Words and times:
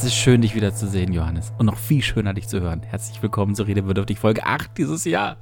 Es 0.00 0.06
ist 0.06 0.14
schön, 0.14 0.40
dich 0.40 0.54
wieder 0.54 0.74
zu 0.74 0.88
sehen, 0.88 1.12
Johannes. 1.12 1.52
Und 1.58 1.66
noch 1.66 1.76
viel 1.76 2.02
schöner, 2.02 2.32
dich 2.32 2.48
zu 2.48 2.58
hören. 2.58 2.82
Herzlich 2.82 3.22
willkommen 3.22 3.54
zur 3.54 3.66
Redebedürftig 3.66 4.18
Folge 4.18 4.46
8 4.46 4.78
dieses 4.78 5.04
Jahr. 5.04 5.36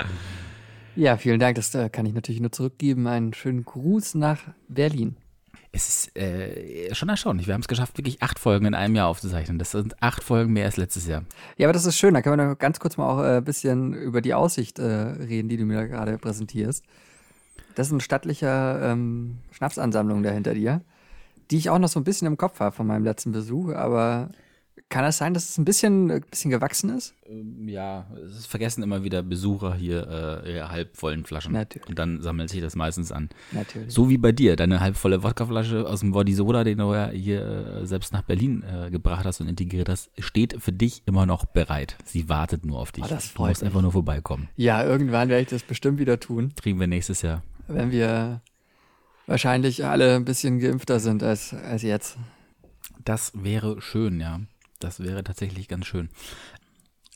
Ja, 0.97 1.17
vielen 1.17 1.39
Dank. 1.39 1.55
Das 1.55 1.73
äh, 1.77 1.89
kann 1.89 2.07
ich 2.07 2.13
natürlich 2.13 2.41
nur 2.41 2.51
zurückgeben. 2.51 3.07
Einen 3.07 3.33
schönen 3.35 3.65
Gruß 3.65 4.17
nach 4.17 4.41
Berlin. 4.67 5.15
Es 5.71 5.89
ist 5.89 6.19
äh, 6.19 6.93
schon 6.93 7.09
erstaunlich. 7.09 7.47
Wir 7.47 7.55
haben 7.55 7.61
es 7.61 7.69
geschafft, 7.69 7.99
wirklich 7.99 8.21
acht 8.21 8.41
Folgen 8.41 8.67
in 8.67 8.75
einem 8.75 8.97
Jahr 8.97 9.07
aufzuzeichnen. 9.07 9.61
Das 9.61 9.71
sind 9.71 10.03
acht 10.03 10.25
Folgen 10.25 10.53
mehr 10.53 10.65
als 10.65 10.77
letztes 10.77 11.07
Jahr. 11.07 11.23
Ja, 11.57 11.69
aber 11.69 11.73
das 11.73 11.87
ist 11.87 11.97
schön. 11.97 12.15
Da 12.15 12.21
können 12.21 12.37
wir 12.37 12.49
noch 12.49 12.59
ganz 12.59 12.81
kurz 12.81 12.97
mal 12.97 13.09
auch 13.09 13.23
äh, 13.23 13.37
ein 13.37 13.45
bisschen 13.45 13.95
über 13.95 14.21
die 14.21 14.35
Aussicht 14.35 14.81
äh, 14.81 14.85
reden, 14.85 15.49
die 15.49 15.57
du 15.57 15.67
mir 15.67 15.77
da 15.77 15.87
gerade 15.87 16.19
präsentierst. 16.19 16.85
Das 17.77 17.87
ist 17.87 17.93
eine 17.93 18.01
stattliche 18.01 18.81
ähm, 18.83 19.39
Schnapsansammlung 19.53 20.25
da 20.25 20.31
hinter 20.31 20.55
dir, 20.55 20.81
die 21.53 21.59
ich 21.59 21.71
auch 21.71 21.79
noch 21.79 21.89
so 21.89 22.01
ein 22.01 22.05
bisschen 22.05 22.27
im 22.27 22.37
Kopf 22.37 22.59
habe 22.59 22.75
von 22.75 22.89
meinem 22.89 23.05
letzten 23.05 23.31
Besuch. 23.31 23.73
Aber 23.73 24.31
kann 24.91 25.05
es 25.05 25.19
sein, 25.19 25.35
dass 25.35 25.51
es 25.51 25.59
ein 25.59 25.67
bisschen, 25.67 26.11
ein 26.11 26.21
bisschen 26.31 26.51
gewachsen 26.51 26.89
ist? 26.97 27.15
Ähm, 27.29 27.69
ja, 27.69 28.07
es 28.25 28.47
vergessen 28.47 28.83
immer 28.83 29.05
wieder 29.05 29.23
Besucher 29.23 29.75
hier 29.75 30.43
äh, 30.45 30.55
ihre 30.55 30.71
halbvollen 30.71 31.25
Flaschen. 31.27 31.53
Natürlich. 31.53 31.87
Und 31.89 31.99
dann 31.99 32.23
sammelt 32.23 32.49
sich 32.49 32.63
das 32.63 32.75
meistens 32.75 33.13
an. 33.13 33.29
Natürlich. 33.53 33.93
So 33.93 34.09
wie 34.09 34.17
bei 34.17 34.33
dir, 34.33 34.57
deine 34.57 34.81
halbvolle 34.81 35.23
Wodkaflasche 35.23 35.87
aus 35.87 36.01
dem 36.01 36.13
Body 36.13 36.33
Soda, 36.33 36.65
den 36.65 36.79
du 36.79 36.95
ja 36.95 37.11
hier 37.11 37.45
äh, 37.83 37.87
selbst 37.87 38.15
nach 38.15 38.23
Berlin 38.23 38.63
äh, 38.63 38.91
gebracht 38.91 39.27
hast 39.27 39.41
und 39.43 39.49
integriert 39.49 39.91
hast, 39.91 40.11
steht 40.19 40.57
für 40.59 40.73
dich 40.73 41.03
immer 41.05 41.27
noch 41.27 41.45
bereit. 41.45 41.97
Sie 42.07 42.29
wartet 42.31 42.65
nur 42.65 42.79
auf 42.79 42.91
dich. 42.93 43.05
Oh, 43.05 43.09
das 43.09 43.35
du 43.35 43.43
musst 43.43 43.61
mich. 43.61 43.67
einfach 43.67 43.83
nur 43.83 43.93
vorbeikommen. 43.93 44.49
Ja, 44.57 44.83
irgendwann 44.85 45.29
werde 45.29 45.43
ich 45.43 45.49
das 45.49 45.63
bestimmt 45.65 45.99
wieder 45.99 46.19
tun, 46.19 46.53
Kriegen 46.57 46.81
wir 46.81 46.87
nächstes 46.87 47.21
Jahr. 47.23 47.43
wenn 47.67 47.91
wir 47.91 48.41
wahrscheinlich 49.27 49.85
alle 49.85 50.17
ein 50.17 50.25
bisschen 50.25 50.59
geimpfter 50.61 50.99
sind 50.99 51.23
als, 51.23 51.53
als 51.53 51.83
jetzt. 51.83 52.17
Das 53.05 53.33
wäre 53.35 53.83
schön, 53.83 54.21
ja. 54.21 54.41
Das 54.79 55.01
wäre 55.01 55.25
tatsächlich 55.25 55.69
ganz 55.69 55.87
schön. 55.87 56.09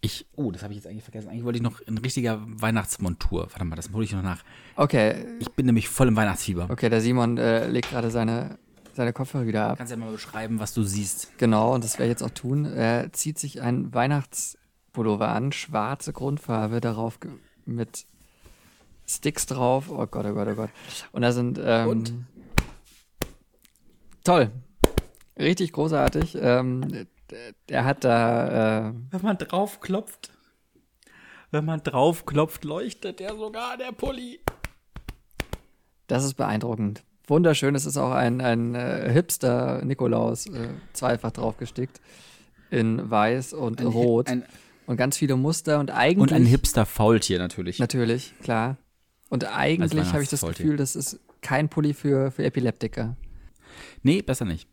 Ich, 0.01 0.27
oh, 0.35 0.51
das 0.51 0.63
habe 0.65 0.73
ich 0.73 0.79
jetzt 0.79 0.87
eigentlich 0.89 1.05
vergessen. 1.05 1.29
Eigentlich 1.29 1.45
wollte 1.45 1.59
ich 1.59 1.63
noch 1.63 1.81
in 1.81 1.97
richtiger 1.99 2.41
Weihnachtsmontur. 2.45 3.43
Warte 3.51 3.65
mal, 3.65 3.77
das 3.77 3.91
hole 3.93 4.05
ich 4.05 4.13
noch 4.13 4.23
nach. 4.23 4.43
Okay, 4.75 5.25
Ich 5.39 5.49
bin 5.53 5.67
nämlich 5.67 5.89
voll 5.89 6.09
im 6.09 6.17
Weihnachtsfieber. 6.17 6.69
okay, 6.71 6.89
der 6.89 7.01
Simon 7.01 7.39
äh, 7.39 7.69
legt 7.69 7.91
gerade 7.91 8.11
seine, 8.11 8.59
seine 8.95 9.13
Kopfhörer 9.13 9.47
wieder 9.47 9.69
ab. 9.69 9.79
Kannst 9.79 9.93
ja 9.93 9.97
mal 9.97 10.11
beschreiben, 10.11 10.59
was 10.59 10.75
du 10.75 10.83
siehst. 10.83 11.39
Genau, 11.39 11.73
und 11.75 11.85
das 11.85 11.95
werde 12.01 12.07
ich 12.07 12.11
jetzt 12.19 12.23
auch 12.25 12.35
tun. 12.35 12.65
Er 12.65 13.13
zieht 13.13 13.39
sich 13.39 13.61
einen 13.63 13.95
Weihnachtspullover 13.95 15.29
an, 15.29 15.53
schwarze 15.53 16.13
Grundfarbe, 16.13 16.81
darauf 16.81 17.21
mit 17.65 18.05
Sticks 19.07 19.47
drauf. 19.47 19.89
Oh 19.89 20.05
Gott, 20.09 20.27
oh 20.27 20.35
Gott, 20.35 20.49
oh 20.51 20.55
Gott. 20.57 20.71
Und 21.13 21.23
da 21.23 21.31
sind. 21.31 21.61
Ähm, 21.63 21.89
Und? 21.89 22.13
Toll. 24.25 24.51
Richtig 25.39 25.73
großartig. 25.73 26.37
Ähm, 26.41 27.07
d- 27.33 27.73
er 27.75 27.85
hat 27.85 28.05
da. 28.05 28.89
Äh, 28.91 28.93
Wenn 29.11 29.23
man 29.23 29.39
draufklopft, 29.39 30.31
wenn 31.51 31.65
man 31.65 31.83
draufklopft, 31.83 32.65
leuchtet 32.65 33.21
der 33.21 33.35
sogar, 33.37 33.77
der 33.77 33.93
Pulli. 33.93 34.41
das 36.07 36.25
ist 36.25 36.35
beeindruckend. 36.35 37.03
Wunderschön. 37.27 37.75
Es 37.75 37.87
ist 37.87 37.97
auch 37.97 38.11
ein, 38.13 38.41
ein 38.41 38.75
äh, 38.75 39.11
Hipster 39.13 39.85
Nikolaus 39.85 40.47
äh, 40.47 40.69
zweifach 40.93 41.31
draufgestickt. 41.31 42.01
In 42.71 43.11
weiß 43.11 43.53
und 43.53 43.81
Ein 43.81 43.89
Hi- 43.89 43.93
rot. 43.93 44.29
ein- 44.29 44.45
und 44.87 44.97
ganz 44.97 45.17
viele 45.17 45.37
Muster. 45.37 45.79
Und 45.79 45.91
eigentlich. 45.91 46.19
Und 46.19 46.33
ein 46.33 46.45
Hipster-Faultier 46.45 47.39
natürlich. 47.39 47.79
Natürlich, 47.79 48.35
klar. 48.43 48.77
Und 49.29 49.45
eigentlich 49.57 50.13
habe 50.13 50.23
ich 50.23 50.29
das. 50.29 50.41
Gefühl, 50.43 50.77
das 50.77 50.97
ist 50.97 51.21
kein 51.41 51.69
Pulli 51.69 51.95
für, 51.95 52.31
für 52.31 52.45
Epileptiker. 52.45 53.17
Nee, 54.03 54.21
besser 54.23 54.45
nicht. 54.45 54.69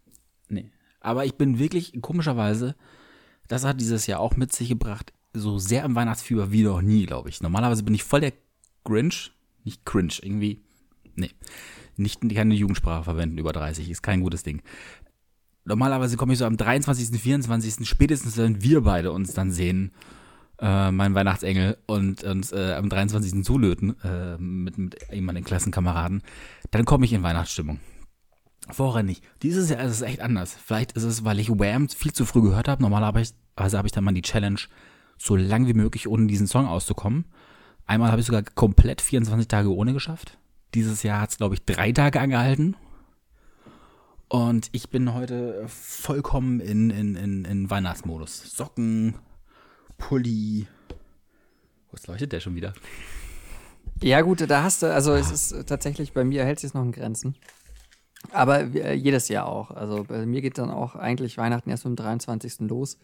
Aber 1.00 1.26
ich 1.26 1.36
bin 1.36 1.60
wirklich, 1.60 2.00
komischerweise, 2.02 2.76
das 3.48 3.66
hat 3.66 3.80
dieses 3.80 4.08
Jahr 4.08 4.20
auch 4.20 4.36
mit 4.36 4.54
sich 4.54 4.70
gebracht, 4.70 5.14
so 5.34 5.58
sehr 5.60 5.84
im 5.84 5.96
Weihnachtsfieber 5.96 6.52
wie 6.52 6.64
noch 6.64 6.82
nie, 6.82 7.06
glaube 7.06 7.30
ich. 7.30 7.42
Normalerweise 7.42 7.84
bin 7.84 7.94
ich 7.94 8.04
voll 8.04 8.22
der 8.22 8.34
Grinch. 8.84 9.32
Nicht 9.64 9.86
cringe, 9.86 10.14
irgendwie. 10.22 10.64
Nee. 11.16 11.32
Nicht 11.98 12.22
keine 12.34 12.56
Jugendsprache 12.56 13.04
verwenden 13.04 13.38
über 13.38 13.52
30, 13.52 13.90
ist 13.90 14.02
kein 14.02 14.22
gutes 14.22 14.44
Ding. 14.44 14.62
Normalerweise 15.66 16.18
komme 16.18 16.34
ich 16.34 16.40
so 16.40 16.46
am 16.46 16.58
23., 16.58 17.20
24., 17.20 17.88
spätestens, 17.88 18.38
wenn 18.38 18.64
wir 18.64 18.82
beide 18.82 19.12
uns 19.12 19.34
dann 19.34 19.52
sehen, 19.52 19.92
äh, 20.60 20.92
mein 20.92 21.14
Weihnachtsengel 21.14 21.78
und 21.86 22.24
uns 22.24 22.52
äh, 22.52 22.74
am 22.74 22.90
23. 22.90 23.44
zulöten 23.44 24.00
äh, 24.02 24.38
mit, 24.38 24.78
mit 24.78 24.98
jemandem 25.12 25.44
Klassenkameraden, 25.44 26.24
dann 26.72 26.86
komme 26.86 27.06
ich 27.06 27.14
in 27.14 27.24
Weihnachtsstimmung. 27.24 27.80
Vorher 28.70 29.04
nicht. 29.04 29.24
Dieses 29.42 29.70
Jahr 29.70 29.82
ist 29.82 29.94
es 29.94 30.02
echt 30.02 30.22
anders. 30.22 30.54
Vielleicht 30.54 30.92
ist 30.94 31.04
es, 31.04 31.24
weil 31.24 31.40
ich 31.40 31.50
Wham 31.50 31.90
viel 31.90 32.14
zu 32.14 32.26
früh 32.26 32.42
gehört 32.42 32.68
habe. 32.68 32.82
Normalerweise 32.82 33.34
habe 33.58 33.88
ich 33.88 33.92
dann 33.92 34.04
mal 34.04 34.14
die 34.14 34.22
Challenge, 34.22 34.60
so 35.18 35.36
lang 35.36 35.68
wie 35.68 35.74
möglich 35.74 36.08
ohne 36.08 36.28
diesen 36.28 36.48
Song 36.48 36.68
auszukommen. 36.68 37.26
Einmal 37.86 38.12
habe 38.12 38.22
ich 38.22 38.28
sogar 38.28 38.44
komplett 38.44 39.02
24 39.02 39.48
Tage 39.48 39.74
ohne 39.74 39.94
geschafft. 39.94 40.38
Dieses 40.76 41.02
Jahr 41.02 41.22
hat 41.22 41.32
es, 41.32 41.38
glaube 41.38 41.56
ich, 41.56 41.66
drei 41.66 41.92
Tage 41.92 42.20
angehalten. 42.20 42.76
Und 44.28 44.70
ich 44.74 44.90
bin 44.90 45.16
heute 45.16 45.66
vollkommen 45.68 46.60
in, 46.60 46.92
in, 46.92 47.16
in, 47.16 47.46
in 47.46 47.70
Weihnachtsmodus. 47.70 48.56
Socken, 48.56 49.16
Pulli. 49.98 50.68
Was 51.92 52.06
leuchtet 52.06 52.32
der 52.32 52.40
schon 52.40 52.54
wieder? 52.54 52.74
Ja, 54.04 54.22
gut, 54.22 54.48
da 54.48 54.64
hast 54.64 54.84
du, 54.84 54.94
also 54.94 55.14
es 55.14 55.32
ist 55.32 55.68
tatsächlich, 55.68 56.14
bei 56.14 56.24
mir 56.24 56.46
hält 56.46 56.60
sich 56.60 56.76
noch 56.76 56.84
in 56.84 56.92
Grenzen. 56.92 57.36
Aber 58.32 58.62
äh, 58.76 58.94
jedes 58.94 59.30
Jahr 59.30 59.48
auch. 59.48 59.72
Also 59.72 60.04
bei 60.04 60.26
mir 60.26 60.42
geht 60.42 60.58
dann 60.58 60.70
auch 60.70 60.96
eigentlich 60.96 61.38
Weihnachten 61.38 61.70
erst 61.70 61.86
am 61.86 61.96
23. 61.96 62.60
los. 62.62 62.98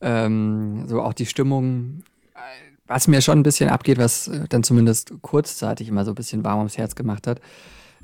Ähm, 0.00 0.84
so 0.86 1.02
auch 1.02 1.12
die 1.12 1.26
Stimmung, 1.26 2.02
äh, 2.34 2.38
was 2.86 3.08
mir 3.08 3.20
schon 3.20 3.40
ein 3.40 3.42
bisschen 3.42 3.68
abgeht, 3.68 3.98
was 3.98 4.28
äh, 4.28 4.46
dann 4.48 4.62
zumindest 4.62 5.12
kurzzeitig 5.22 5.88
immer 5.88 6.04
so 6.04 6.12
ein 6.12 6.16
bisschen 6.16 6.44
warm 6.44 6.58
ums 6.58 6.78
Herz 6.78 6.94
gemacht 6.94 7.26
hat, 7.26 7.40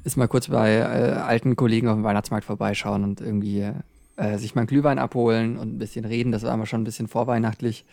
ist 0.05 0.17
mal 0.17 0.29
kurz 0.29 0.49
bei 0.49 0.75
äh, 0.77 1.13
alten 1.21 1.55
Kollegen 1.55 1.89
auf 1.89 1.95
dem 1.95 2.05
Weihnachtsmarkt 2.05 2.47
vorbeischauen 2.47 3.05
und 3.05 3.21
irgendwie 3.21 3.71
äh, 4.17 4.39
sich 4.39 4.55
mal 4.55 4.63
einen 4.63 4.69
Glühwein 4.69 4.99
abholen 4.99 5.57
und 5.57 5.75
ein 5.75 5.79
bisschen 5.79 6.05
reden. 6.05 6.33
Das 6.33 6.43
war 6.43 6.55
immer 6.55 6.67
schon 6.67 6.83
ein 6.83 6.85
bisschen 6.85 7.09
vorweihnachtlich. 7.09 7.85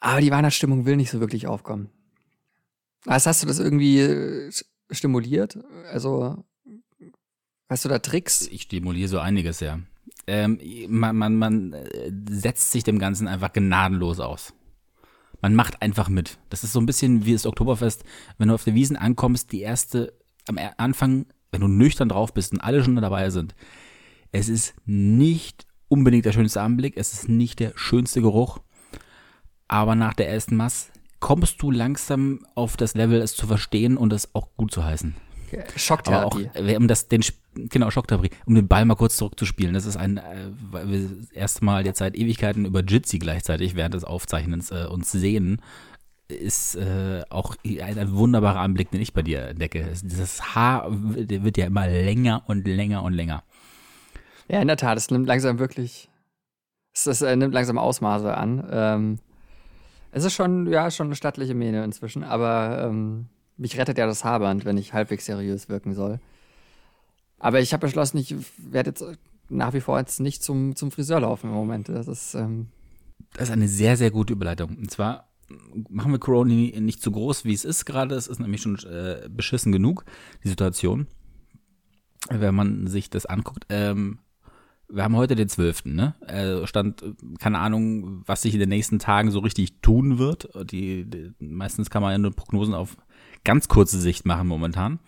Aber 0.00 0.20
die 0.20 0.30
Weihnachtsstimmung 0.30 0.84
will 0.86 0.96
nicht 0.96 1.10
so 1.10 1.20
wirklich 1.20 1.46
aufkommen. 1.46 1.90
Was 3.04 3.26
hast 3.26 3.42
du 3.42 3.46
das 3.46 3.60
irgendwie 3.60 4.00
äh, 4.00 4.50
stimuliert? 4.90 5.58
Also 5.92 6.44
hast 7.68 7.84
du 7.84 7.88
da 7.88 7.98
Tricks? 7.98 8.46
Ich 8.48 8.62
stimuliere 8.62 9.08
so 9.08 9.18
einiges, 9.18 9.60
ja. 9.60 9.80
Ähm, 10.26 10.60
man, 10.88 11.16
man, 11.16 11.36
man 11.36 11.72
äh, 11.72 12.12
setzt 12.28 12.72
sich 12.72 12.84
dem 12.84 12.98
Ganzen 12.98 13.28
einfach 13.28 13.52
gnadenlos 13.52 14.20
aus. 14.20 14.54
Man 15.40 15.54
macht 15.54 15.82
einfach 15.82 16.08
mit. 16.08 16.38
Das 16.48 16.64
ist 16.64 16.72
so 16.72 16.80
ein 16.80 16.86
bisschen 16.86 17.24
wie 17.26 17.32
das 17.32 17.46
Oktoberfest. 17.46 18.04
Wenn 18.38 18.48
du 18.48 18.54
auf 18.54 18.64
der 18.64 18.74
Wiesen 18.74 18.96
ankommst, 18.96 19.52
die 19.52 19.60
erste, 19.60 20.12
am 20.48 20.58
Anfang, 20.78 21.26
wenn 21.52 21.60
du 21.60 21.68
nüchtern 21.68 22.08
drauf 22.08 22.32
bist 22.32 22.52
und 22.52 22.60
alle 22.60 22.82
schon 22.82 22.96
dabei 22.96 23.30
sind, 23.30 23.54
es 24.32 24.48
ist 24.48 24.74
nicht 24.84 25.66
unbedingt 25.88 26.24
der 26.24 26.32
schönste 26.32 26.62
Anblick, 26.62 26.96
es 26.96 27.12
ist 27.12 27.28
nicht 27.28 27.60
der 27.60 27.72
schönste 27.76 28.20
Geruch, 28.20 28.58
aber 29.68 29.94
nach 29.94 30.14
der 30.14 30.28
ersten 30.28 30.56
Mass 30.56 30.90
kommst 31.20 31.62
du 31.62 31.70
langsam 31.70 32.44
auf 32.54 32.76
das 32.76 32.94
Level, 32.94 33.20
es 33.20 33.34
zu 33.34 33.46
verstehen 33.46 33.96
und 33.96 34.12
es 34.12 34.34
auch 34.34 34.48
gut 34.56 34.72
zu 34.72 34.84
heißen. 34.84 35.14
Aber 35.52 35.62
auch, 35.62 35.78
Schocktherapie. 35.78 36.50
äh, 36.54 36.76
um 36.76 36.88
das, 36.88 37.08
den, 37.08 37.22
genau, 37.54 37.90
Schocktherapie, 37.90 38.30
um 38.46 38.54
den 38.54 38.68
Ball 38.68 38.84
mal 38.84 38.94
kurz 38.94 39.16
zurückzuspielen. 39.16 39.74
Das 39.74 39.86
ist 39.86 39.96
ein, 39.96 40.18
äh, 40.18 40.22
weil 40.70 40.90
wir 40.90 41.08
das 41.20 41.30
erste 41.32 41.64
Mal 41.64 41.84
jetzt 41.84 41.98
seit 41.98 42.16
Ewigkeiten 42.16 42.64
über 42.64 42.82
Jitsi 42.82 43.18
gleichzeitig 43.18 43.74
während 43.74 43.94
des 43.94 44.04
Aufzeichnens 44.04 44.70
äh, 44.70 44.86
uns 44.86 45.12
sehen, 45.12 45.60
ist 46.28 46.74
äh, 46.74 47.22
auch 47.30 47.54
ein, 47.64 47.98
ein 47.98 48.12
wunderbarer 48.12 48.60
Anblick, 48.60 48.90
den 48.90 49.00
ich 49.00 49.12
bei 49.12 49.22
dir 49.22 49.48
entdecke. 49.48 49.86
Dieses 50.02 50.54
Haar 50.54 50.86
wird 50.90 51.56
ja 51.56 51.66
immer 51.66 51.86
länger 51.86 52.42
und 52.46 52.66
länger 52.66 53.02
und 53.02 53.12
länger. 53.12 53.42
Ja, 54.48 54.60
in 54.60 54.68
der 54.68 54.76
Tat, 54.76 54.96
es 54.98 55.10
nimmt 55.10 55.26
langsam 55.26 55.58
wirklich, 55.58 56.08
es, 56.92 57.06
es 57.06 57.22
äh, 57.22 57.36
nimmt 57.36 57.54
langsam 57.54 57.78
Ausmaße 57.78 58.36
an. 58.36 58.66
Ähm, 58.70 59.18
es 60.12 60.24
ist 60.24 60.34
schon, 60.34 60.66
ja, 60.66 60.90
schon 60.90 61.08
eine 61.08 61.16
stattliche 61.16 61.54
Mähne 61.54 61.84
inzwischen, 61.84 62.24
aber 62.24 62.86
ähm, 62.88 63.26
mich 63.56 63.78
rettet 63.78 63.98
ja 63.98 64.06
das 64.06 64.24
Haarband, 64.24 64.64
wenn 64.64 64.76
ich 64.76 64.92
halbwegs 64.92 65.26
seriös 65.26 65.68
wirken 65.68 65.94
soll. 65.94 66.20
Aber 67.38 67.60
ich 67.60 67.72
habe 67.72 67.86
beschlossen, 67.86 68.18
ich 68.18 68.34
werde 68.58 68.90
jetzt 68.90 69.04
nach 69.48 69.72
wie 69.72 69.80
vor 69.80 69.98
jetzt 69.98 70.20
nicht 70.20 70.42
zum, 70.42 70.74
zum 70.76 70.90
Friseur 70.90 71.20
laufen 71.20 71.48
im 71.48 71.54
Moment. 71.54 71.88
Das 71.88 72.08
ist, 72.08 72.34
ähm, 72.34 72.68
Das 73.34 73.48
ist 73.48 73.52
eine 73.52 73.68
sehr, 73.68 73.96
sehr 73.96 74.10
gute 74.10 74.32
Überleitung. 74.32 74.76
Und 74.76 74.90
zwar 74.90 75.28
machen 75.88 76.12
wir 76.12 76.18
Corona 76.18 76.52
nicht 76.80 77.02
so 77.02 77.10
groß, 77.10 77.44
wie 77.44 77.52
es 77.52 77.64
ist 77.64 77.84
gerade. 77.84 78.14
Es 78.14 78.26
ist 78.26 78.40
nämlich 78.40 78.62
schon 78.62 78.78
äh, 78.84 79.28
beschissen 79.30 79.72
genug, 79.72 80.04
die 80.42 80.48
Situation. 80.48 81.06
Wenn 82.28 82.54
man 82.54 82.86
sich 82.88 83.10
das 83.10 83.26
anguckt. 83.26 83.66
Ähm, 83.68 84.18
wir 84.88 85.02
haben 85.02 85.16
heute 85.16 85.34
den 85.34 85.48
12. 85.48 85.86
Ne? 85.86 86.14
Äh, 86.26 86.66
stand, 86.66 87.04
keine 87.38 87.58
Ahnung, 87.58 88.22
was 88.26 88.42
sich 88.42 88.54
in 88.54 88.60
den 88.60 88.68
nächsten 88.68 88.98
Tagen 88.98 89.30
so 89.30 89.40
richtig 89.40 89.80
tun 89.80 90.18
wird. 90.18 90.48
Die, 90.70 91.04
die, 91.04 91.32
meistens 91.38 91.90
kann 91.90 92.02
man 92.02 92.12
ja 92.12 92.18
nur 92.18 92.32
Prognosen 92.32 92.74
auf 92.74 92.96
ganz 93.46 93.68
kurze 93.68 93.98
Sicht 93.98 94.26
machen 94.26 94.48
momentan. 94.48 94.98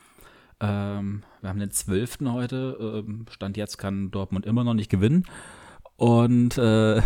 Ähm, 0.61 1.25
wir 1.41 1.51
haben 1.51 1.59
den 1.59 1.71
12. 1.71 2.21
heute. 2.27 3.05
Ähm, 3.07 3.27
Stand 3.31 3.57
jetzt 3.57 3.77
kann 3.77 4.11
Dortmund 4.11 4.47
immer 4.47 4.65
noch 4.65 4.75
nicht 4.75 4.91
gewinnen. 4.91 5.25
Und, 5.97 6.57
äh, 6.57 7.03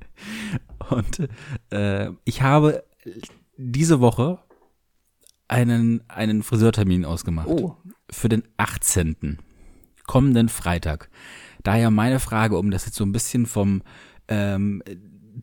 und 0.90 1.28
äh, 1.70 2.10
ich 2.24 2.42
habe 2.42 2.84
diese 3.56 4.00
Woche 4.00 4.38
einen, 5.46 6.02
einen 6.08 6.42
Friseurtermin 6.42 7.04
ausgemacht. 7.04 7.48
Oh. 7.48 7.76
Für 8.10 8.28
den 8.28 8.42
18. 8.56 9.38
kommenden 10.06 10.48
Freitag. 10.48 11.10
Daher 11.64 11.90
meine 11.90 12.18
Frage, 12.18 12.56
um 12.58 12.70
das 12.70 12.86
jetzt 12.86 12.96
so 12.96 13.04
ein 13.04 13.12
bisschen 13.12 13.44
vom 13.44 13.82
ähm, 14.28 14.82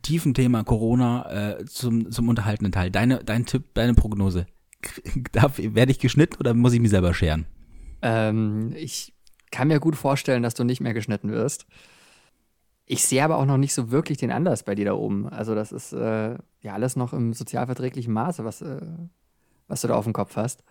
tiefen 0.02 0.34
Thema 0.34 0.64
Corona 0.64 1.58
äh, 1.58 1.64
zum, 1.66 2.10
zum 2.10 2.28
unterhaltenden 2.28 2.72
Teil. 2.72 2.90
Deine, 2.90 3.22
dein 3.22 3.46
Tipp, 3.46 3.74
deine 3.74 3.94
Prognose. 3.94 4.46
Darf, 5.32 5.58
werde 5.58 5.92
ich 5.92 5.98
geschnitten 5.98 6.36
oder 6.38 6.54
muss 6.54 6.72
ich 6.72 6.80
mich 6.80 6.90
selber 6.90 7.14
scheren? 7.14 7.46
Ähm, 8.02 8.72
ich 8.76 9.14
kann 9.50 9.68
mir 9.68 9.80
gut 9.80 9.96
vorstellen, 9.96 10.42
dass 10.42 10.54
du 10.54 10.64
nicht 10.64 10.80
mehr 10.80 10.94
geschnitten 10.94 11.30
wirst. 11.30 11.66
Ich 12.86 13.04
sehe 13.04 13.24
aber 13.24 13.38
auch 13.38 13.46
noch 13.46 13.56
nicht 13.56 13.72
so 13.72 13.90
wirklich 13.90 14.18
den 14.18 14.30
Anlass 14.30 14.62
bei 14.62 14.74
dir 14.74 14.84
da 14.84 14.92
oben. 14.94 15.28
Also 15.28 15.54
das 15.54 15.72
ist 15.72 15.92
äh, 15.92 16.36
ja 16.60 16.74
alles 16.74 16.96
noch 16.96 17.12
im 17.12 17.32
sozialverträglichen 17.32 18.12
Maße, 18.12 18.44
was, 18.44 18.60
äh, 18.60 18.80
was 19.68 19.80
du 19.80 19.88
da 19.88 19.94
auf 19.94 20.04
dem 20.04 20.12
Kopf 20.12 20.36
hast. 20.36 20.64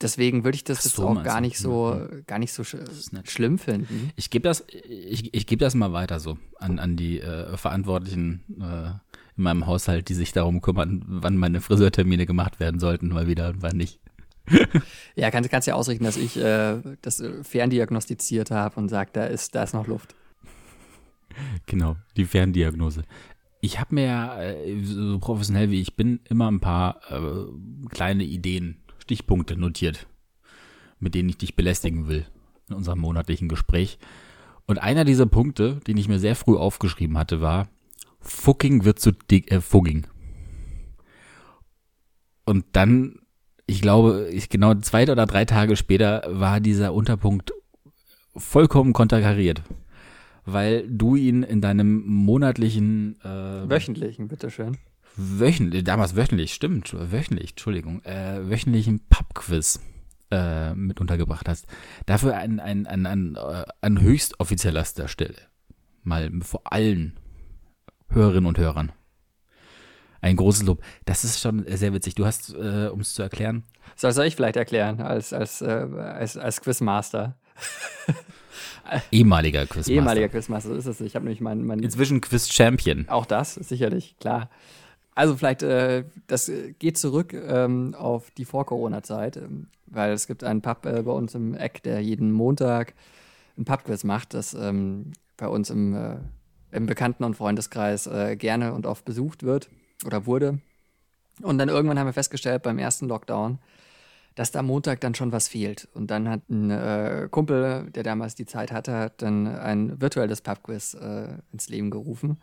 Deswegen 0.00 0.44
würde 0.44 0.56
ich 0.56 0.64
das 0.64 0.82
so, 0.82 0.88
jetzt 0.88 1.18
auch 1.18 1.22
gar 1.22 1.42
nicht 1.42 1.58
so, 1.58 2.08
gar 2.26 2.38
nicht 2.38 2.54
so 2.54 2.64
sch 2.64 2.76
schlimm 3.24 3.58
finden. 3.58 4.10
Ich 4.16 4.30
gebe 4.30 4.44
das, 4.44 4.64
ich, 4.88 5.34
ich 5.34 5.46
gebe 5.46 5.62
das 5.62 5.74
mal 5.74 5.92
weiter 5.92 6.20
so 6.20 6.38
an, 6.58 6.78
an 6.78 6.96
die 6.96 7.20
äh, 7.20 7.54
Verantwortlichen 7.58 8.42
äh, 8.62 8.92
in 9.40 9.44
meinem 9.44 9.66
Haushalt, 9.66 10.08
die 10.10 10.14
sich 10.14 10.32
darum 10.32 10.60
kümmern, 10.60 11.02
wann 11.06 11.36
meine 11.36 11.60
Friseurtermine 11.60 12.26
gemacht 12.26 12.60
werden 12.60 12.78
sollten, 12.78 13.08
mal 13.08 13.26
wieder 13.26 13.48
und 13.48 13.62
wann 13.62 13.76
nicht. 13.76 13.98
Ja, 15.14 15.30
kannst, 15.30 15.50
kannst 15.50 15.68
ja 15.68 15.74
ausrichten, 15.74 16.04
dass 16.04 16.16
ich 16.16 16.36
äh, 16.36 16.78
das 17.02 17.20
äh, 17.20 17.44
ferndiagnostiziert 17.44 18.50
habe 18.50 18.80
und 18.80 18.88
sage, 18.88 19.10
da 19.12 19.24
ist, 19.24 19.54
da 19.54 19.62
ist 19.62 19.74
noch 19.74 19.86
Luft. 19.86 20.14
Genau, 21.66 21.96
die 22.16 22.24
Ferndiagnose. 22.24 23.04
Ich 23.60 23.78
habe 23.78 23.94
mir 23.94 24.04
ja, 24.04 24.42
äh, 24.42 24.82
so 24.82 25.18
professionell 25.18 25.70
wie 25.70 25.80
ich 25.80 25.94
bin, 25.94 26.20
immer 26.28 26.50
ein 26.50 26.60
paar 26.60 27.00
äh, 27.10 27.88
kleine 27.90 28.24
Ideen, 28.24 28.78
Stichpunkte 28.98 29.56
notiert, 29.56 30.06
mit 30.98 31.14
denen 31.14 31.28
ich 31.28 31.38
dich 31.38 31.54
belästigen 31.54 32.08
will 32.08 32.26
in 32.68 32.74
unserem 32.74 32.98
monatlichen 32.98 33.48
Gespräch. 33.48 33.98
Und 34.66 34.78
einer 34.78 35.04
dieser 35.04 35.26
Punkte, 35.26 35.80
den 35.86 35.96
ich 35.96 36.08
mir 36.08 36.18
sehr 36.18 36.34
früh 36.34 36.56
aufgeschrieben 36.56 37.16
hatte, 37.18 37.40
war, 37.40 37.68
Fucking 38.20 38.84
wird 38.84 38.98
zu 38.98 39.12
dick, 39.12 39.50
äh, 39.50 39.60
Fugging. 39.60 40.06
Und 42.44 42.64
dann, 42.72 43.20
ich 43.66 43.80
glaube, 43.80 44.28
ich 44.32 44.48
genau 44.48 44.74
zwei 44.74 45.04
oder 45.04 45.26
drei 45.26 45.44
Tage 45.44 45.76
später 45.76 46.24
war 46.28 46.60
dieser 46.60 46.92
Unterpunkt 46.92 47.52
vollkommen 48.36 48.92
konterkariert. 48.92 49.62
Weil 50.44 50.88
du 50.88 51.16
ihn 51.16 51.42
in 51.42 51.60
deinem 51.60 52.02
monatlichen 52.06 53.20
äh, 53.22 53.68
Wöchentlichen, 53.70 54.28
bitteschön. 54.28 54.78
wöchentlich, 55.16 55.84
damals 55.84 56.16
wöchentlich, 56.16 56.54
stimmt, 56.54 56.94
wöchentlich, 56.94 57.50
Entschuldigung, 57.50 58.02
äh, 58.04 58.48
wöchentlichen 58.48 59.00
Pubquiz 59.08 59.80
äh, 60.30 60.74
mit 60.74 61.00
untergebracht 61.00 61.48
hast. 61.48 61.66
Dafür 62.06 62.36
ein, 62.36 62.58
ein, 62.58 62.86
ein, 62.86 63.06
ein, 63.06 63.36
äh, 63.36 63.64
an 63.80 64.00
höchst 64.00 64.40
offizieller 64.40 64.84
Stelle. 64.84 65.36
Mal 66.02 66.30
vor 66.40 66.62
allen 66.64 67.18
Hörerinnen 68.10 68.46
und 68.46 68.58
Hörern. 68.58 68.92
Ein 70.20 70.36
großes 70.36 70.64
Lob. 70.64 70.82
Das 71.06 71.24
ist 71.24 71.40
schon 71.40 71.64
sehr 71.66 71.94
witzig. 71.94 72.14
Du 72.14 72.26
hast, 72.26 72.54
äh, 72.54 72.88
um 72.92 73.00
es 73.00 73.14
zu 73.14 73.22
erklären, 73.22 73.64
Soll, 73.96 74.12
soll 74.12 74.26
ich 74.26 74.36
vielleicht 74.36 74.56
erklären, 74.56 75.00
als, 75.00 75.32
als, 75.32 75.62
äh, 75.62 75.66
als, 75.66 76.36
als 76.36 76.60
Quizmaster? 76.60 77.36
ehemaliger 79.10 79.66
Quizmaster. 79.66 79.92
Ehemaliger 79.92 80.28
Quizmaster, 80.28 80.70
so 80.70 80.74
ist 80.74 80.86
es. 80.86 81.00
Ich 81.00 81.14
habe 81.14 81.24
nämlich 81.24 81.40
mein, 81.40 81.64
mein 81.64 81.80
Inzwischen 81.80 82.20
Quiz-Champion. 82.20 83.08
Auch 83.08 83.26
das, 83.26 83.54
sicherlich, 83.54 84.16
klar. 84.18 84.50
Also 85.14 85.36
vielleicht, 85.36 85.62
äh, 85.62 86.04
das 86.26 86.50
geht 86.78 86.96
zurück 86.96 87.32
ähm, 87.34 87.94
auf 87.94 88.30
die 88.30 88.44
Vor-Corona-Zeit, 88.44 89.36
ähm, 89.36 89.68
weil 89.86 90.12
es 90.12 90.26
gibt 90.26 90.44
einen 90.44 90.62
Pub 90.62 90.86
äh, 90.86 91.02
bei 91.02 91.12
uns 91.12 91.34
im 91.34 91.54
Eck, 91.54 91.82
der 91.82 92.00
jeden 92.00 92.32
Montag 92.32 92.94
ein 93.58 93.64
Pubquiz 93.64 94.04
macht, 94.04 94.34
das 94.34 94.54
ähm, 94.54 95.12
bei 95.36 95.48
uns 95.48 95.68
im, 95.70 95.94
äh, 95.94 96.16
im 96.72 96.86
Bekannten- 96.86 97.24
und 97.24 97.36
Freundeskreis 97.36 98.06
äh, 98.06 98.36
gerne 98.36 98.72
und 98.72 98.86
oft 98.86 99.04
besucht 99.04 99.42
wird 99.42 99.68
oder 100.04 100.26
wurde. 100.26 100.58
Und 101.42 101.58
dann 101.58 101.68
irgendwann 101.68 101.98
haben 101.98 102.06
wir 102.06 102.12
festgestellt 102.12 102.62
beim 102.62 102.78
ersten 102.78 103.08
Lockdown, 103.08 103.58
dass 104.34 104.50
da 104.50 104.62
Montag 104.62 105.00
dann 105.00 105.14
schon 105.14 105.32
was 105.32 105.48
fehlt. 105.48 105.88
Und 105.94 106.10
dann 106.10 106.28
hat 106.28 106.48
ein 106.48 106.70
äh, 106.70 107.28
Kumpel, 107.30 107.90
der 107.90 108.02
damals 108.02 108.34
die 108.34 108.46
Zeit 108.46 108.72
hatte, 108.72 108.94
hat 108.94 109.22
dann 109.22 109.46
ein 109.46 110.00
virtuelles 110.00 110.40
Pubquiz 110.40 110.94
äh, 110.94 111.28
ins 111.52 111.68
Leben 111.68 111.90
gerufen. 111.90 112.38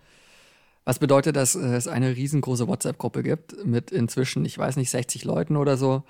Was 0.84 1.00
bedeutet, 1.00 1.36
dass 1.36 1.56
äh, 1.56 1.76
es 1.76 1.88
eine 1.88 2.16
riesengroße 2.16 2.68
WhatsApp-Gruppe 2.68 3.24
gibt 3.24 3.66
mit 3.66 3.92
inzwischen, 3.92 4.46
ich 4.46 4.58
weiß 4.58 4.78
nicht, 4.78 4.90
60 4.90 5.26
Leuten 5.26 5.58
oder 5.58 5.78
so. 5.78 6.04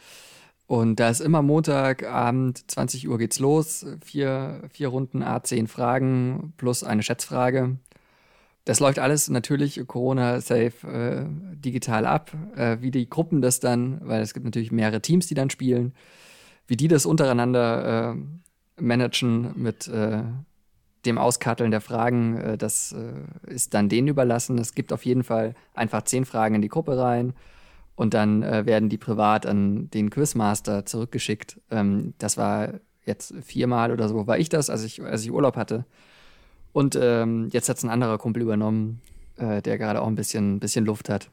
Und 0.67 0.99
da 0.99 1.09
ist 1.09 1.21
immer 1.21 1.41
Montagabend, 1.41 2.69
20 2.69 3.07
Uhr 3.07 3.17
geht's 3.17 3.39
los. 3.39 3.85
Vier, 4.03 4.61
vier 4.69 4.89
Runden, 4.89 5.23
A10 5.23 5.67
Fragen 5.67 6.53
plus 6.57 6.83
eine 6.83 7.03
Schätzfrage. 7.03 7.77
Das 8.67 8.81
läuft 8.81 8.99
alles 8.99 9.29
natürlich 9.29 9.81
Corona-safe 9.87 10.85
äh, 10.85 11.55
digital 11.55 12.05
ab. 12.05 12.33
Äh, 12.57 12.79
wie 12.81 12.91
die 12.91 13.09
Gruppen 13.09 13.41
das 13.41 13.61
dann, 13.61 14.01
weil 14.05 14.21
es 14.21 14.33
gibt 14.33 14.43
natürlich 14.43 14.73
mehrere 14.73 15.01
Teams, 15.01 15.25
die 15.25 15.35
dann 15.35 15.49
spielen, 15.49 15.93
wie 16.67 16.75
die 16.75 16.89
das 16.89 17.05
untereinander 17.05 18.17
äh, 18.17 18.81
managen 18.81 19.53
mit 19.55 19.87
äh, 19.87 20.21
dem 21.05 21.17
Auskatteln 21.17 21.71
der 21.71 21.79
Fragen, 21.79 22.35
äh, 22.35 22.57
das 22.57 22.91
äh, 22.91 23.49
ist 23.49 23.73
dann 23.73 23.87
denen 23.87 24.09
überlassen. 24.09 24.57
Es 24.57 24.75
gibt 24.75 24.91
auf 24.91 25.05
jeden 25.05 25.23
Fall 25.23 25.55
einfach 25.73 26.01
zehn 26.01 26.25
Fragen 26.25 26.55
in 26.55 26.61
die 26.61 26.67
Gruppe 26.67 26.97
rein 26.97 27.35
und 27.95 28.13
dann 28.13 28.41
werden 28.41 28.89
die 28.89 28.97
privat 28.97 29.45
an 29.45 29.89
den 29.91 30.09
Quizmaster 30.09 30.85
zurückgeschickt. 30.85 31.61
Ähm, 31.71 32.15
das 32.17 32.35
war 32.35 32.73
jetzt 33.05 33.33
viermal 33.43 33.93
oder 33.93 34.09
so, 34.09 34.27
war 34.27 34.37
ich 34.37 34.49
das, 34.49 34.69
als 34.69 34.83
ich, 34.83 35.01
als 35.01 35.23
ich 35.23 35.31
Urlaub 35.31 35.55
hatte. 35.55 35.85
Und 36.77 36.95
ähm, 36.95 37.49
jetzt 37.51 37.69
hat 37.69 37.77
es 37.77 37.83
ein 37.83 37.89
anderer 37.89 38.19
Kumpel 38.19 38.43
übernommen, 38.43 39.01
äh, 39.37 39.63
der 39.63 39.79
gerade 39.79 39.99
auch 39.99 40.05
ein 40.05 40.13
bisschen, 40.13 40.59
bisschen 40.59 40.85
Luft 40.85 41.09
hat. 41.09 41.31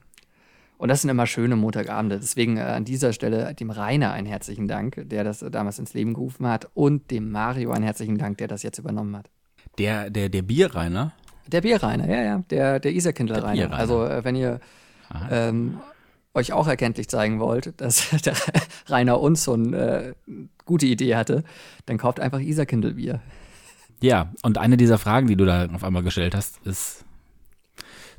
Und 0.78 0.88
das 0.88 1.02
sind 1.02 1.10
immer 1.10 1.26
schöne 1.26 1.54
Montagabende. 1.54 2.18
Deswegen 2.18 2.56
äh, 2.56 2.60
an 2.62 2.86
dieser 2.86 3.12
Stelle 3.12 3.52
dem 3.52 3.68
Rainer 3.68 4.12
einen 4.12 4.26
herzlichen 4.26 4.68
Dank, 4.68 5.02
der 5.04 5.22
das 5.22 5.42
äh, 5.42 5.50
damals 5.50 5.78
ins 5.78 5.92
Leben 5.92 6.14
gerufen 6.14 6.46
hat, 6.46 6.70
und 6.72 7.10
dem 7.10 7.30
Mario 7.30 7.72
einen 7.72 7.84
herzlichen 7.84 8.16
Dank, 8.16 8.38
der 8.38 8.48
das 8.48 8.62
jetzt 8.62 8.78
übernommen 8.78 9.14
hat. 9.18 9.28
Der, 9.76 10.08
der, 10.08 10.30
der 10.30 10.40
Bierreiner, 10.40 11.12
Der 11.46 11.60
Bierrainer, 11.60 12.08
ja, 12.08 12.22
ja, 12.22 12.38
der, 12.48 12.80
der 12.80 12.94
Isarkindler 12.94 13.42
Der 13.42 13.44
Rainer. 13.44 13.74
Also, 13.74 14.02
äh, 14.02 14.24
wenn 14.24 14.36
ihr 14.36 14.60
ähm, 15.30 15.76
euch 16.32 16.54
auch 16.54 16.68
erkenntlich 16.68 17.10
zeigen 17.10 17.38
wollt, 17.38 17.78
dass 17.82 18.08
der 18.24 18.34
Rainer 18.86 19.20
uns 19.20 19.44
so 19.44 19.52
eine 19.52 19.76
äh, 19.76 20.14
gute 20.64 20.86
Idee 20.86 21.16
hatte, 21.16 21.44
dann 21.84 21.98
kauft 21.98 22.18
einfach 22.18 22.40
Isarkindelbier. 22.40 23.20
Ja, 24.04 24.30
und 24.42 24.58
eine 24.58 24.76
dieser 24.76 24.98
Fragen, 24.98 25.28
die 25.28 25.36
du 25.36 25.46
da 25.46 25.66
auf 25.72 25.82
einmal 25.82 26.02
gestellt 26.02 26.34
hast, 26.34 26.58
ist 26.66 27.06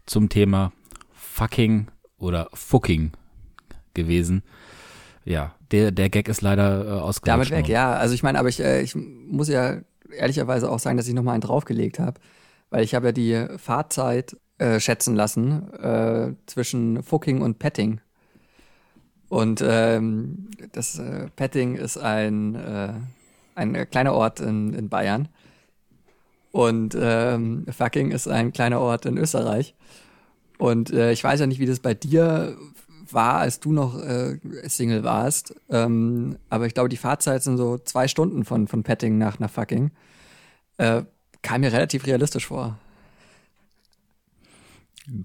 zum 0.08 0.30
Thema 0.30 0.72
fucking 1.14 1.90
oder 2.18 2.50
fucking 2.56 3.12
gewesen. 3.94 4.42
Ja, 5.26 5.54
der, 5.70 5.92
der 5.92 6.10
Gag 6.10 6.28
ist 6.28 6.42
leider 6.42 6.86
äh, 6.86 6.90
ausgerutscht. 7.00 7.28
Damit 7.28 7.52
weg, 7.52 7.68
ja. 7.68 7.94
Also 7.94 8.16
ich 8.16 8.24
meine, 8.24 8.40
aber 8.40 8.50
ich, 8.50 8.60
äh, 8.62 8.82
ich 8.82 8.96
muss 8.96 9.48
ja 9.48 9.78
ehrlicherweise 10.12 10.72
auch 10.72 10.80
sagen, 10.80 10.98
dass 10.98 11.08
ich 11.08 11.14
nochmal 11.14 11.36
einen 11.36 11.42
draufgelegt 11.42 12.00
habe, 12.00 12.20
weil 12.72 12.84
ich 12.84 12.96
habe 12.96 13.08
ja 13.08 13.12
die 13.12 13.46
Fahrzeit 13.60 14.36
äh, 14.58 14.80
schätzen 14.80 15.16
lassen 15.16 15.72
äh, 15.74 16.34
zwischen 16.48 17.04
Fucking 17.04 17.44
und 17.44 17.60
Petting. 17.60 18.02
Und 19.30 19.64
ähm, 19.64 20.50
das 20.72 20.98
äh, 20.98 21.28
Petting 21.36 21.76
ist 21.76 21.98
ein, 21.98 22.56
äh, 22.56 22.94
ein 23.54 23.76
äh, 23.76 23.86
kleiner 23.86 24.14
Ort 24.14 24.40
in, 24.40 24.74
in 24.74 24.90
Bayern. 24.90 25.28
Und 26.56 26.98
ähm, 26.98 27.66
Fucking 27.70 28.12
ist 28.12 28.30
ein 28.30 28.54
kleiner 28.54 28.80
Ort 28.80 29.06
in 29.06 29.18
Österreich. 29.18 29.76
Und 30.58 30.90
äh, 30.90 31.12
ich 31.12 31.22
weiß 31.22 31.42
ja 31.42 31.48
nicht, 31.48 31.60
wie 31.60 31.66
das 31.66 31.82
bei 31.82 31.94
dir 31.94 32.56
war, 33.12 33.40
als 33.40 33.60
du 33.60 33.74
noch 33.74 34.02
äh, 34.02 34.40
Single 34.64 35.04
warst. 35.04 35.54
Ähm, 35.70 36.38
aber 36.50 36.66
ich 36.66 36.74
glaube, 36.74 36.88
die 36.88 36.96
Fahrzeit 36.96 37.44
sind 37.44 37.58
so 37.58 37.78
zwei 37.80 38.08
Stunden 38.08 38.46
von, 38.46 38.70
von 38.70 38.84
Petting 38.84 39.18
nach, 39.18 39.38
nach 39.38 39.50
Fucking. 39.50 39.92
Äh, 40.78 41.02
kam 41.42 41.60
mir 41.60 41.74
relativ 41.74 42.08
realistisch 42.08 42.48
vor. 42.48 42.80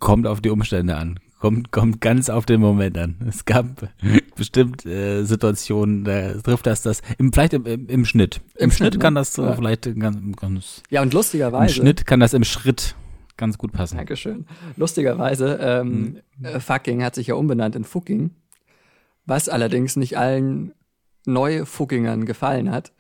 Kommt 0.01 0.27
auf 0.27 0.41
die 0.41 0.51
Umstände 0.51 0.97
an. 0.97 1.21
Kommt, 1.41 1.73
kommt 1.73 2.03
ganz 2.03 2.29
auf 2.29 2.45
den 2.45 2.61
Moment 2.61 2.99
an. 2.99 3.17
Es 3.27 3.47
gab 3.47 3.89
bestimmt 4.37 4.85
äh, 4.85 5.25
Situationen, 5.25 6.05
da 6.05 6.35
trifft 6.35 6.67
das 6.67 6.83
das, 6.83 7.01
im, 7.17 7.33
vielleicht 7.33 7.55
im, 7.55 7.65
im, 7.65 7.89
im 7.89 8.05
Schnitt. 8.05 8.43
Im, 8.57 8.65
Im 8.65 8.71
Schnitt, 8.71 8.93
Schnitt, 8.93 9.03
kann 9.03 9.15
ne? 9.15 9.21
das 9.21 9.37
Ja. 9.39 9.55
vielleicht 9.55 9.99
ganz, 9.99 10.37
ganz 10.37 10.83
Ja, 10.91 11.01
und 11.01 11.13
im 11.13 11.17
lustigerweise. 11.17 11.75
Schnitt 11.75 12.07
kann 12.07 12.21
das 12.21 12.35
im 12.35 12.45
Schritt 12.45 12.95
ganz 13.39 13.57
gut 13.57 13.73
passen. 13.73 13.97
Dankeschön. 13.97 14.47
Lustigerweise, 14.77 15.59
ähm, 15.63 16.19
äh, 16.43 16.61
Fucking 16.61 17.03
hat 17.03 17.15
sich 17.15 17.29
ja 17.29 17.37
umbenannt 17.37 17.75
in 17.75 17.85
Fucking, 17.85 18.33
was 19.25 19.49
allerdings 19.49 19.97
nicht 19.97 20.19
allen 20.19 20.75
Neu-Fuckingern 21.25 22.27
gefallen 22.27 22.71
hat. 22.71 22.93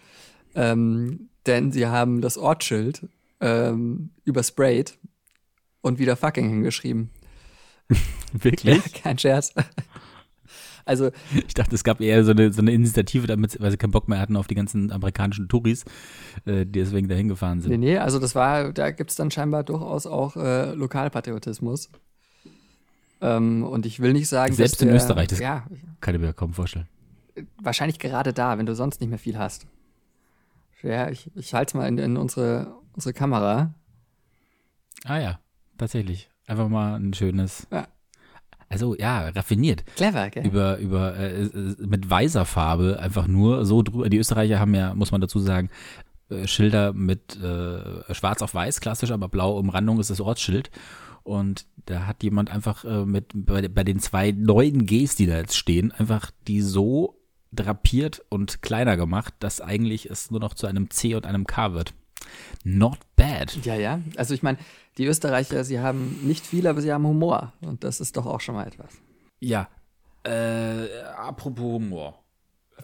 Ähm, 0.54 1.28
denn 1.46 1.72
sie 1.72 1.86
haben 1.86 2.22
das 2.22 2.38
Ortsschild 2.38 3.06
ähm, 3.40 4.10
übersprayt 4.24 4.98
und 5.82 5.98
wieder 5.98 6.16
fucking 6.16 6.48
hingeschrieben. 6.48 7.10
Wirklich? 8.32 8.76
Ja, 8.76 9.00
kein 9.02 9.18
Scherz. 9.18 9.52
Also, 10.86 11.10
Ich 11.46 11.54
dachte, 11.54 11.74
es 11.74 11.84
gab 11.84 12.00
eher 12.00 12.24
so 12.24 12.32
eine, 12.32 12.52
so 12.52 12.62
eine 12.62 12.72
Initiative, 12.72 13.26
damit, 13.28 13.60
weil 13.60 13.70
sie 13.70 13.76
keinen 13.76 13.92
Bock 13.92 14.08
mehr 14.08 14.18
hatten 14.18 14.34
auf 14.36 14.48
die 14.48 14.56
ganzen 14.56 14.90
amerikanischen 14.90 15.46
Touris, 15.48 15.84
äh, 16.46 16.64
die 16.64 16.72
deswegen 16.80 17.06
dahin 17.06 17.28
gefahren 17.28 17.60
sind. 17.60 17.70
nee, 17.70 17.76
nee, 17.76 17.98
also 17.98 18.18
das 18.18 18.34
war, 18.34 18.72
da 18.72 18.90
gibt's 18.90 19.14
dann 19.14 19.30
scheinbar 19.30 19.62
durchaus 19.62 20.06
auch 20.06 20.34
äh, 20.36 20.72
Lokalpatriotismus. 20.72 21.90
Ähm, 23.20 23.62
und 23.62 23.86
ich 23.86 24.00
will 24.00 24.12
nicht 24.14 24.26
sagen, 24.28 24.54
Selbst 24.54 24.80
in 24.82 24.88
der, 24.88 24.96
Österreich, 24.96 25.28
das- 25.28 25.38
Ja, 25.38 25.64
Kann 26.00 26.14
ich 26.16 26.20
mir 26.20 26.32
kaum 26.32 26.54
vorstellen. 26.54 26.88
wahrscheinlich 27.58 27.98
gerade 28.00 28.32
da, 28.32 28.58
wenn 28.58 28.66
du 28.66 28.74
sonst 28.74 29.00
nicht 29.00 29.10
mehr 29.10 29.18
viel 29.18 29.38
hast. 29.38 29.66
Ja, 30.82 31.08
ich, 31.10 31.30
ich 31.36 31.54
halte 31.54 31.76
mal 31.76 31.86
in, 31.86 31.98
in 31.98 32.16
unsere, 32.16 32.74
unsere 32.94 33.12
Kamera. 33.12 33.74
Ah 35.04 35.18
ja, 35.18 35.40
tatsächlich. 35.78 36.30
Einfach 36.50 36.68
mal 36.68 36.96
ein 36.96 37.14
schönes. 37.14 37.68
Ja. 37.70 37.86
Also 38.68 38.96
ja, 38.96 39.28
raffiniert. 39.28 39.84
Clever, 39.94 40.30
gell? 40.30 40.44
Über, 40.44 40.78
über, 40.78 41.16
äh, 41.16 41.44
äh, 41.44 41.76
mit 41.78 42.10
weißer 42.10 42.44
Farbe 42.44 42.98
einfach 43.00 43.28
nur 43.28 43.64
so 43.64 43.82
drüber. 43.82 44.08
Die 44.08 44.18
Österreicher 44.18 44.58
haben 44.58 44.74
ja, 44.74 44.92
muss 44.94 45.12
man 45.12 45.20
dazu 45.20 45.38
sagen, 45.38 45.70
äh, 46.28 46.48
Schilder 46.48 46.92
mit 46.92 47.36
äh, 47.40 48.12
schwarz 48.12 48.42
auf 48.42 48.52
weiß, 48.52 48.80
klassisch, 48.80 49.12
aber 49.12 49.28
blau 49.28 49.56
Umrandung 49.56 50.00
ist 50.00 50.10
das 50.10 50.20
Ortsschild. 50.20 50.72
Und 51.22 51.66
da 51.86 52.08
hat 52.08 52.24
jemand 52.24 52.50
einfach 52.50 52.84
äh, 52.84 53.04
mit 53.04 53.30
bei, 53.32 53.68
bei 53.68 53.84
den 53.84 54.00
zwei 54.00 54.32
neuen 54.32 54.86
Gs, 54.86 55.14
die 55.14 55.26
da 55.26 55.36
jetzt 55.36 55.56
stehen, 55.56 55.92
einfach 55.92 56.32
die 56.48 56.62
so 56.62 57.20
drapiert 57.52 58.24
und 58.28 58.60
kleiner 58.60 58.96
gemacht, 58.96 59.34
dass 59.38 59.60
eigentlich 59.60 60.10
es 60.10 60.32
nur 60.32 60.40
noch 60.40 60.54
zu 60.54 60.66
einem 60.66 60.90
C 60.90 61.14
und 61.14 61.26
einem 61.26 61.46
K 61.46 61.74
wird. 61.74 61.94
Not 62.64 62.98
bad. 63.16 63.58
Ja, 63.64 63.74
ja. 63.74 64.00
Also 64.16 64.34
ich 64.34 64.42
meine, 64.42 64.58
die 64.98 65.06
Österreicher, 65.06 65.64
sie 65.64 65.80
haben 65.80 66.18
nicht 66.22 66.46
viel, 66.46 66.66
aber 66.66 66.80
sie 66.80 66.92
haben 66.92 67.06
Humor. 67.06 67.52
Und 67.60 67.84
das 67.84 68.00
ist 68.00 68.16
doch 68.16 68.26
auch 68.26 68.40
schon 68.40 68.54
mal 68.54 68.66
etwas. 68.66 68.92
Ja. 69.40 69.68
Äh, 70.24 70.88
apropos 71.16 71.64
Humor. 71.64 72.22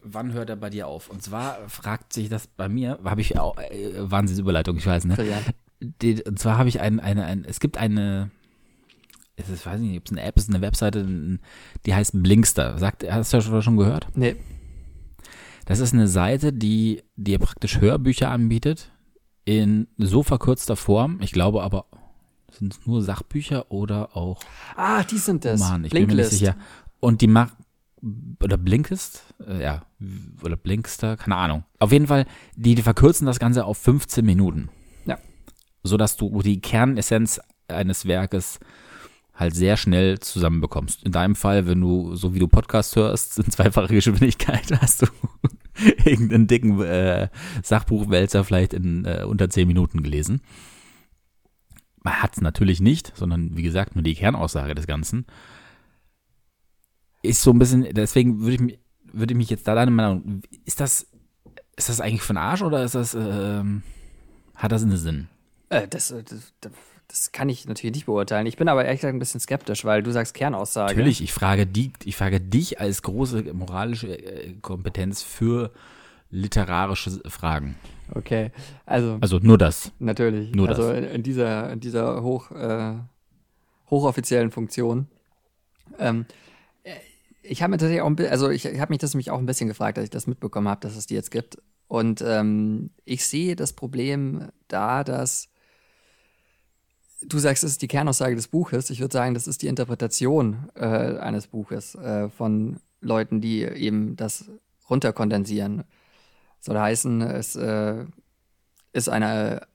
Wann 0.03 0.33
hört 0.33 0.51
er 0.51 0.57
bei 0.57 0.71
dir 0.71 0.87
auf? 0.87 1.11
Und 1.11 1.23
zwar 1.23 1.69
fragt 1.69 2.13
sich 2.13 2.29
das 2.29 2.47
bei 2.47 2.69
mir, 2.69 2.99
habe 3.05 3.21
ich 3.21 3.39
auch, 3.39 3.59
äh, 3.59 3.93
Wahnsinnsüberleitung, 3.97 4.77
ich 4.77 4.87
weiß, 4.87 5.07
ne? 5.07 5.17
Die, 5.81 6.23
und 6.23 6.39
zwar 6.39 6.59
habe 6.59 6.69
ich 6.69 6.81
ein, 6.81 7.01
eine, 7.01 7.25
ein, 7.25 7.45
es 7.45 7.61
gibt 7.61 7.77
eine, 7.77 8.31
es 9.37 9.49
ist, 9.51 9.67
weiß 9.67 9.81
nicht, 9.81 9.99
ob 9.99 10.07
es 10.07 10.13
eine 10.13 10.23
App 10.23 10.37
ist, 10.37 10.49
eine 10.49 10.63
Webseite, 10.63 11.07
die 11.85 11.95
heißt 11.95 12.13
Blinkster. 12.23 12.79
Sagt, 12.79 13.11
hast 13.11 13.33
du 13.33 13.39
das 13.39 13.65
schon 13.65 13.77
gehört? 13.77 14.07
Nee, 14.15 14.37
Das 15.67 15.81
ist 15.81 15.93
eine 15.93 16.09
Seite, 16.09 16.53
die 16.53 17.03
dir 17.17 17.39
praktisch 17.39 17.81
Hörbücher 17.81 18.31
anbietet 18.31 18.91
in 19.47 19.87
so 19.97 20.23
verkürzter 20.23 20.77
Form. 20.77 21.19
Ich 21.23 21.33
glaube 21.33 21.63
aber, 21.63 21.87
sind 22.53 22.75
es 22.75 22.87
nur 22.87 23.01
Sachbücher 23.03 23.71
oder 23.71 24.15
auch 24.17 24.43
Ah, 24.77 25.03
die 25.05 25.17
sind 25.19 25.45
das. 25.47 25.61
Mann, 25.61 25.85
ich 25.85 25.93
bin 25.93 26.03
mir 26.03 26.07
nicht 26.09 26.15
Blinklist. 26.17 26.31
sicher. 26.39 26.57
Und 27.01 27.21
die 27.23 27.29
macht, 27.29 27.55
oder 28.43 28.57
Blinkist, 28.57 29.23
äh, 29.47 29.63
ja, 29.63 29.83
oder 30.43 30.57
Blinkster, 30.57 31.17
keine 31.17 31.37
Ahnung. 31.37 31.65
Auf 31.79 31.93
jeden 31.93 32.07
Fall, 32.09 32.27
die, 32.57 32.75
die 32.75 32.83
verkürzen 32.83 33.27
das 33.27 33.39
Ganze 33.39 33.65
auf 33.65 33.79
15 33.79 34.25
Minuten. 34.25 34.69
Ja. 35.07 35.19
Sodass 35.83 36.17
du 36.17 36.43
die 36.43 36.61
Kernessenz 36.61 37.41
eines 37.69 38.07
Werkes 38.07 38.59
halt 39.35 39.55
sehr 39.55 39.77
schnell 39.77 40.19
zusammenbekommst. 40.19 41.05
In 41.05 41.13
deinem 41.13 41.37
Fall, 41.37 41.67
wenn 41.67 41.81
du, 41.81 42.17
so 42.17 42.35
wie 42.35 42.39
du 42.39 42.49
Podcast 42.49 42.97
hörst, 42.97 43.39
in 43.45 43.51
zweifacher 43.51 43.89
Geschwindigkeit 43.95 44.73
hast 44.81 45.03
du 45.03 45.07
irgendeinen 46.05 46.47
dicken 46.47 46.81
äh, 46.83 47.29
Sachbuchwälzer 47.63 48.45
vielleicht 48.45 48.75
in 48.75 49.05
äh, 49.05 49.25
unter 49.27 49.49
10 49.51 49.67
Minuten 49.69 50.03
gelesen. 50.03 50.41
Man 52.03 52.23
hat 52.23 52.35
es 52.37 52.41
natürlich 52.41 52.81
nicht, 52.81 53.13
sondern 53.17 53.57
wie 53.57 53.63
gesagt 53.63 53.95
nur 53.97 54.05
die 54.05 54.15
Kernaussage 54.15 54.75
des 54.75 54.87
Ganzen. 54.87 55.27
Ist 57.23 57.43
so 57.43 57.51
ein 57.51 57.59
bisschen, 57.59 57.83
deswegen 57.93 58.41
würde 58.41 58.55
ich, 58.55 58.61
mich- 58.61 58.79
würde 59.13 59.33
ich 59.33 59.37
mich 59.39 59.51
jetzt 59.51 59.67
da 59.67 59.75
deine 59.75 59.91
Meinung, 59.91 60.43
ist 60.65 60.79
das, 60.81 61.07
ist 61.77 61.89
das 61.89 62.01
eigentlich 62.01 62.23
für 62.23 62.35
den 62.35 62.39
Arsch 62.39 62.63
oder 62.63 62.85
ist 62.85 62.95
das, 62.95 63.15
ähm, 63.19 63.83
hat 64.55 64.71
das 64.73 64.83
einen 64.83 64.97
Sinn? 64.97 65.29
Äh, 65.69 65.89
das, 65.89 66.11
äh, 66.13 66.23
das, 66.23 66.53
das- 66.61 66.73
das 67.09 67.33
kann 67.33 67.49
ich 67.49 67.67
natürlich 67.67 67.95
nicht 67.95 68.07
beurteilen. 68.07 68.47
Ich 68.47 68.57
bin 68.57 68.69
aber 68.69 68.85
ehrlich 68.85 69.01
gesagt 69.01 69.15
ein 69.15 69.19
bisschen 69.19 69.41
skeptisch, 69.41 69.85
weil 69.85 70.03
du 70.03 70.11
sagst 70.11 70.35
Kernaussage. 70.35 70.93
Natürlich, 70.95 71.23
ich 71.23 71.33
frage, 71.33 71.67
die, 71.67 71.93
ich 72.05 72.17
frage 72.17 72.41
dich 72.41 72.81
als 72.81 73.03
große 73.03 73.55
moralische 73.55 74.09
äh, 74.09 74.55
Kompetenz 74.61 75.23
für 75.23 75.71
literarische 76.31 77.21
Fragen. 77.29 77.77
Okay, 78.15 78.51
also 78.85 79.19
Also 79.21 79.39
nur 79.39 79.59
das. 79.59 79.93
natürlich. 79.99 80.55
Nur 80.55 80.69
also 80.69 80.89
das. 80.89 80.99
in, 80.99 81.05
in 81.05 81.23
dieser, 81.23 81.73
in 81.73 81.81
dieser 81.81 82.23
hoch, 82.23 82.51
äh, 82.51 82.95
hochoffiziellen 83.91 84.51
Funktion. 84.51 85.07
Ähm, 85.99 86.27
äh, 86.83 86.95
ich 87.43 87.63
habe 87.63 87.71
mir 87.71 87.79
tatsächlich 87.79 88.03
auch 88.03 88.07
ein 88.07 88.17
bisschen, 88.17 88.33
also 88.33 88.51
ich 88.51 88.67
habe 88.67 88.93
mich 88.93 88.99
das 88.99 89.15
nämlich 89.15 89.31
auch 89.31 89.39
ein 89.39 89.47
bisschen 89.47 89.69
gefragt, 89.69 89.99
als 89.99 90.05
ich 90.05 90.11
das 90.11 90.27
mitbekommen 90.27 90.69
habe, 90.69 90.81
dass 90.81 90.97
es 90.97 91.07
die 91.07 91.15
jetzt 91.15 91.31
gibt. 91.31 91.59
Und 91.89 92.23
ähm, 92.27 92.91
ich 93.05 93.25
sehe 93.25 93.55
das 93.55 93.73
Problem 93.73 94.49
da, 94.67 95.05
dass 95.05 95.49
du 97.23 97.39
sagst, 97.39 97.65
es 97.65 97.73
ist 97.73 97.83
die 97.83 97.89
Kernaussage 97.89 98.37
des 98.37 98.49
Buches. 98.49 98.91
Ich 98.91 99.01
würde 99.01 99.13
sagen, 99.13 99.35
das 99.35 99.47
ist 99.47 99.63
die 99.63 99.69
Interpretation 99.69 100.69
äh, 100.75 100.87
eines 100.87 101.47
Buches 101.47 101.95
äh, 101.95 102.29
von 102.29 102.81
Leuten, 103.01 103.41
die 103.41 103.63
eben 103.63 104.17
das 104.17 104.51
runterkondensieren. 104.91 105.85
Soll 106.61 106.79
heißen, 106.79 107.23
es 107.23 107.57
äh, 107.57 108.05
ist 108.93 109.09
eine 109.09 109.67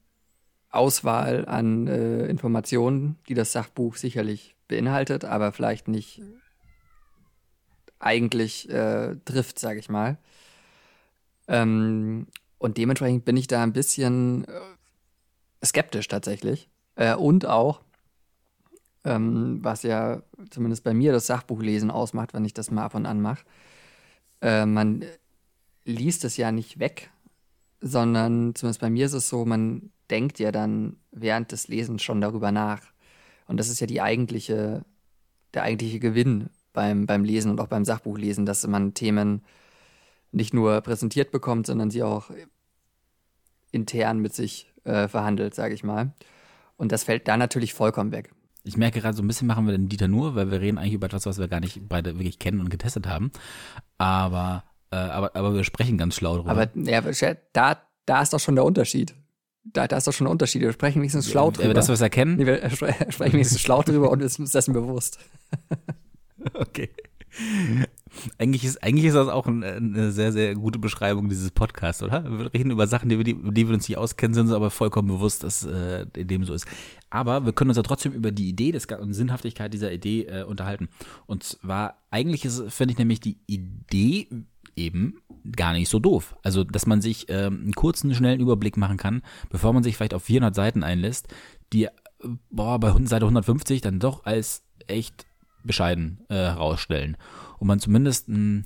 Auswahl 0.70 1.46
an 1.48 1.88
äh, 1.88 2.26
Informationen, 2.28 3.18
die 3.28 3.34
das 3.34 3.52
Sachbuch 3.52 3.96
sicherlich 3.96 4.56
beinhaltet, 4.68 5.26
aber 5.26 5.52
vielleicht 5.52 5.88
nicht 5.88 6.22
eigentlich 8.00 8.70
äh, 8.70 9.16
trifft, 9.26 9.60
sage 9.60 9.80
ich 9.80 9.90
mal. 9.90 10.18
Ähm, 11.48 12.28
und 12.58 12.78
dementsprechend 12.78 13.26
bin 13.26 13.38
ich 13.38 13.48
da 13.48 13.62
ein 13.64 13.74
bisschen 13.74 14.46
äh, 14.46 15.66
skeptisch 15.66 16.08
tatsächlich. 16.08 16.71
Äh, 17.02 17.16
und 17.16 17.48
auch, 17.48 17.82
ähm, 19.04 19.58
was 19.64 19.82
ja 19.82 20.22
zumindest 20.52 20.84
bei 20.84 20.94
mir 20.94 21.12
das 21.12 21.26
Sachbuchlesen 21.26 21.90
ausmacht, 21.90 22.36
wenn 22.36 22.46
ich 22.46 22.54
das 22.54 22.70
mal 22.70 22.84
ab 22.86 22.94
und 22.94 23.08
an 23.08 23.20
mache, 23.20 23.44
äh, 24.42 24.68
man 24.68 25.04
liest 25.84 26.24
es 26.26 26.38
ja 26.38 26.52
nicht 26.52 26.78
weg, 26.78 27.10
sondern 27.80 28.54
zumindest 28.54 28.82
bei 28.82 28.92
mir 28.92 29.08
ist 29.08 29.14
es 29.14 29.30
so, 29.30 29.46
man 29.46 29.92
denkt 30.12 30.38
ja 30.38 30.52
dann 30.52 30.98
während 31.12 31.52
des 31.52 31.68
Lesens 31.68 32.04
schon 32.04 32.22
darüber 32.22 32.52
nach. 32.52 32.84
Und 33.48 33.60
das 33.60 33.70
ist 33.70 33.80
ja 33.80 33.88
die 33.88 34.02
eigentliche, 34.02 34.86
der 35.56 35.64
eigentliche 35.64 36.00
Gewinn 36.00 36.52
beim, 36.72 37.08
beim 37.08 37.24
Lesen 37.24 37.50
und 37.50 37.60
auch 37.60 37.68
beim 37.68 37.84
Sachbuchlesen, 37.84 38.46
dass 38.46 38.68
man 38.68 38.94
Themen 38.94 39.44
nicht 40.32 40.54
nur 40.54 40.82
präsentiert 40.82 41.32
bekommt, 41.32 41.66
sondern 41.66 41.90
sie 41.90 42.04
auch 42.04 42.30
intern 43.72 44.20
mit 44.20 44.36
sich 44.36 44.72
äh, 44.84 45.08
verhandelt, 45.08 45.56
sage 45.56 45.74
ich 45.74 45.84
mal. 45.84 46.14
Und 46.82 46.92
das 46.92 47.04
fällt 47.04 47.28
da 47.28 47.38
natürlich 47.38 47.76
vollkommen 47.76 48.12
weg. 48.12 48.32
Ich 48.64 48.76
merke 48.76 49.02
gerade, 49.02 49.16
so 49.16 49.22
ein 49.22 49.28
bisschen 49.28 49.46
machen 49.48 49.66
wir 49.68 49.72
den 49.72 49.88
Dieter 49.88 50.08
nur, 50.08 50.34
weil 50.36 50.50
wir 50.50 50.60
reden 50.62 50.80
eigentlich 50.80 50.94
über 50.94 51.06
etwas, 51.06 51.28
was 51.28 51.38
wir 51.38 51.48
gar 51.48 51.60
nicht 51.60 51.88
beide 51.88 52.16
wirklich 52.18 52.40
kennen 52.40 52.60
und 52.60 52.70
getestet 52.72 53.08
haben. 53.08 53.32
Aber, 54.00 54.64
äh, 54.90 54.96
aber, 54.96 55.36
aber 55.36 55.54
wir 55.54 55.64
sprechen 55.64 56.00
ganz 56.00 56.16
schlau 56.16 56.38
drüber. 56.38 56.50
Aber 56.50 56.70
ja, 56.76 57.02
da, 57.54 57.78
da 58.08 58.22
ist 58.24 58.34
doch 58.34 58.40
schon 58.40 58.56
der 58.56 58.66
Unterschied. 58.66 59.14
Da, 59.64 59.88
da 59.88 59.98
ist 59.98 60.08
doch 60.08 60.14
schon 60.14 60.26
der 60.26 60.32
Unterschied. 60.32 60.64
Wir 60.64 60.74
sprechen 60.74 61.00
wenigstens 61.02 61.30
schlau 61.30 61.50
Äh, 61.50 61.54
drüber. 61.54 61.74
Dass 61.76 61.88
wir 61.88 61.94
es 61.94 62.02
erkennen? 62.02 62.38
Nee, 62.38 62.48
wir 62.48 62.64
spre- 62.72 63.12
sprechen 63.12 63.34
wenigstens 63.34 63.62
schlau 63.62 63.84
drüber 63.84 64.10
und 64.10 64.22
ist 64.22 64.40
uns 64.40 64.52
dessen 64.52 64.74
bewusst. 64.74 65.20
Okay. 66.56 66.90
Eigentlich 68.38 68.66
ist, 68.66 68.84
eigentlich 68.84 69.06
ist 69.06 69.16
das 69.16 69.28
auch 69.28 69.48
ein, 69.48 69.64
eine 69.64 70.12
sehr, 70.12 70.32
sehr 70.32 70.56
gute 70.56 70.80
Beschreibung 70.80 71.30
dieses 71.30 71.52
Podcasts, 71.52 72.04
oder? 72.04 72.24
Wir 72.26 72.54
reden 72.54 72.72
über 72.72 72.88
Sachen, 72.88 73.10
die 73.10 73.18
wir, 73.18 73.24
die, 73.24 73.68
wir 73.68 73.74
uns 73.74 73.88
nicht 73.88 73.98
auskennen, 73.98 74.34
sind 74.34 74.46
uns 74.48 74.54
aber 74.54 74.70
vollkommen 74.70 75.08
bewusst, 75.08 75.44
dass 75.44 75.64
äh, 75.64 76.06
dem 76.06 76.44
so 76.44 76.54
ist. 76.54 76.68
Aber 77.10 77.46
wir 77.46 77.54
können 77.54 77.70
uns 77.70 77.78
ja 77.78 77.84
trotzdem 77.84 78.12
über 78.14 78.32
die 78.32 78.50
Idee 78.50 78.72
des, 78.72 78.86
und 78.86 79.14
Sinnhaftigkeit 79.14 79.74
dieser 79.74 79.92
Idee 79.92 80.24
äh, 80.24 80.44
unterhalten. 80.44 80.90
Und 81.26 81.44
zwar, 81.44 81.96
eigentlich 82.10 82.48
finde 82.68 82.92
ich 82.92 82.98
nämlich 82.98 83.22
die 83.22 83.38
Idee 83.48 84.28
eben 84.76 85.22
gar 85.56 85.74
nicht 85.74 85.90
so 85.90 86.00
doof. 86.00 86.36
Also, 86.44 86.64
dass 86.64 86.86
man 86.86 87.02
sich 87.02 87.28
ähm, 87.30 87.62
einen 87.64 87.74
kurzen, 87.74 88.14
schnellen 88.14 88.40
Überblick 88.40 88.78
machen 88.78 88.98
kann, 88.98 89.22
bevor 89.50 89.74
man 89.74 89.84
sich 89.84 89.98
vielleicht 89.98 90.14
auf 90.14 90.24
400 90.24 90.54
Seiten 90.54 90.84
einlässt, 90.84 91.28
die, 91.74 91.86
äh, 91.86 91.90
boah, 92.50 92.80
bei 92.80 92.92
Seite 93.06 93.26
150 93.26 93.82
dann 93.82 94.00
doch 94.00 94.26
als 94.26 94.64
echt 94.88 95.26
bescheiden 95.64 96.20
äh, 96.30 96.36
herausstellen. 96.36 97.18
Und 97.62 97.68
man 97.68 97.80
zumindest, 97.80 98.28
mh, 98.28 98.64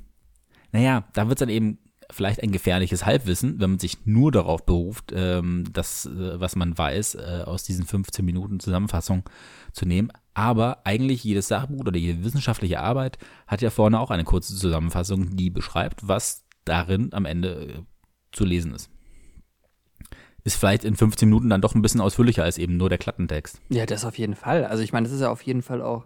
naja, 0.72 1.04
da 1.12 1.28
wird 1.28 1.38
es 1.38 1.40
dann 1.42 1.50
eben 1.50 1.80
vielleicht 2.10 2.42
ein 2.42 2.54
gefährliches 2.54 3.06
Halbwissen, 3.06 3.60
wenn 3.60 3.72
man 3.72 3.80
sich 3.80 4.06
nur 4.06 4.32
darauf 4.32 4.66
beruft, 4.66 5.12
ähm, 5.14 5.66
das, 5.74 6.06
äh, 6.06 6.40
was 6.40 6.56
man 6.56 6.78
weiß, 6.78 7.16
äh, 7.16 7.44
aus 7.46 7.64
diesen 7.64 7.86
15 7.86 8.24
Minuten 8.24 8.62
Zusammenfassung 8.62 9.30
zu 9.74 9.86
nehmen. 9.86 10.14
Aber 10.34 10.86
eigentlich 10.86 11.26
jedes 11.26 11.50
Sachbuch 11.50 11.82
oder 11.82 11.98
jede 11.98 12.24
wissenschaftliche 12.24 12.80
Arbeit 12.80 13.18
hat 13.48 13.62
ja 13.62 13.70
vorne 13.70 14.00
auch 14.00 14.12
eine 14.12 14.24
kurze 14.24 14.56
Zusammenfassung, 14.56 15.36
die 15.36 15.50
beschreibt, 15.50 16.08
was 16.08 16.46
darin 16.64 17.10
am 17.12 17.26
Ende 17.26 17.50
äh, 17.50 17.82
zu 18.32 18.46
lesen 18.46 18.74
ist. 18.74 18.90
ist 20.46 20.56
vielleicht 20.56 20.86
in 20.86 20.96
15 20.96 21.28
Minuten 21.28 21.50
dann 21.50 21.60
doch 21.60 21.76
ein 21.76 21.82
bisschen 21.82 22.00
ausführlicher 22.00 22.46
als 22.46 22.58
eben 22.58 22.78
nur 22.78 22.88
der 22.88 22.98
Klappentext. 22.98 23.60
Ja, 23.68 23.86
das 23.86 24.06
auf 24.06 24.18
jeden 24.18 24.36
Fall. 24.36 24.64
Also 24.64 24.84
ich 24.84 24.94
meine, 24.94 25.06
das 25.06 25.14
ist 25.14 25.22
ja 25.22 25.32
auf 25.32 25.42
jeden 25.42 25.64
Fall 25.64 25.82
auch 25.82 26.06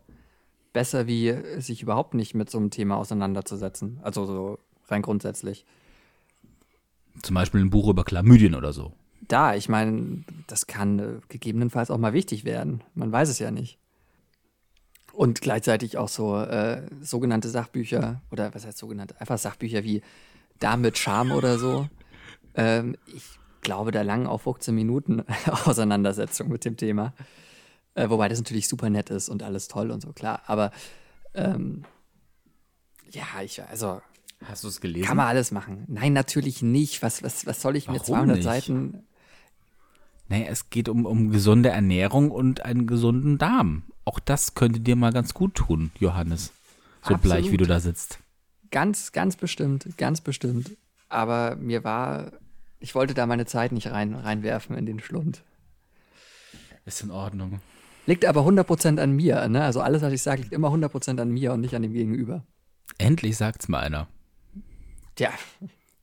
besser, 0.73 1.07
wie 1.07 1.35
sich 1.59 1.81
überhaupt 1.81 2.13
nicht 2.13 2.35
mit 2.35 2.49
so 2.49 2.57
einem 2.57 2.69
Thema 2.69 2.97
auseinanderzusetzen. 2.97 3.99
Also 4.01 4.25
so 4.25 4.59
rein 4.87 5.01
grundsätzlich. 5.01 5.65
Zum 7.21 7.33
Beispiel 7.33 7.61
ein 7.61 7.69
Buch 7.69 7.89
über 7.89 8.03
Chlamydien 8.03 8.55
oder 8.55 8.73
so. 8.73 8.93
Da, 9.27 9.55
ich 9.55 9.69
meine, 9.69 10.23
das 10.47 10.67
kann 10.67 10.99
äh, 10.99 11.19
gegebenenfalls 11.27 11.91
auch 11.91 11.97
mal 11.97 12.13
wichtig 12.13 12.45
werden. 12.45 12.83
Man 12.95 13.11
weiß 13.11 13.29
es 13.29 13.39
ja 13.39 13.51
nicht. 13.51 13.77
Und 15.11 15.41
gleichzeitig 15.41 15.97
auch 15.97 16.07
so 16.07 16.37
äh, 16.37 16.87
sogenannte 17.01 17.49
Sachbücher, 17.49 18.21
oder 18.31 18.53
was 18.53 18.65
heißt 18.65 18.77
sogenannte? 18.77 19.19
Einfach 19.19 19.37
Sachbücher 19.37 19.83
wie 19.83 20.01
Dame 20.59 20.83
mit 20.83 20.97
Charme 20.97 21.33
oder 21.33 21.57
so. 21.57 21.89
Ähm, 22.55 22.95
ich 23.05 23.23
glaube, 23.61 23.91
da 23.91 24.01
langen 24.01 24.27
auch 24.27 24.41
15 24.41 24.73
Minuten 24.73 25.23
Auseinandersetzung 25.65 26.49
mit 26.49 26.63
dem 26.63 26.77
Thema. 26.77 27.13
Äh, 27.95 28.09
wobei 28.09 28.29
das 28.29 28.39
natürlich 28.39 28.67
super 28.67 28.89
nett 28.89 29.09
ist 29.09 29.29
und 29.29 29.43
alles 29.43 29.67
toll 29.67 29.91
und 29.91 30.01
so, 30.01 30.13
klar. 30.13 30.41
Aber 30.47 30.71
ähm, 31.33 31.83
ja, 33.11 33.23
ich, 33.43 33.61
also. 33.63 34.01
Hast 34.45 34.63
du 34.63 34.69
es 34.69 34.79
gelesen? 34.79 35.05
Kann 35.05 35.17
man 35.17 35.27
alles 35.27 35.51
machen. 35.51 35.83
Nein, 35.87 36.13
natürlich 36.13 36.61
nicht. 36.61 37.01
Was, 37.01 37.23
was, 37.23 37.45
was 37.45 37.61
soll 37.61 37.75
ich 37.75 37.87
Warum 37.87 37.97
mit 37.97 38.05
200 38.05 38.35
nicht? 38.37 38.45
Seiten? 38.45 39.03
Nee, 40.29 40.47
es 40.47 40.69
geht 40.69 40.87
um, 40.87 41.05
um 41.05 41.31
gesunde 41.31 41.69
Ernährung 41.69 42.31
und 42.31 42.63
einen 42.63 42.87
gesunden 42.87 43.37
Darm. 43.37 43.83
Auch 44.05 44.19
das 44.19 44.53
könnte 44.53 44.79
dir 44.79 44.95
mal 44.95 45.11
ganz 45.11 45.33
gut 45.33 45.55
tun, 45.55 45.91
Johannes. 45.99 46.51
So 47.01 47.17
bleich, 47.17 47.51
wie 47.51 47.57
du 47.57 47.65
da 47.65 47.79
sitzt. 47.79 48.19
Ganz, 48.71 49.11
ganz 49.11 49.35
bestimmt, 49.35 49.97
ganz 49.97 50.21
bestimmt. 50.21 50.77
Aber 51.09 51.55
mir 51.55 51.83
war, 51.83 52.31
ich 52.79 52.93
wollte 52.93 53.13
da 53.13 53.25
meine 53.25 53.45
Zeit 53.45 53.71
nicht 53.71 53.87
rein, 53.87 54.13
reinwerfen 54.13 54.77
in 54.77 54.85
den 54.85 54.99
Schlund. 54.99 55.41
Ist 56.85 57.01
in 57.01 57.11
Ordnung. 57.11 57.61
Liegt 58.09 58.25
aber 58.25 58.41
100% 58.41 58.99
an 58.99 59.11
mir, 59.11 59.47
ne? 59.49 59.61
Also 59.63 59.81
alles, 59.81 60.01
was 60.01 60.11
ich 60.11 60.23
sage, 60.23 60.41
liegt 60.41 60.51
immer 60.51 60.69
100% 60.69 61.21
an 61.21 61.29
mir 61.29 61.53
und 61.53 61.61
nicht 61.61 61.75
an 61.75 61.83
dem 61.83 61.93
Gegenüber. 61.93 62.43
Endlich 62.97 63.37
sagt's 63.37 63.67
mal 63.67 63.81
einer. 63.81 64.07
Tja, 65.13 65.29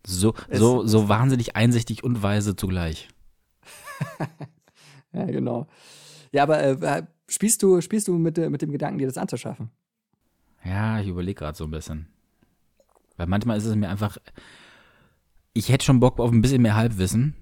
So, 0.06 0.32
so, 0.52 0.86
so 0.86 1.08
wahnsinnig 1.08 1.56
einsichtig 1.56 2.04
und 2.04 2.22
weise 2.22 2.54
zugleich. 2.54 3.08
ja, 5.12 5.24
genau. 5.24 5.66
Ja, 6.30 6.44
aber 6.44 6.62
äh, 6.62 7.02
spielst 7.26 7.64
du, 7.64 7.80
spielst 7.80 8.06
du 8.06 8.16
mit, 8.16 8.38
äh, 8.38 8.50
mit 8.50 8.62
dem 8.62 8.70
Gedanken, 8.70 8.98
dir 8.98 9.08
das 9.08 9.18
anzuschaffen? 9.18 9.72
Ja, 10.64 11.00
ich 11.00 11.08
überlege 11.08 11.40
gerade 11.40 11.58
so 11.58 11.64
ein 11.64 11.72
bisschen. 11.72 12.06
Weil 13.16 13.26
manchmal 13.26 13.58
ist 13.58 13.64
es 13.64 13.74
mir 13.74 13.88
einfach. 13.88 14.16
Ich 15.54 15.70
hätte 15.70 15.84
schon 15.84 15.98
Bock 15.98 16.20
auf 16.20 16.30
ein 16.30 16.40
bisschen 16.40 16.62
mehr 16.62 16.76
Halbwissen. 16.76 17.34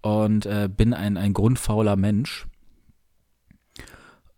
Und 0.00 0.46
äh, 0.46 0.70
bin 0.74 0.94
ein, 0.94 1.18
ein 1.18 1.34
grundfauler 1.34 1.96
Mensch. 1.96 2.46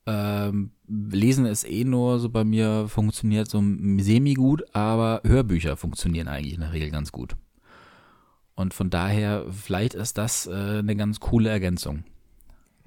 Ähm, 0.04 0.72
Lesen 0.88 1.46
ist 1.46 1.64
eh 1.68 1.84
nur 1.84 2.18
so 2.18 2.28
bei 2.28 2.44
mir 2.44 2.88
funktioniert 2.88 3.48
so 3.48 3.62
semi-gut, 3.98 4.64
aber 4.74 5.20
Hörbücher 5.24 5.76
funktionieren 5.76 6.28
eigentlich 6.28 6.54
in 6.54 6.60
der 6.60 6.72
Regel 6.72 6.90
ganz 6.90 7.12
gut. 7.12 7.36
Und 8.54 8.74
von 8.74 8.90
daher, 8.90 9.46
vielleicht 9.50 9.94
ist 9.94 10.18
das 10.18 10.46
äh, 10.46 10.52
eine 10.80 10.96
ganz 10.96 11.20
coole 11.20 11.48
Ergänzung. 11.50 12.04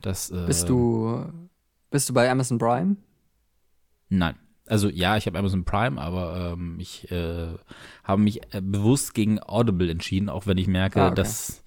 Das, 0.01 0.30
äh, 0.30 0.43
Bist 0.45 0.69
du, 0.69 1.25
bist 1.89 2.10
du 2.10 2.13
bei 2.13 2.30
Amazon 2.30 2.58
Prime? 2.60 2.97
Nein. 4.10 4.36
Also 4.67 4.89
ja, 4.89 5.15
ich 5.17 5.25
habe 5.28 5.38
Amazon 5.38 5.63
Prime, 5.63 5.99
aber 6.01 6.54
ähm, 6.54 6.78
ich 6.80 7.12
äh, 7.12 7.47
habe 8.04 8.21
mich 8.21 8.41
äh, 8.54 8.62
bewusst 8.62 9.13
gegen 9.13 9.39
Audible 9.41 9.89
entschieden, 9.89 10.28
auch 10.28 10.47
wenn 10.47 10.58
ich 10.58 10.67
merke, 10.67 11.01
Ah, 11.01 11.08
okay. 11.08 11.15
dass 11.15 11.63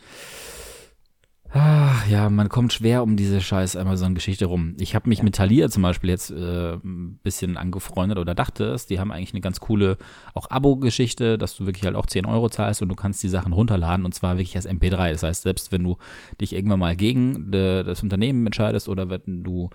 ah, 1.52 1.94
ja, 2.08 2.28
man 2.30 2.48
kommt 2.48 2.72
schwer 2.72 3.02
um 3.02 3.16
diese 3.16 3.40
scheiß 3.40 3.76
Amazon-Geschichte 3.76 4.46
rum. 4.46 4.74
Ich 4.78 4.94
habe 4.94 5.08
mich 5.08 5.22
mit 5.22 5.36
Thalia 5.36 5.68
zum 5.68 5.82
Beispiel 5.82 6.10
jetzt 6.10 6.30
äh, 6.30 6.74
ein 6.74 7.18
bisschen 7.22 7.56
angefreundet 7.56 8.18
oder 8.18 8.34
dachte 8.34 8.64
es, 8.64 8.86
die 8.86 9.00
haben 9.00 9.12
eigentlich 9.12 9.32
eine 9.32 9.40
ganz 9.40 9.60
coole 9.60 9.96
auch 10.34 10.50
Abo-Geschichte, 10.50 11.38
dass 11.38 11.56
du 11.56 11.66
wirklich 11.66 11.84
halt 11.84 11.96
auch 11.96 12.06
10 12.06 12.26
Euro 12.26 12.48
zahlst 12.48 12.82
und 12.82 12.88
du 12.88 12.94
kannst 12.94 13.22
die 13.22 13.28
Sachen 13.28 13.52
runterladen 13.52 14.04
und 14.04 14.14
zwar 14.14 14.36
wirklich 14.36 14.56
als 14.56 14.68
MP3. 14.68 15.12
Das 15.12 15.22
heißt, 15.22 15.42
selbst 15.42 15.72
wenn 15.72 15.84
du 15.84 15.96
dich 16.40 16.54
irgendwann 16.54 16.80
mal 16.80 16.96
gegen 16.96 17.50
de, 17.50 17.84
das 17.84 18.02
Unternehmen 18.02 18.46
entscheidest 18.46 18.88
oder 18.88 19.08
wenn 19.08 19.42
du 19.42 19.70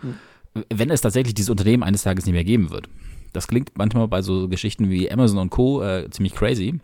wenn 0.70 0.90
es 0.90 1.02
tatsächlich 1.02 1.34
dieses 1.34 1.50
Unternehmen 1.50 1.84
eines 1.84 2.04
Tages 2.04 2.26
nicht 2.26 2.34
mehr 2.34 2.44
geben 2.44 2.70
wird. 2.70 2.90
Das 3.34 3.48
klingt 3.48 3.78
manchmal 3.78 4.08
bei 4.08 4.22
so 4.22 4.48
Geschichten 4.48 4.90
wie 4.90 5.12
Amazon 5.12 5.40
und 5.40 5.50
Co. 5.50 5.82
Äh, 5.82 6.10
ziemlich 6.12 6.36
crazy, 6.36 6.80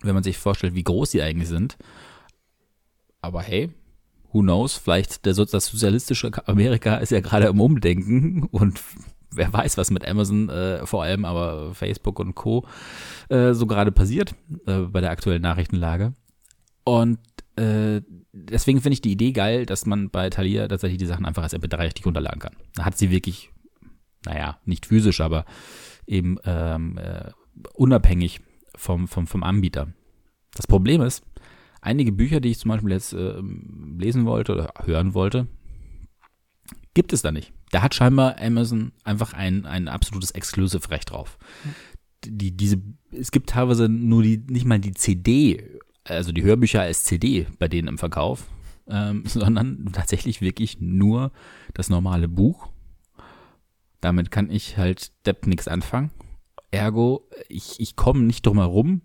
wenn 0.00 0.14
man 0.14 0.22
sich 0.22 0.38
vorstellt, 0.38 0.74
wie 0.74 0.84
groß 0.84 1.10
die 1.10 1.20
eigentlich 1.22 1.48
sind. 1.48 1.76
Aber 3.20 3.42
hey, 3.42 3.68
who 4.32 4.40
knows? 4.40 4.76
Vielleicht 4.76 5.24
der, 5.26 5.34
das 5.34 5.66
sozialistische 5.66 6.30
Amerika 6.46 6.96
ist 6.96 7.10
ja 7.12 7.20
gerade 7.20 7.46
im 7.46 7.60
Umdenken 7.60 8.44
und 8.50 8.80
wer 9.32 9.52
weiß, 9.52 9.76
was 9.76 9.90
mit 9.90 10.06
Amazon 10.06 10.48
äh, 10.48 10.86
vor 10.86 11.02
allem, 11.02 11.24
aber 11.24 11.74
Facebook 11.74 12.18
und 12.18 12.34
Co. 12.34 12.66
Äh, 13.28 13.52
so 13.52 13.66
gerade 13.66 13.92
passiert 13.92 14.34
äh, 14.66 14.80
bei 14.80 15.00
der 15.00 15.10
aktuellen 15.10 15.42
Nachrichtenlage. 15.42 16.14
Und 16.84 17.18
äh, 17.56 18.00
deswegen 18.32 18.80
finde 18.80 18.94
ich 18.94 19.02
die 19.02 19.12
Idee 19.12 19.32
geil, 19.32 19.66
dass 19.66 19.86
man 19.86 20.10
bei 20.10 20.30
Thalia 20.30 20.66
tatsächlich 20.68 20.98
die 20.98 21.06
Sachen 21.06 21.26
einfach 21.26 21.42
als 21.42 21.54
MP3 21.54 21.78
richtig 21.78 22.06
runterladen 22.06 22.40
kann. 22.40 22.56
Da 22.74 22.84
hat 22.84 22.98
sie 22.98 23.10
wirklich, 23.10 23.50
naja, 24.24 24.58
nicht 24.64 24.86
physisch, 24.86 25.20
aber 25.20 25.44
eben 26.06 26.38
ähm, 26.44 26.98
äh, 26.98 27.30
unabhängig 27.74 28.40
vom, 28.74 29.08
vom, 29.08 29.26
vom 29.26 29.42
Anbieter. 29.42 29.88
Das 30.54 30.66
Problem 30.66 31.02
ist, 31.02 31.24
einige 31.80 32.12
Bücher, 32.12 32.40
die 32.40 32.50
ich 32.50 32.58
zum 32.58 32.70
Beispiel 32.70 32.90
jetzt 32.90 33.12
äh, 33.12 33.40
lesen 33.98 34.26
wollte 34.26 34.52
oder 34.52 34.72
hören 34.84 35.14
wollte, 35.14 35.46
gibt 36.94 37.12
es 37.12 37.22
da 37.22 37.32
nicht. 37.32 37.52
Da 37.70 37.82
hat 37.82 37.94
scheinbar 37.94 38.40
Amazon 38.40 38.92
einfach 39.04 39.32
ein, 39.32 39.66
ein 39.66 39.88
absolutes 39.88 40.32
Exclusive-Recht 40.32 41.10
drauf. 41.10 41.38
Die, 42.24 42.56
diese, 42.56 42.82
es 43.12 43.30
gibt 43.30 43.50
teilweise 43.50 43.88
nur 43.88 44.22
die, 44.22 44.42
nicht 44.48 44.66
mal 44.66 44.78
die 44.78 44.92
CD, 44.92 45.80
also 46.04 46.32
die 46.32 46.42
Hörbücher 46.42 46.82
als 46.82 47.04
CD 47.04 47.46
bei 47.58 47.68
denen 47.68 47.88
im 47.88 47.98
Verkauf, 47.98 48.46
ähm, 48.88 49.22
sondern 49.26 49.90
tatsächlich 49.92 50.40
wirklich 50.40 50.80
nur 50.80 51.32
das 51.74 51.88
normale 51.88 52.28
Buch. 52.28 52.68
Damit 54.00 54.30
kann 54.30 54.50
ich 54.50 54.76
halt 54.76 55.12
Depp 55.26 55.46
nichts 55.46 55.68
anfangen. 55.68 56.10
Ergo, 56.70 57.28
ich, 57.48 57.80
ich 57.80 57.96
komme 57.96 58.20
nicht 58.22 58.46
drum 58.46 58.58
herum, 58.58 59.02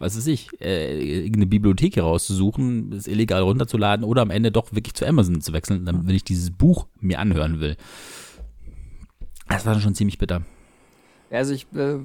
was 0.00 0.16
weiß 0.16 0.26
ich, 0.28 0.48
äh, 0.60 1.18
irgendeine 1.18 1.46
Bibliothek 1.46 1.94
herauszusuchen, 1.96 2.92
es 2.92 3.06
illegal 3.06 3.42
runterzuladen 3.42 4.04
oder 4.04 4.22
am 4.22 4.30
Ende 4.30 4.50
doch 4.50 4.72
wirklich 4.72 4.94
zu 4.94 5.06
Amazon 5.06 5.42
zu 5.42 5.52
wechseln, 5.52 5.84
dann, 5.84 6.08
wenn 6.08 6.14
ich 6.14 6.24
dieses 6.24 6.50
Buch 6.50 6.86
mir 7.00 7.18
anhören 7.18 7.60
will. 7.60 7.76
Das 9.48 9.66
war 9.66 9.78
schon 9.78 9.94
ziemlich 9.94 10.18
bitter. 10.18 10.42
Also 11.30 11.52
ich 11.52 11.66
äh, 11.74 11.98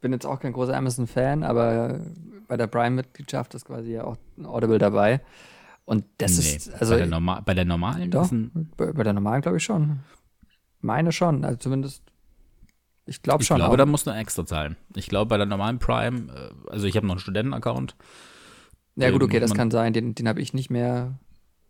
bin 0.00 0.12
jetzt 0.12 0.24
auch 0.24 0.40
kein 0.40 0.54
großer 0.54 0.74
Amazon-Fan, 0.74 1.42
aber 1.42 2.00
bei 2.48 2.56
der 2.56 2.68
Prime-Mitgliedschaft 2.68 3.54
ist 3.54 3.66
quasi 3.66 3.92
ja 3.92 4.04
auch 4.04 4.16
ein 4.38 4.46
Audible 4.46 4.78
dabei. 4.78 5.20
Und 5.84 6.04
das 6.18 6.38
ist, 6.38 6.72
also 6.72 6.94
bei, 6.94 6.98
der 6.98 7.06
Norma 7.06 7.40
bei 7.40 7.54
der 7.54 7.64
normalen 7.66 8.10
doch, 8.10 8.30
bei, 8.76 8.92
bei 8.92 9.02
der 9.02 9.12
normalen 9.12 9.42
glaube 9.42 9.58
ich 9.58 9.64
schon. 9.64 10.00
Meine 10.80 11.12
schon, 11.12 11.44
also 11.44 11.58
zumindest, 11.58 12.02
ich 13.06 13.22
glaube 13.22 13.42
ich 13.42 13.48
schon. 13.48 13.56
glaube, 13.56 13.72
auch. 13.74 13.76
da 13.76 13.86
musst 13.86 14.06
du 14.06 14.10
extra 14.10 14.46
zahlen. 14.46 14.76
Ich 14.94 15.08
glaube, 15.08 15.28
bei 15.28 15.36
der 15.36 15.46
normalen 15.46 15.78
Prime, 15.78 16.32
äh, 16.32 16.70
also 16.70 16.86
ich 16.86 16.96
habe 16.96 17.06
noch 17.06 17.14
einen 17.14 17.20
Studenten-Account. 17.20 17.96
ja 18.96 19.10
gut, 19.10 19.22
okay, 19.22 19.36
ähm, 19.36 19.42
das 19.42 19.54
kann 19.54 19.70
sein, 19.70 19.92
den, 19.92 20.14
den 20.14 20.28
habe 20.28 20.40
ich 20.40 20.54
nicht 20.54 20.70
mehr. 20.70 21.18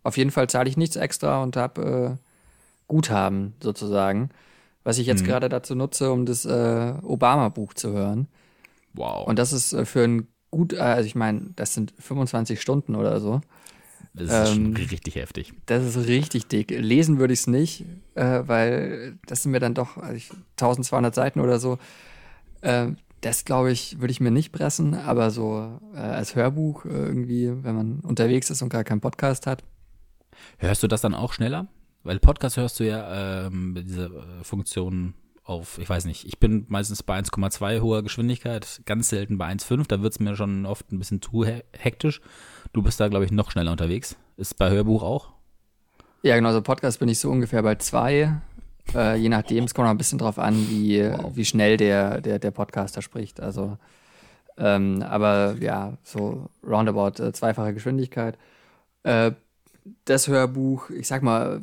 Auf 0.02 0.16
jeden 0.16 0.30
Fall 0.30 0.48
zahle 0.48 0.68
ich 0.68 0.76
nichts 0.76 0.96
extra 0.96 1.42
und 1.42 1.56
habe 1.56 2.18
äh, 2.20 2.28
Guthaben 2.88 3.54
sozusagen, 3.62 4.30
was 4.84 4.98
ich 4.98 5.06
jetzt 5.06 5.22
Mhm. 5.22 5.26
gerade 5.26 5.48
dazu 5.48 5.74
nutze, 5.74 6.10
um 6.12 6.26
das 6.26 6.44
äh, 6.44 6.94
Obama-Buch 7.02 7.74
zu 7.74 7.92
hören. 7.92 8.28
Wow. 8.94 9.26
Und 9.26 9.38
das 9.38 9.52
ist 9.52 9.72
äh, 9.72 9.84
für 9.84 10.02
ein 10.04 10.26
gut, 10.50 10.72
äh, 10.74 10.78
also 10.78 11.06
ich 11.06 11.14
meine, 11.14 11.50
das 11.56 11.74
sind 11.74 11.94
25 11.98 12.60
Stunden 12.60 12.94
oder 12.96 13.20
so. 13.20 13.40
Das 14.14 14.24
ist 14.26 14.32
ähm, 14.32 14.46
schon 14.46 14.76
richtig 14.76 15.14
heftig. 15.14 15.54
Das 15.66 15.84
ist 15.84 16.06
richtig 16.06 16.46
dick. 16.46 16.70
Lesen 16.70 17.18
würde 17.18 17.32
ich 17.32 17.40
es 17.40 17.46
nicht, 17.46 17.84
äh, 18.14 18.42
weil 18.44 19.18
das 19.26 19.42
sind 19.42 19.52
mir 19.52 19.60
dann 19.60 19.74
doch 19.74 19.96
also 19.96 20.14
ich, 20.14 20.30
1200 20.52 21.14
Seiten 21.14 21.40
oder 21.40 21.58
so. 21.58 21.78
Äh, 22.60 22.88
das, 23.22 23.44
glaube 23.44 23.70
ich, 23.70 24.00
würde 24.00 24.10
ich 24.10 24.20
mir 24.20 24.32
nicht 24.32 24.52
pressen, 24.52 24.94
aber 24.94 25.30
so 25.30 25.80
äh, 25.94 25.98
als 25.98 26.34
Hörbuch 26.34 26.84
äh, 26.84 26.88
irgendwie, 26.88 27.50
wenn 27.62 27.74
man 27.74 28.00
unterwegs 28.00 28.50
ist 28.50 28.62
und 28.62 28.68
gar 28.68 28.84
keinen 28.84 29.00
Podcast 29.00 29.46
hat. 29.46 29.62
Hörst 30.58 30.82
du 30.82 30.88
das 30.88 31.00
dann 31.00 31.14
auch 31.14 31.32
schneller? 31.32 31.68
Weil 32.02 32.18
Podcast 32.18 32.56
hörst 32.56 32.80
du 32.80 32.84
ja 32.84 33.46
ähm, 33.46 33.74
mit 33.74 33.88
dieser 33.88 34.06
äh, 34.06 34.42
Funktion 34.44 35.14
auf, 35.44 35.78
ich 35.78 35.88
weiß 35.88 36.04
nicht, 36.04 36.26
ich 36.26 36.38
bin 36.38 36.66
meistens 36.68 37.02
bei 37.02 37.18
1,2 37.18 37.80
hoher 37.80 38.02
Geschwindigkeit, 38.02 38.82
ganz 38.86 39.08
selten 39.08 39.38
bei 39.38 39.50
1,5, 39.50 39.86
da 39.86 40.02
wird 40.02 40.12
es 40.12 40.20
mir 40.20 40.36
schon 40.36 40.66
oft 40.66 40.90
ein 40.92 40.98
bisschen 40.98 41.22
zu 41.22 41.44
he 41.44 41.62
hektisch. 41.72 42.20
Du 42.72 42.82
bist 42.82 42.98
da, 43.00 43.08
glaube 43.08 43.24
ich, 43.24 43.30
noch 43.30 43.50
schneller 43.50 43.72
unterwegs. 43.72 44.16
Ist 44.36 44.56
bei 44.58 44.70
Hörbuch 44.70 45.02
auch? 45.02 45.28
Ja, 46.22 46.36
genau, 46.36 46.52
so 46.52 46.62
Podcast 46.62 46.98
bin 47.00 47.08
ich 47.08 47.18
so 47.18 47.30
ungefähr 47.30 47.62
bei 47.62 47.74
zwei. 47.76 48.32
Äh, 48.94 49.16
je 49.16 49.28
nachdem, 49.28 49.64
es 49.64 49.74
kommt 49.74 49.86
noch 49.86 49.90
ein 49.90 49.98
bisschen 49.98 50.18
drauf 50.18 50.38
an, 50.38 50.54
wie, 50.68 51.10
wie 51.34 51.44
schnell 51.44 51.76
der, 51.76 52.20
der, 52.20 52.38
der 52.38 52.50
Podcaster 52.50 53.02
spricht. 53.02 53.40
Also 53.40 53.76
Ähm, 54.58 55.02
aber 55.02 55.56
ja, 55.60 55.96
so 56.02 56.50
roundabout 56.66 57.22
äh, 57.22 57.32
zweifache 57.32 57.72
Geschwindigkeit. 57.74 58.36
Äh, 59.02 59.32
das 60.04 60.28
Hörbuch, 60.28 60.90
ich 60.90 61.08
sag 61.08 61.22
mal, 61.22 61.62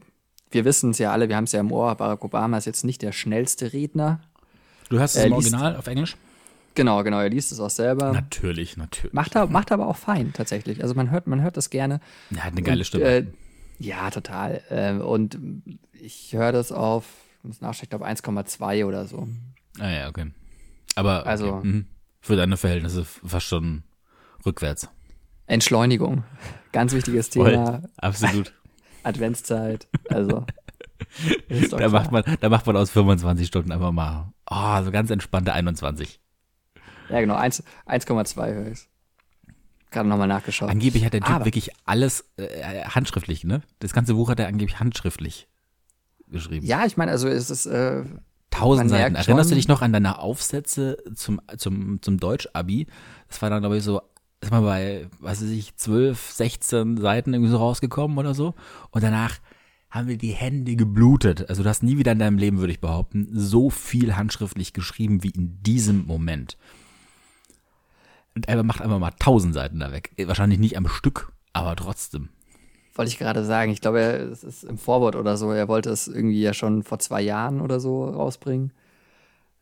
wir 0.52 0.66
wissen 0.66 0.92
es 0.92 0.98
ja 0.98 1.12
alle, 1.12 1.30
wir 1.30 1.36
haben 1.36 1.44
es 1.44 1.52
ja 1.52 1.60
im 1.60 1.72
Ohr, 1.72 1.94
Barack 1.96 2.24
Obama 2.24 2.58
ist 2.58 2.66
jetzt 2.66 2.84
nicht 2.84 3.02
der 3.02 3.12
schnellste 3.12 3.74
Redner. 3.74 4.22
Du 4.90 5.00
hast 5.00 5.16
es 5.16 5.24
im 5.24 5.34
Original 5.34 5.76
auf 5.76 5.88
Englisch? 5.88 6.18
Genau, 6.80 7.04
genau, 7.04 7.20
er 7.20 7.30
liest 7.30 7.52
es 7.52 7.60
auch 7.60 7.70
selber. 7.70 8.14
Natürlich, 8.14 8.78
natürlich. 8.78 9.12
Macht 9.12 9.36
er, 9.36 9.48
macht 9.48 9.74
aber 9.74 9.88
auch 9.88 9.98
fein, 9.98 10.32
tatsächlich. 10.32 10.82
Also 10.82 10.96
man 10.96 11.12
hört, 11.12 11.28
man 11.28 11.42
hört 11.42 11.58
das 11.58 11.70
gerne. 11.70 12.00
Er 12.34 12.46
hat 12.46 12.54
eine 12.54 12.62
geile 12.62 12.80
Und, 12.80 12.86
Stimme. 12.86 13.04
Äh, 13.04 13.26
ja, 13.80 14.10
total. 14.10 14.62
Äh, 14.70 14.94
und 14.94 15.38
ich 15.92 16.32
höre 16.32 16.54
das 16.54 16.72
auf, 16.72 17.04
muss 17.44 17.60
nachschauen, 17.60 17.84
ich 17.84 17.90
glaube 17.90 18.08
1,2 18.08 18.86
oder 18.86 19.08
so. 19.08 19.28
ah 19.78 19.90
ja, 19.90 20.08
okay. 20.08 20.32
Aber 20.96 21.20
okay. 21.20 21.30
Also- 21.30 21.56
mhm. 21.58 21.86
für 22.22 22.38
deine 22.38 22.56
Verhältnisse 22.56 23.04
fast 23.04 23.48
schon 23.48 23.84
rückwärts. 24.46 24.88
Entschleunigung. 25.46 26.24
Ganz 26.72 26.94
wichtiges 26.94 27.28
Voll. 27.28 27.52
Thema. 27.52 27.82
Absolut. 27.98 28.54
Adventszeit. 29.04 29.90
Also. 30.10 30.46
da, 31.50 31.78
klar. 31.78 31.90
macht 31.90 32.14
man, 32.14 32.24
da 32.40 32.48
macht 32.48 32.66
man 32.68 32.78
aus 32.78 32.90
25 32.92 33.48
Stunden 33.48 33.74
einfach 33.74 33.92
mal, 33.92 34.32
oh, 34.50 34.82
so 34.82 34.92
ganz 34.92 35.10
entspannte 35.10 35.52
21. 35.52 36.22
Ja, 37.10 37.20
genau. 37.22 37.36
1 37.36 37.64
1,2 37.88 38.54
höre 38.54 38.72
ich. 38.72 38.88
Gerade 39.92 40.08
nochmal 40.08 40.28
nachgeschaut. 40.28 40.70
Angeblich 40.70 41.04
hat 41.04 41.14
der 41.14 41.22
Typ 41.22 41.30
Aber- 41.36 41.46
wirklich 41.46 41.72
alles 41.86 42.26
äh, 42.38 42.84
handschriftlich, 42.84 43.44
ne? 43.44 43.62
Das 43.80 43.94
ganze 43.94 44.14
Buch 44.14 44.30
hat 44.30 44.40
er 44.40 44.48
angeblich 44.48 44.80
handschriftlich 44.80 45.48
geschrieben. 46.28 46.66
Ja, 46.66 46.86
ich 46.86 46.96
meine, 46.98 47.12
also 47.12 47.28
es 47.28 47.50
ist. 47.50 47.66
Äh, 47.66 48.04
Tausend 48.52 48.90
Seiten. 48.90 49.16
Erinnerst 49.16 49.52
du 49.52 49.56
dich 49.56 49.68
noch 49.68 49.82
an 49.84 49.94
deine 49.94 50.18
Aufsätze 50.20 50.98
zum, 51.14 51.40
zum, 51.58 52.02
zum 52.02 52.18
Deutsch-Abi? 52.20 52.88
Das 53.28 53.42
war 53.44 53.50
dann, 53.52 53.62
glaube 53.62 53.78
ich, 53.78 53.84
so, 53.84 54.02
ist 54.42 54.52
mal 54.52 54.62
bei, 54.62 55.08
was 55.20 55.42
weiß 55.44 55.50
ich, 55.52 55.76
12, 55.76 56.32
16 56.32 56.98
Seiten 56.98 57.34
irgendwie 57.34 57.52
so 57.52 57.58
rausgekommen 57.58 58.18
oder 58.18 58.34
so. 58.34 58.56
Und 58.90 59.04
danach 59.04 59.36
haben 59.92 60.08
wir 60.08 60.18
die 60.18 60.32
Hände 60.32 60.76
geblutet. 60.76 61.48
Also 61.50 61.62
du 61.64 61.70
hast 61.70 61.84
nie 61.84 61.98
wieder 61.98 62.12
in 62.12 62.20
deinem 62.20 62.38
Leben, 62.40 62.58
würde 62.60 62.74
ich 62.74 62.80
behaupten, 62.82 63.28
so 63.32 63.70
viel 63.70 64.16
handschriftlich 64.16 64.74
geschrieben 64.74 65.24
wie 65.24 65.30
in 65.30 65.62
diesem 65.62 66.06
Moment. 66.08 66.58
Er 68.48 68.64
macht 68.64 68.82
einfach 68.82 69.00
mal 69.00 69.12
tausend 69.20 69.54
Seiten 69.54 69.80
da 69.80 69.92
weg. 69.92 70.12
Wahrscheinlich 70.26 70.60
nicht 70.60 70.78
am 70.78 70.88
Stück, 70.88 71.32
aber 71.54 71.76
trotzdem. 71.76 72.30
wollte 72.96 73.10
ich 73.12 73.18
gerade 73.20 73.46
sagen. 73.46 73.72
Ich 73.72 73.82
glaube, 73.82 74.02
er- 74.02 74.20
es 74.32 74.44
ist 74.44 74.64
im 74.64 74.78
Vorwort 74.78 75.16
oder 75.16 75.38
so. 75.38 75.52
Er 75.52 75.68
wollte 75.68 75.90
es 75.90 76.08
irgendwie 76.08 76.42
ja 76.42 76.54
schon 76.54 76.84
vor 76.84 77.00
zwei 77.00 77.22
Jahren 77.22 77.62
oder 77.62 77.80
so 77.80 78.04
rausbringen. 78.06 78.74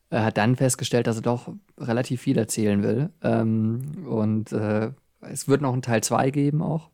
Er 0.09 0.23
hat 0.23 0.37
dann 0.37 0.55
festgestellt, 0.55 1.05
dass 1.05 1.17
er 1.17 1.21
doch 1.21 1.49
relativ 1.77 2.21
viel 2.21 2.37
erzählen 2.37 2.81
will. 2.81 3.09
Ähm, 3.21 4.05
und 4.07 4.51
äh, 4.53 4.91
es 5.21 5.47
wird 5.47 5.61
noch 5.61 5.73
einen 5.73 5.81
Teil 5.81 6.01
2 6.01 6.31
geben 6.31 6.61
auch. 6.61 6.89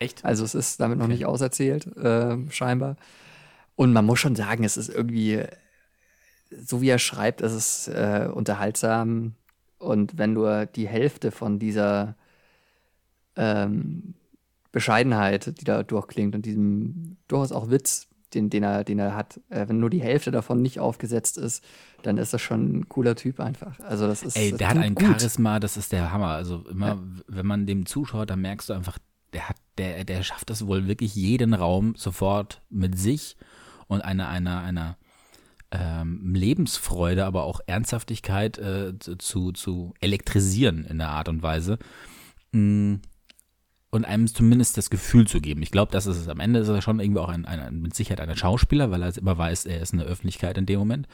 Echt? 0.00 0.24
Also 0.24 0.44
es 0.44 0.54
ist 0.54 0.80
damit 0.80 0.98
noch 0.98 1.08
nicht 1.08 1.26
auserzählt, 1.26 1.86
äh, 1.96 2.36
scheinbar. 2.50 2.96
Und 3.76 3.92
man 3.92 4.04
muss 4.06 4.18
schon 4.18 4.34
sagen, 4.34 4.64
es 4.64 4.76
ist 4.76 4.88
irgendwie, 4.88 5.44
so 6.50 6.80
wie 6.80 6.88
er 6.88 6.98
schreibt, 6.98 7.40
es 7.42 7.52
ist 7.52 7.88
äh, 7.88 8.28
unterhaltsam. 8.32 9.34
Und 9.78 10.18
wenn 10.18 10.32
nur 10.32 10.66
die 10.66 10.88
Hälfte 10.88 11.30
von 11.30 11.58
dieser 11.58 12.16
ähm, 13.36 14.14
Bescheidenheit, 14.72 15.60
die 15.60 15.64
da 15.64 15.82
durchklingt 15.82 16.34
und 16.34 16.44
diesem 16.44 17.16
durchaus 17.28 17.52
auch 17.52 17.70
Witz, 17.70 18.08
den, 18.34 18.50
den, 18.50 18.62
er, 18.62 18.84
den 18.84 18.98
er 18.98 19.14
hat, 19.14 19.40
äh, 19.48 19.66
wenn 19.68 19.80
nur 19.80 19.90
die 19.90 20.02
Hälfte 20.02 20.30
davon 20.30 20.60
nicht 20.60 20.80
aufgesetzt 20.80 21.38
ist, 21.38 21.64
dann 22.02 22.18
ist 22.18 22.34
das 22.34 22.42
schon 22.42 22.78
ein 22.78 22.88
cooler 22.88 23.16
Typ 23.16 23.40
einfach. 23.40 23.80
Also 23.80 24.06
das 24.06 24.22
ist 24.22 24.36
Ey, 24.36 24.50
das 24.50 24.58
der 24.58 24.68
hat 24.68 24.76
ein 24.76 24.94
gut. 24.94 25.06
Charisma, 25.06 25.58
das 25.60 25.76
ist 25.76 25.92
der 25.92 26.12
Hammer. 26.12 26.28
Also 26.28 26.64
immer, 26.68 27.02
wenn 27.26 27.46
man 27.46 27.66
dem 27.66 27.86
zuschaut, 27.86 28.28
dann 28.28 28.40
merkst 28.40 28.68
du 28.68 28.74
einfach, 28.74 28.98
der 29.32 29.48
hat, 29.48 29.56
der, 29.78 30.04
der 30.04 30.22
schafft 30.22 30.50
es 30.50 30.66
wohl 30.66 30.86
wirklich 30.86 31.14
jeden 31.14 31.54
Raum 31.54 31.94
sofort 31.96 32.60
mit 32.68 32.98
sich 32.98 33.36
und 33.86 34.02
einer, 34.02 34.28
einer, 34.28 34.60
einer 34.60 34.98
ähm, 35.70 36.34
Lebensfreude, 36.34 37.24
aber 37.24 37.44
auch 37.44 37.60
Ernsthaftigkeit 37.66 38.58
äh, 38.58 38.94
zu, 38.98 39.52
zu 39.52 39.94
elektrisieren 40.00 40.84
in 40.84 40.98
der 40.98 41.10
Art 41.10 41.28
und 41.28 41.42
Weise. 41.42 41.78
Mm, 42.52 42.96
Und 43.90 44.04
einem 44.04 44.26
zumindest 44.26 44.76
das 44.76 44.90
Gefühl 44.90 45.26
zu 45.26 45.40
geben. 45.40 45.62
Ich 45.62 45.70
glaube, 45.70 45.92
das 45.92 46.06
ist 46.06 46.16
es. 46.16 46.28
Am 46.28 46.40
Ende 46.40 46.60
ist 46.60 46.68
er 46.68 46.82
schon 46.82 47.00
irgendwie 47.00 47.20
auch 47.20 47.28
ein, 47.28 47.44
ein, 47.46 47.80
mit 47.80 47.94
Sicherheit 47.94 48.20
ein 48.20 48.36
Schauspieler, 48.36 48.90
weil 48.90 49.02
er 49.02 49.16
immer 49.16 49.36
weiß, 49.36 49.66
er 49.66 49.80
ist 49.80 49.92
eine 49.92 50.04
Öffentlichkeit 50.04 50.58
in 50.58 50.66
dem 50.66 50.78
Moment 50.78 51.08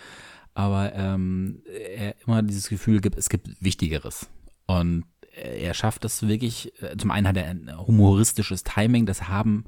aber 0.55 0.95
ähm, 0.95 1.63
er 1.67 2.15
immer 2.25 2.43
dieses 2.43 2.69
Gefühl 2.69 3.01
gibt, 3.01 3.19
es 3.19 3.29
gibt 3.29 3.49
Wichtigeres. 3.61 4.29
Und 4.67 5.05
er 5.35 5.75
schafft 5.75 6.05
es 6.05 6.27
wirklich, 6.27 6.73
äh, 6.81 6.97
zum 6.97 7.11
einen 7.11 7.27
hat 7.27 7.37
er 7.37 7.47
ein 7.47 7.71
humoristisches 7.77 8.63
Timing, 8.63 9.05
das 9.05 9.29
haben 9.29 9.65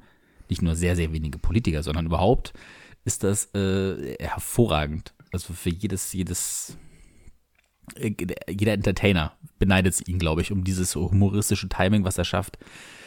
nicht 0.48 0.62
nur 0.62 0.76
sehr, 0.76 0.94
sehr 0.94 1.12
wenige 1.12 1.38
Politiker, 1.38 1.82
sondern 1.82 2.06
überhaupt 2.06 2.52
ist 3.06 3.22
das 3.22 3.54
äh, 3.54 4.16
hervorragend. 4.20 5.14
Also 5.32 5.54
für 5.54 5.70
jedes, 5.70 6.12
jedes, 6.12 6.76
äh, 7.94 8.12
jeder 8.50 8.72
Entertainer 8.72 9.36
beneidet 9.58 10.06
ihn, 10.08 10.18
glaube 10.18 10.42
ich, 10.42 10.50
um 10.50 10.64
dieses 10.64 10.96
humoristische 10.96 11.68
Timing, 11.68 12.04
was 12.04 12.18
er 12.18 12.24
schafft, 12.24 12.58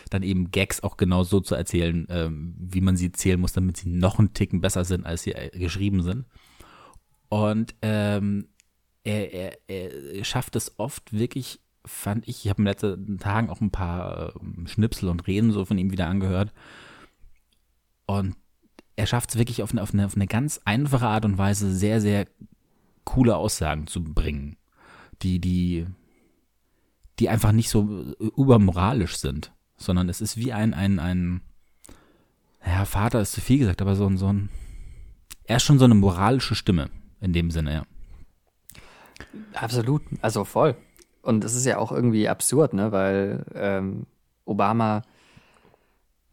dann 0.09 0.23
eben 0.23 0.51
Gags 0.51 0.81
auch 0.81 0.95
genau 0.95 1.23
so 1.23 1.41
zu 1.41 1.53
erzählen, 1.53 2.07
ähm, 2.09 2.55
wie 2.57 2.81
man 2.81 2.95
sie 2.95 3.07
erzählen 3.07 3.39
muss, 3.39 3.53
damit 3.53 3.77
sie 3.77 3.89
noch 3.89 4.19
einen 4.19 4.33
Ticken 4.33 4.61
besser 4.61 4.85
sind, 4.85 5.05
als 5.05 5.23
sie 5.23 5.33
äh, 5.33 5.49
geschrieben 5.49 6.01
sind. 6.01 6.25
Und 7.27 7.75
ähm, 7.81 8.47
er, 9.03 9.33
er, 9.33 9.69
er 9.69 10.23
schafft 10.23 10.55
es 10.55 10.79
oft 10.79 11.11
wirklich, 11.11 11.59
fand 11.85 12.25
ich, 12.27 12.45
ich 12.45 12.49
habe 12.49 12.61
in 12.61 12.65
den 12.65 12.71
letzten 12.71 13.19
Tagen 13.19 13.49
auch 13.49 13.59
ein 13.59 13.71
paar 13.71 14.33
ähm, 14.41 14.65
Schnipsel 14.65 15.09
und 15.09 15.27
Reden 15.27 15.51
so 15.51 15.65
von 15.65 15.77
ihm 15.77 15.91
wieder 15.91 16.07
angehört. 16.07 16.53
Und 18.05 18.35
er 18.99 19.07
schafft 19.07 19.29
es 19.29 19.37
wirklich 19.37 19.63
auf 19.63 19.71
eine, 19.71 19.81
auf, 19.81 19.93
eine, 19.93 20.05
auf 20.05 20.15
eine 20.15 20.27
ganz 20.27 20.59
einfache 20.65 21.07
Art 21.07 21.23
und 21.23 21.37
Weise 21.37 21.73
sehr, 21.73 22.01
sehr 22.01 22.27
coole 23.05 23.37
Aussagen 23.37 23.87
zu 23.87 24.03
bringen, 24.03 24.57
die, 25.21 25.39
die, 25.39 25.87
die 27.17 27.29
einfach 27.29 27.53
nicht 27.53 27.69
so 27.69 28.13
übermoralisch 28.35 29.17
sind, 29.17 29.53
sondern 29.77 30.09
es 30.09 30.19
ist 30.19 30.35
wie 30.35 30.51
ein, 30.51 30.73
ein, 30.73 30.99
ein, 30.99 31.41
ja, 32.65 32.83
Vater 32.83 33.21
ist 33.21 33.31
zu 33.31 33.39
viel 33.39 33.59
gesagt, 33.59 33.81
aber 33.81 33.95
so 33.95 34.05
ein, 34.05 34.17
so 34.17 34.27
ein, 34.27 34.49
er 35.45 35.57
ist 35.57 35.63
schon 35.63 35.79
so 35.79 35.85
eine 35.85 35.95
moralische 35.95 36.53
Stimme 36.53 36.89
in 37.21 37.31
dem 37.31 37.51
Sinne, 37.51 37.73
ja. 37.73 37.83
Absolut, 39.53 40.01
also 40.21 40.43
voll. 40.43 40.75
Und 41.21 41.45
es 41.45 41.55
ist 41.55 41.65
ja 41.65 41.77
auch 41.77 41.93
irgendwie 41.93 42.27
absurd, 42.27 42.73
ne? 42.73 42.91
Weil 42.91 43.45
ähm, 43.55 44.07
Obama, 44.43 45.03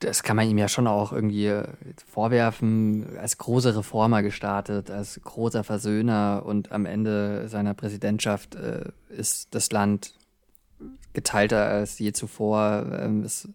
das 0.01 0.23
kann 0.23 0.37
man 0.37 0.49
ihm 0.49 0.59
ja 0.59 0.69
schon 0.69 0.87
auch 0.87 1.13
irgendwie 1.13 1.47
äh, 1.47 1.65
vorwerfen, 2.07 3.17
als 3.19 3.39
großer 3.39 3.77
Reformer 3.77 4.23
gestartet, 4.23 4.91
als 4.91 5.21
großer 5.25 5.65
Versöhner 5.65 6.43
und 6.45 6.71
am 6.73 6.85
Ende 6.87 7.49
seiner 7.49 7.75
Präsidentschaft 7.75 8.55
äh, 8.57 8.85
ist 9.09 9.55
das 9.55 9.73
Land 9.73 10.15
geteilter 11.15 11.67
als 11.67 11.99
je 11.99 12.13
zuvor. 12.13 12.85
Ähm, 13.01 13.23
es 13.23 13.49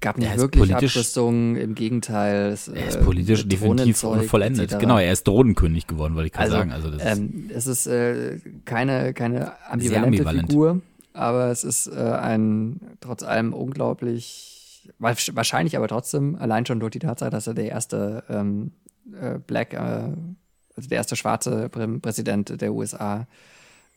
gab 0.00 0.18
nicht 0.18 0.36
wirklich 0.36 0.74
Abrüstungen, 0.74 1.54
im 1.54 1.76
Gegenteil. 1.76 2.50
Es, 2.50 2.66
Er 2.66 2.88
ist 2.88 2.96
äh, 2.96 3.02
politisch 3.04 3.46
definitiv 3.46 4.00
Drohnenzeug 4.00 4.22
unvollendet. 4.22 4.72
etc. 4.72 4.80
Genau, 4.80 4.98
er 4.98 5.12
ist 5.12 5.28
Drohnenkönig 5.28 5.86
geworden, 5.86 6.16
wollte 6.16 6.26
ich 6.26 6.32
gerade 6.32 6.46
Also, 6.46 6.56
sagen. 6.56 6.72
Also 6.72 6.90
das 6.90 7.02
ist, 7.02 7.18
ähm, 7.18 7.50
es 7.54 7.66
ist 7.68 7.86
äh, 7.86 8.40
keine, 8.64 9.14
keine 9.14 9.52
ambivalente 9.70 10.06
ambivalent. 10.08 10.50
Figur, 10.50 10.80
aber 11.12 11.52
es 11.52 11.62
ist 11.62 11.86
äh, 11.86 11.92
ein 12.00 12.80
trotz 13.00 13.22
allem 13.22 13.54
unglaublich, 13.54 14.51
wahrsch- 15.00 15.34
wahrscheinlich 15.34 15.76
aber 15.76 15.88
trotzdem, 15.88 16.36
allein 16.36 16.66
schon 16.66 16.80
durch 16.80 16.92
die 16.92 16.98
Tatsache, 16.98 17.30
dass 17.30 17.46
er 17.46 17.54
der 17.54 17.68
erste 17.68 18.24
ähm, 18.28 18.72
äh, 19.20 19.38
Black, 19.38 19.74
äh, 19.74 19.76
also 20.76 20.88
der 20.88 20.98
erste 20.98 21.16
schwarze 21.16 21.68
Prä 21.68 21.86
Präsident 21.98 22.60
der 22.60 22.72
USA 22.72 23.26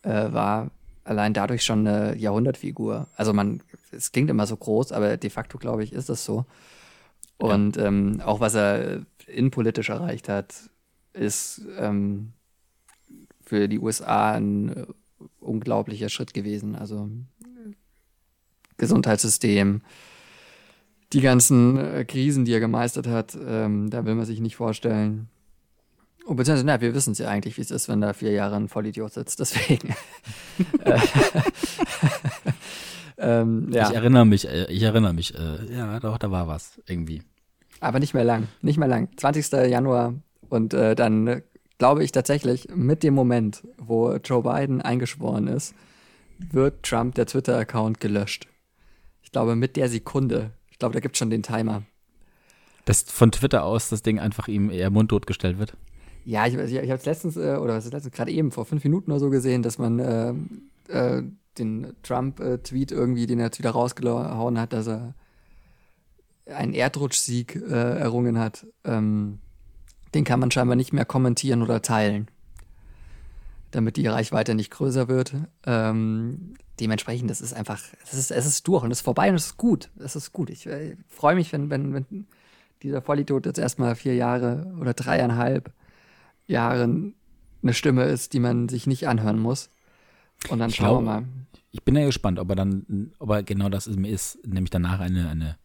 äh, 0.03 0.31
war, 0.31 0.71
allein 1.03 1.33
dadurch 1.33 1.63
schon 1.63 1.87
eine 1.87 2.15
Jahrhundertfigur. 2.17 3.07
Also 3.15 3.33
man, 3.33 3.61
es 3.91 4.11
klingt 4.11 4.29
immer 4.29 4.47
so 4.47 4.57
groß, 4.57 4.91
aber 4.91 5.17
de 5.17 5.29
facto, 5.29 5.57
glaube 5.57 5.83
ich, 5.83 5.93
ist 5.93 6.09
es 6.09 6.25
so. 6.25 6.45
Und 7.37 7.77
ähm, 7.77 8.21
auch 8.23 8.39
was 8.39 8.55
er 8.55 9.01
innenpolitisch 9.27 9.89
erreicht 9.89 10.29
hat, 10.29 10.53
ist 11.13 11.61
ähm, 11.77 12.33
für 13.43 13.67
die 13.67 13.79
USA 13.79 14.33
ein 14.33 14.69
äh, 14.69 14.85
unglaublicher 15.39 16.09
Schritt 16.09 16.33
gewesen. 16.33 16.75
Also 16.75 17.09
Gesundheitssystem, 18.77 19.81
die 21.13 21.21
ganzen 21.21 21.77
äh, 21.77 22.05
Krisen, 22.05 22.45
die 22.45 22.53
er 22.53 22.59
gemeistert 22.59 23.07
hat, 23.07 23.37
ähm, 23.47 23.89
da 23.89 24.05
will 24.05 24.15
man 24.15 24.25
sich 24.25 24.39
nicht 24.39 24.55
vorstellen. 24.55 25.29
Oh, 26.25 26.33
beziehungsweise, 26.33 26.65
na, 26.65 26.81
wir 26.81 26.95
wissen 26.95 27.11
es 27.11 27.19
ja 27.19 27.29
eigentlich, 27.29 27.57
wie 27.57 27.61
es 27.61 27.71
ist, 27.71 27.87
wenn 27.87 28.01
da 28.01 28.13
vier 28.13 28.31
Jahre 28.31 28.55
ein 28.55 28.67
Vollidiot 28.67 29.13
sitzt. 29.13 29.39
Deswegen. 29.39 29.95
Äh, 30.79 30.99
ähm, 33.17 33.69
ja. 33.71 33.89
Ich 33.89 33.95
erinnere 33.95 34.25
mich, 34.25 34.47
äh, 34.47 34.65
ich 34.71 34.81
erinnere 34.81 35.13
mich, 35.13 35.35
äh, 35.35 35.73
ja, 35.73 35.99
doch, 35.99 36.17
da 36.17 36.31
war 36.31 36.47
was, 36.47 36.81
irgendwie. 36.87 37.21
Aber 37.79 37.99
nicht 37.99 38.13
mehr 38.13 38.23
lang, 38.23 38.47
nicht 38.61 38.77
mehr 38.77 38.87
lang. 38.87 39.09
20. 39.17 39.51
Januar 39.69 40.15
und 40.49 40.73
äh, 40.73 40.95
dann 40.95 41.27
äh, 41.27 41.41
glaube 41.77 42.03
ich 42.03 42.11
tatsächlich 42.11 42.69
mit 42.73 43.03
dem 43.03 43.13
Moment, 43.13 43.63
wo 43.77 44.13
Joe 44.15 44.43
Biden 44.43 44.81
eingeschworen 44.81 45.47
ist, 45.47 45.75
wird 46.39 46.83
Trump 46.83 47.15
der 47.15 47.25
Twitter-Account 47.25 47.99
gelöscht. 47.99 48.47
Ich 49.21 49.31
glaube, 49.31 49.55
mit 49.55 49.75
der 49.75 49.89
Sekunde. 49.89 50.51
Ich 50.75 50.79
glaube, 50.79 50.91
da 50.91 50.99
gibt 50.99 51.15
es 51.15 51.19
schon 51.19 51.29
den 51.29 51.41
Timer. 51.41 51.83
Dass 52.83 53.03
von 53.03 53.31
Twitter 53.31 53.63
aus 53.63 53.87
das 53.87 54.01
Ding 54.01 54.19
einfach 54.19 54.49
ihm 54.49 54.69
eher 54.69 54.89
mundtot 54.89 55.25
gestellt 55.25 55.57
wird? 55.57 55.77
Ja, 56.25 56.45
ich, 56.47 56.55
ich, 56.55 56.73
ich 56.73 56.89
habe 56.89 56.99
es 56.99 57.05
letztens, 57.05 57.37
äh, 57.37 57.55
oder 57.55 57.75
was 57.75 57.85
ist 57.85 57.93
letztens, 57.93 58.13
gerade 58.13 58.31
eben 58.31 58.51
vor 58.51 58.65
fünf 58.65 58.83
Minuten 58.83 59.09
oder 59.09 59.21
so 59.21 59.29
gesehen, 59.29 59.63
dass 59.63 59.77
man 59.77 59.99
äh, 59.99 60.33
äh, 60.89 61.23
den 61.57 61.93
Trump-Tweet 62.03 62.91
irgendwie, 62.91 63.25
den 63.25 63.39
er 63.39 63.45
jetzt 63.45 63.57
wieder 63.57 63.69
rausgehauen 63.69 64.59
hat, 64.59 64.73
dass 64.73 64.87
er 64.87 65.13
einen 66.45 66.73
Erdrutschsieg 66.73 67.55
äh, 67.55 67.97
errungen 67.97 68.37
hat. 68.37 68.67
Ähm, 68.83 69.39
den 70.13 70.25
kann 70.25 70.41
man 70.41 70.51
scheinbar 70.51 70.75
nicht 70.75 70.91
mehr 70.91 71.05
kommentieren 71.05 71.61
oder 71.61 71.81
teilen, 71.81 72.27
damit 73.71 73.95
die 73.95 74.07
Reichweite 74.07 74.55
nicht 74.55 74.71
größer 74.71 75.07
wird. 75.07 75.35
Ähm, 75.65 76.55
dementsprechend, 76.79 77.29
das 77.29 77.41
ist 77.41 77.53
einfach, 77.53 77.81
es 78.03 78.13
ist, 78.13 78.31
es 78.31 78.45
ist 78.45 78.67
durch 78.67 78.83
und 78.83 78.91
es 78.91 78.99
ist 78.99 79.05
vorbei 79.05 79.29
und 79.29 79.35
es 79.35 79.47
ist 79.47 79.57
gut. 79.57 79.89
Es 79.97 80.15
ist 80.15 80.31
gut. 80.31 80.49
Ich 80.49 80.67
äh, 80.67 80.97
freue 81.07 81.35
mich, 81.35 81.51
wenn, 81.53 81.69
wenn, 81.69 81.93
wenn 81.93 82.27
dieser 82.83 83.01
Vollidiot 83.01 83.45
jetzt 83.45 83.59
erstmal 83.59 83.95
vier 83.95 84.15
Jahre 84.15 84.73
oder 84.79 84.93
dreieinhalb 84.93 85.71
Jahre 86.47 86.83
eine 87.63 87.73
Stimme 87.73 88.03
ist, 88.03 88.33
die 88.33 88.39
man 88.39 88.69
sich 88.69 88.87
nicht 88.87 89.07
anhören 89.07 89.39
muss. 89.39 89.69
Und 90.49 90.59
dann 90.59 90.69
ich 90.69 90.75
schauen 90.75 91.03
glaub, 91.03 91.15
wir 91.15 91.21
mal. 91.21 91.27
Ich 91.71 91.83
bin 91.83 91.95
ja 91.95 92.05
gespannt, 92.05 92.39
ob 92.39 92.49
er 92.49 92.55
dann, 92.55 93.13
ob 93.19 93.29
er 93.29 93.43
genau 93.43 93.69
das 93.69 93.87
ist, 93.87 94.45
nämlich 94.47 94.69
danach 94.69 94.99
eine, 94.99 95.29
eine 95.29 95.57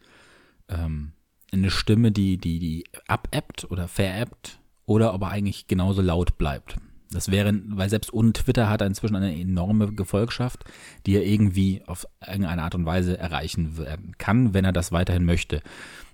ähm, 0.68 1.12
eine 1.52 1.70
Stimme, 1.70 2.12
die, 2.12 2.38
die, 2.38 2.58
die 2.58 2.84
abappt 3.06 3.70
oder 3.70 3.88
veräppt 3.88 4.60
oder 4.86 5.14
ob 5.14 5.22
er 5.22 5.30
eigentlich 5.30 5.66
genauso 5.66 6.02
laut 6.02 6.38
bleibt. 6.38 6.76
Das 7.12 7.30
wäre, 7.30 7.52
weil 7.68 7.90
selbst 7.90 8.12
ohne 8.12 8.32
Twitter 8.32 8.68
hat 8.68 8.82
er 8.82 8.86
inzwischen 8.86 9.16
eine 9.16 9.34
enorme 9.34 9.92
Gefolgschaft, 9.92 10.64
die 11.06 11.16
er 11.16 11.26
irgendwie 11.26 11.82
auf 11.86 12.06
irgendeine 12.24 12.62
Art 12.62 12.76
und 12.76 12.86
Weise 12.86 13.18
erreichen 13.18 13.76
kann, 14.18 14.54
wenn 14.54 14.64
er 14.64 14.72
das 14.72 14.92
weiterhin 14.92 15.24
möchte. 15.24 15.60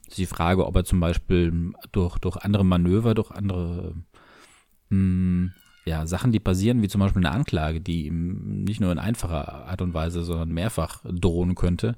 Das 0.05 0.13
ist 0.13 0.19
die 0.19 0.27
Frage, 0.27 0.67
ob 0.67 0.75
er 0.75 0.85
zum 0.85 1.01
Beispiel 1.01 1.73
durch, 1.93 2.19
durch 2.19 2.37
andere 2.39 2.65
Manöver, 2.65 3.15
durch 3.15 3.31
andere 3.31 3.95
mh, 4.89 4.97
hm, 4.97 5.53
ja, 5.87 6.05
Sachen, 6.07 6.33
die 6.33 6.41
passieren, 6.41 6.83
wie 6.83 6.89
zum 6.89 7.01
Beispiel 7.01 7.25
eine 7.25 7.35
Anklage, 7.35 7.81
die 7.81 8.07
ihm 8.07 8.65
nicht 8.65 8.81
nur 8.81 8.91
in 8.91 8.99
einfacher 8.99 9.67
Art 9.67 9.83
und 9.83 9.95
Weise, 9.95 10.25
sondern 10.25 10.49
mehrfach 10.49 11.05
drohen 11.05 11.55
könnte, 11.55 11.95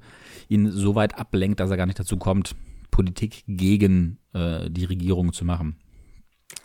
ihn 0.47 0.69
so 0.71 0.93
weit 0.93 1.17
ablenkt, 1.17 1.59
dass 1.59 1.71
er 1.71 1.77
gar 1.77 1.87
nicht 1.87 1.99
dazu 1.99 2.17
kommt, 2.17 2.55
Politik 2.91 3.43
gegen 3.47 4.19
äh, 4.33 4.69
die 4.69 4.85
Regierung 4.85 5.33
zu 5.33 5.43
machen. 5.43 5.77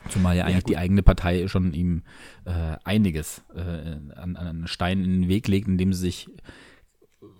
Zumal 0.08 0.36
ja 0.36 0.44
eigentlich 0.44 0.62
ja, 0.62 0.68
die 0.68 0.76
eigene 0.76 1.02
Partei 1.02 1.46
schon 1.48 1.72
ihm 1.72 2.02
äh, 2.44 2.76
einiges 2.84 3.42
äh, 3.54 3.60
an, 4.16 4.36
an 4.36 4.66
Stein 4.66 5.02
in 5.02 5.22
den 5.22 5.28
Weg 5.28 5.48
legt, 5.48 5.68
indem 5.68 5.92
sie 5.92 6.00
sich 6.00 6.28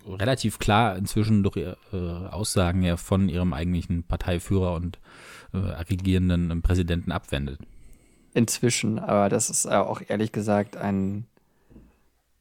relativ 0.07 0.59
klar 0.59 0.97
inzwischen 0.97 1.43
durch 1.43 1.57
äh, 1.57 1.75
Aussagen 1.97 2.83
ja 2.83 2.97
von 2.97 3.29
ihrem 3.29 3.53
eigentlichen 3.53 4.03
Parteiführer 4.03 4.75
und 4.75 4.99
äh, 5.53 5.59
regierenden 5.59 6.63
Präsidenten 6.63 7.13
abwendet. 7.13 7.61
Inzwischen, 8.35 8.99
aber 8.99 9.29
das 9.29 9.49
ist 9.49 9.67
auch 9.67 10.03
ehrlich 10.07 10.33
gesagt 10.33 10.77
ein, 10.77 11.27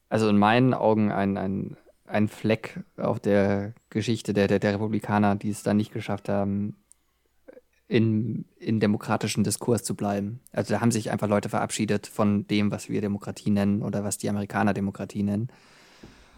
also 0.10 0.28
in 0.28 0.38
meinen 0.38 0.74
Augen 0.74 1.12
ein, 1.12 1.38
ein, 1.38 1.78
ein 2.08 2.28
Fleck 2.28 2.80
auf 2.98 3.20
der 3.20 3.74
Geschichte 3.89 4.34
der, 4.34 4.48
der, 4.48 4.60
der 4.60 4.74
Republikaner, 4.74 5.36
die 5.36 5.50
es 5.50 5.63
da 5.63 5.74
nicht 5.74 5.94
geschafft 5.94 6.30
haben, 6.30 6.76
in, 7.93 8.45
in 8.58 8.79
demokratischen 8.79 9.43
Diskurs 9.43 9.84
zu 9.84 9.93
bleiben. 9.93 10.39
Also 10.51 10.73
da 10.73 10.82
haben 10.82 10.89
sich 10.89 11.12
einfach 11.12 11.27
Leute 11.27 11.47
verabschiedet 11.47 12.08
von 12.08 12.47
dem, 12.47 12.71
was 12.71 12.89
wir 12.89 13.01
Demokratie 13.01 13.51
nennen 13.51 13.84
oder 13.84 14.03
was 14.03 14.17
die 14.17 14.27
Amerikaner 14.29 14.73
Demokratie 14.73 15.21
nennen. 15.21 15.49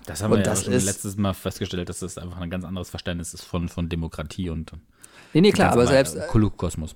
Das 0.05 0.21
haben 0.21 0.33
und 0.33 0.39
wir 0.39 0.45
ja 0.45 0.53
schon 0.53 0.73
letztes 0.73 1.15
Mal 1.15 1.33
festgestellt, 1.33 1.87
dass 1.87 1.99
das 1.99 2.17
einfach 2.17 2.41
ein 2.41 2.49
ganz 2.49 2.65
anderes 2.65 2.89
Verständnis 2.89 3.33
ist 3.33 3.45
von, 3.45 3.69
von 3.69 3.87
Demokratie 3.87 4.49
und 4.49 4.73
Nee, 5.33 5.39
nee, 5.39 5.51
klar, 5.53 5.71
aber 5.71 5.87
selbst 5.87 6.17
Kosmos. 6.57 6.93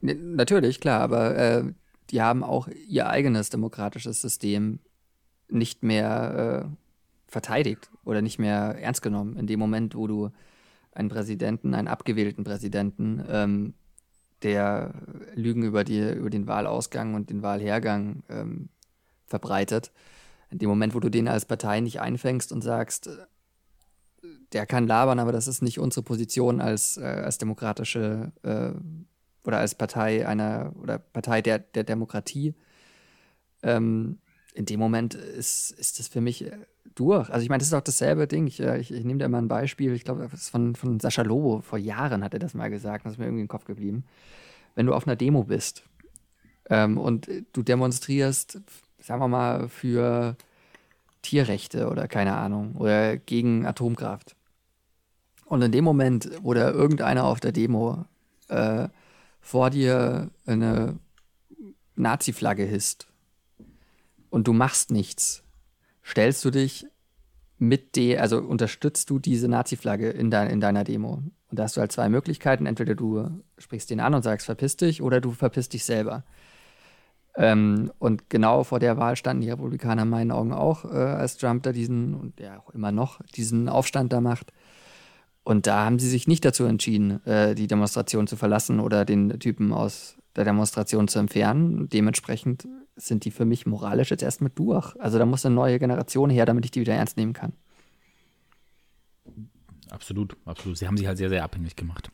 Natürlich, 0.00 0.80
klar, 0.80 1.00
aber 1.00 1.36
äh, 1.36 1.64
die 2.10 2.22
haben 2.22 2.42
auch 2.42 2.66
ihr 2.88 3.08
eigenes 3.08 3.50
demokratisches 3.50 4.20
System 4.20 4.80
nicht 5.48 5.84
mehr 5.84 6.66
äh, 6.66 7.30
verteidigt 7.30 7.88
oder 8.04 8.20
nicht 8.20 8.40
mehr 8.40 8.76
ernst 8.80 9.02
genommen. 9.02 9.36
In 9.36 9.46
dem 9.46 9.60
Moment, 9.60 9.94
wo 9.94 10.08
du 10.08 10.30
einen 10.92 11.08
Präsidenten, 11.08 11.74
einen 11.74 11.88
abgewählten 11.88 12.44
Präsidenten, 12.44 13.24
ähm, 13.28 13.74
der 14.42 14.94
Lügen 15.34 15.62
über, 15.62 15.84
die, 15.84 16.00
über 16.12 16.30
den 16.30 16.46
Wahlausgang 16.46 17.14
und 17.14 17.30
den 17.30 17.42
Wahlhergang 17.42 18.22
ähm, 18.28 18.68
verbreitet, 19.26 19.92
in 20.50 20.58
dem 20.58 20.68
Moment, 20.68 20.94
wo 20.94 21.00
du 21.00 21.10
den 21.10 21.28
als 21.28 21.44
Partei 21.44 21.80
nicht 21.80 22.00
einfängst 22.00 22.50
und 22.52 22.62
sagst, 22.62 23.08
äh, 23.08 23.16
der 24.52 24.66
kann 24.66 24.86
labern, 24.86 25.18
aber 25.18 25.32
das 25.32 25.46
ist 25.46 25.62
nicht 25.62 25.78
unsere 25.78 26.02
Position 26.02 26.60
als, 26.60 26.96
äh, 26.96 27.02
als 27.02 27.38
demokratische 27.38 28.32
äh, 28.42 28.72
oder 29.46 29.58
als 29.58 29.74
Partei 29.74 30.26
einer 30.26 30.72
oder 30.80 30.98
Partei 30.98 31.40
der, 31.42 31.58
der 31.58 31.84
Demokratie, 31.84 32.54
ähm, 33.62 34.18
in 34.54 34.66
dem 34.66 34.80
Moment 34.80 35.14
ist, 35.14 35.70
ist 35.72 35.98
das 35.98 36.08
für 36.08 36.20
mich 36.20 36.44
äh, 36.44 36.56
durch. 36.94 37.30
Also 37.30 37.42
ich 37.42 37.48
meine, 37.48 37.58
das 37.58 37.68
ist 37.68 37.74
auch 37.74 37.80
dasselbe 37.80 38.26
Ding. 38.26 38.46
Ich, 38.46 38.60
äh, 38.60 38.78
ich, 38.78 38.92
ich 38.92 39.04
nehme 39.04 39.18
da 39.18 39.28
mal 39.28 39.38
ein 39.38 39.48
Beispiel, 39.48 39.92
ich 39.94 40.04
glaube, 40.04 40.28
das 40.30 40.42
ist 40.42 40.50
von, 40.50 40.74
von 40.74 41.00
Sascha 41.00 41.22
Lobo, 41.22 41.60
vor 41.60 41.78
Jahren 41.78 42.24
hat 42.24 42.34
er 42.34 42.40
das 42.40 42.54
mal 42.54 42.70
gesagt, 42.70 43.06
das 43.06 43.14
ist 43.14 43.18
mir 43.18 43.26
irgendwie 43.26 43.42
im 43.42 43.48
Kopf 43.48 43.64
geblieben. 43.64 44.04
Wenn 44.74 44.86
du 44.86 44.94
auf 44.94 45.06
einer 45.06 45.16
Demo 45.16 45.44
bist 45.44 45.84
ähm, 46.68 46.98
und 46.98 47.28
du 47.52 47.62
demonstrierst, 47.62 48.60
sagen 48.98 49.20
wir 49.20 49.28
mal, 49.28 49.68
für 49.68 50.36
Tierrechte 51.22 51.88
oder 51.88 52.08
keine 52.08 52.34
Ahnung, 52.34 52.76
oder 52.76 53.16
gegen 53.16 53.66
Atomkraft. 53.66 54.36
Und 55.44 55.62
in 55.62 55.72
dem 55.72 55.84
Moment, 55.84 56.30
wo 56.42 56.54
da 56.54 56.70
irgendeiner 56.70 57.24
auf 57.24 57.40
der 57.40 57.52
Demo 57.52 58.04
äh, 58.48 58.88
vor 59.40 59.70
dir 59.70 60.30
eine 60.46 60.98
Nazi-Flagge 61.96 62.64
hisst 62.64 63.08
und 64.30 64.46
du 64.46 64.52
machst 64.52 64.90
nichts, 64.90 65.42
stellst 66.10 66.44
du 66.44 66.50
dich 66.50 66.86
mit 67.58 67.94
der, 67.96 68.22
also 68.22 68.38
unterstützt 68.38 69.10
du 69.10 69.18
diese 69.18 69.48
Nazi-Flagge 69.48 70.10
in, 70.10 70.30
dein, 70.30 70.48
in 70.48 70.60
deiner 70.60 70.82
Demo. 70.82 71.22
Und 71.50 71.58
da 71.58 71.64
hast 71.64 71.76
du 71.76 71.80
halt 71.80 71.92
zwei 71.92 72.08
Möglichkeiten. 72.08 72.66
Entweder 72.66 72.94
du 72.94 73.42
sprichst 73.58 73.90
den 73.90 74.00
an 74.00 74.14
und 74.14 74.22
sagst, 74.22 74.46
verpiss 74.46 74.76
dich, 74.76 75.02
oder 75.02 75.20
du 75.20 75.32
verpisst 75.32 75.72
dich 75.72 75.84
selber. 75.84 76.24
Ähm, 77.36 77.92
und 77.98 78.30
genau 78.30 78.64
vor 78.64 78.80
der 78.80 78.96
Wahl 78.96 79.14
standen 79.16 79.42
die 79.42 79.50
Republikaner 79.50 80.02
in 80.02 80.08
meinen 80.08 80.30
Augen 80.32 80.52
auch, 80.52 80.84
äh, 80.84 80.88
als 80.88 81.36
Trump 81.36 81.62
da 81.62 81.72
diesen, 81.72 82.14
und 82.14 82.40
ja 82.40 82.58
auch 82.58 82.70
immer 82.70 82.92
noch, 82.92 83.20
diesen 83.36 83.68
Aufstand 83.68 84.12
da 84.12 84.20
macht. 84.20 84.52
Und 85.44 85.66
da 85.66 85.84
haben 85.84 85.98
sie 85.98 86.08
sich 86.08 86.26
nicht 86.26 86.44
dazu 86.44 86.64
entschieden, 86.64 87.24
äh, 87.26 87.54
die 87.54 87.66
Demonstration 87.66 88.26
zu 88.26 88.36
verlassen 88.36 88.80
oder 88.80 89.04
den 89.04 89.38
Typen 89.38 89.72
aus 89.72 90.16
der 90.36 90.44
Demonstration 90.44 91.08
zu 91.08 91.18
entfernen. 91.18 91.88
Dementsprechend 91.88 92.66
sind 93.06 93.24
die 93.24 93.30
für 93.30 93.44
mich 93.44 93.66
moralisch 93.66 94.10
jetzt 94.10 94.22
erst 94.22 94.40
mit 94.40 94.58
durch. 94.58 94.94
Also 94.98 95.18
da 95.18 95.26
muss 95.26 95.44
eine 95.46 95.54
neue 95.54 95.78
Generation 95.78 96.30
her, 96.30 96.46
damit 96.46 96.64
ich 96.64 96.70
die 96.70 96.80
wieder 96.80 96.94
ernst 96.94 97.16
nehmen 97.16 97.32
kann. 97.32 97.52
Absolut, 99.90 100.36
absolut. 100.44 100.78
Sie 100.78 100.86
haben 100.86 100.96
sich 100.96 101.06
halt 101.06 101.18
sehr, 101.18 101.28
sehr 101.28 101.42
abhängig 101.42 101.76
gemacht. 101.76 102.10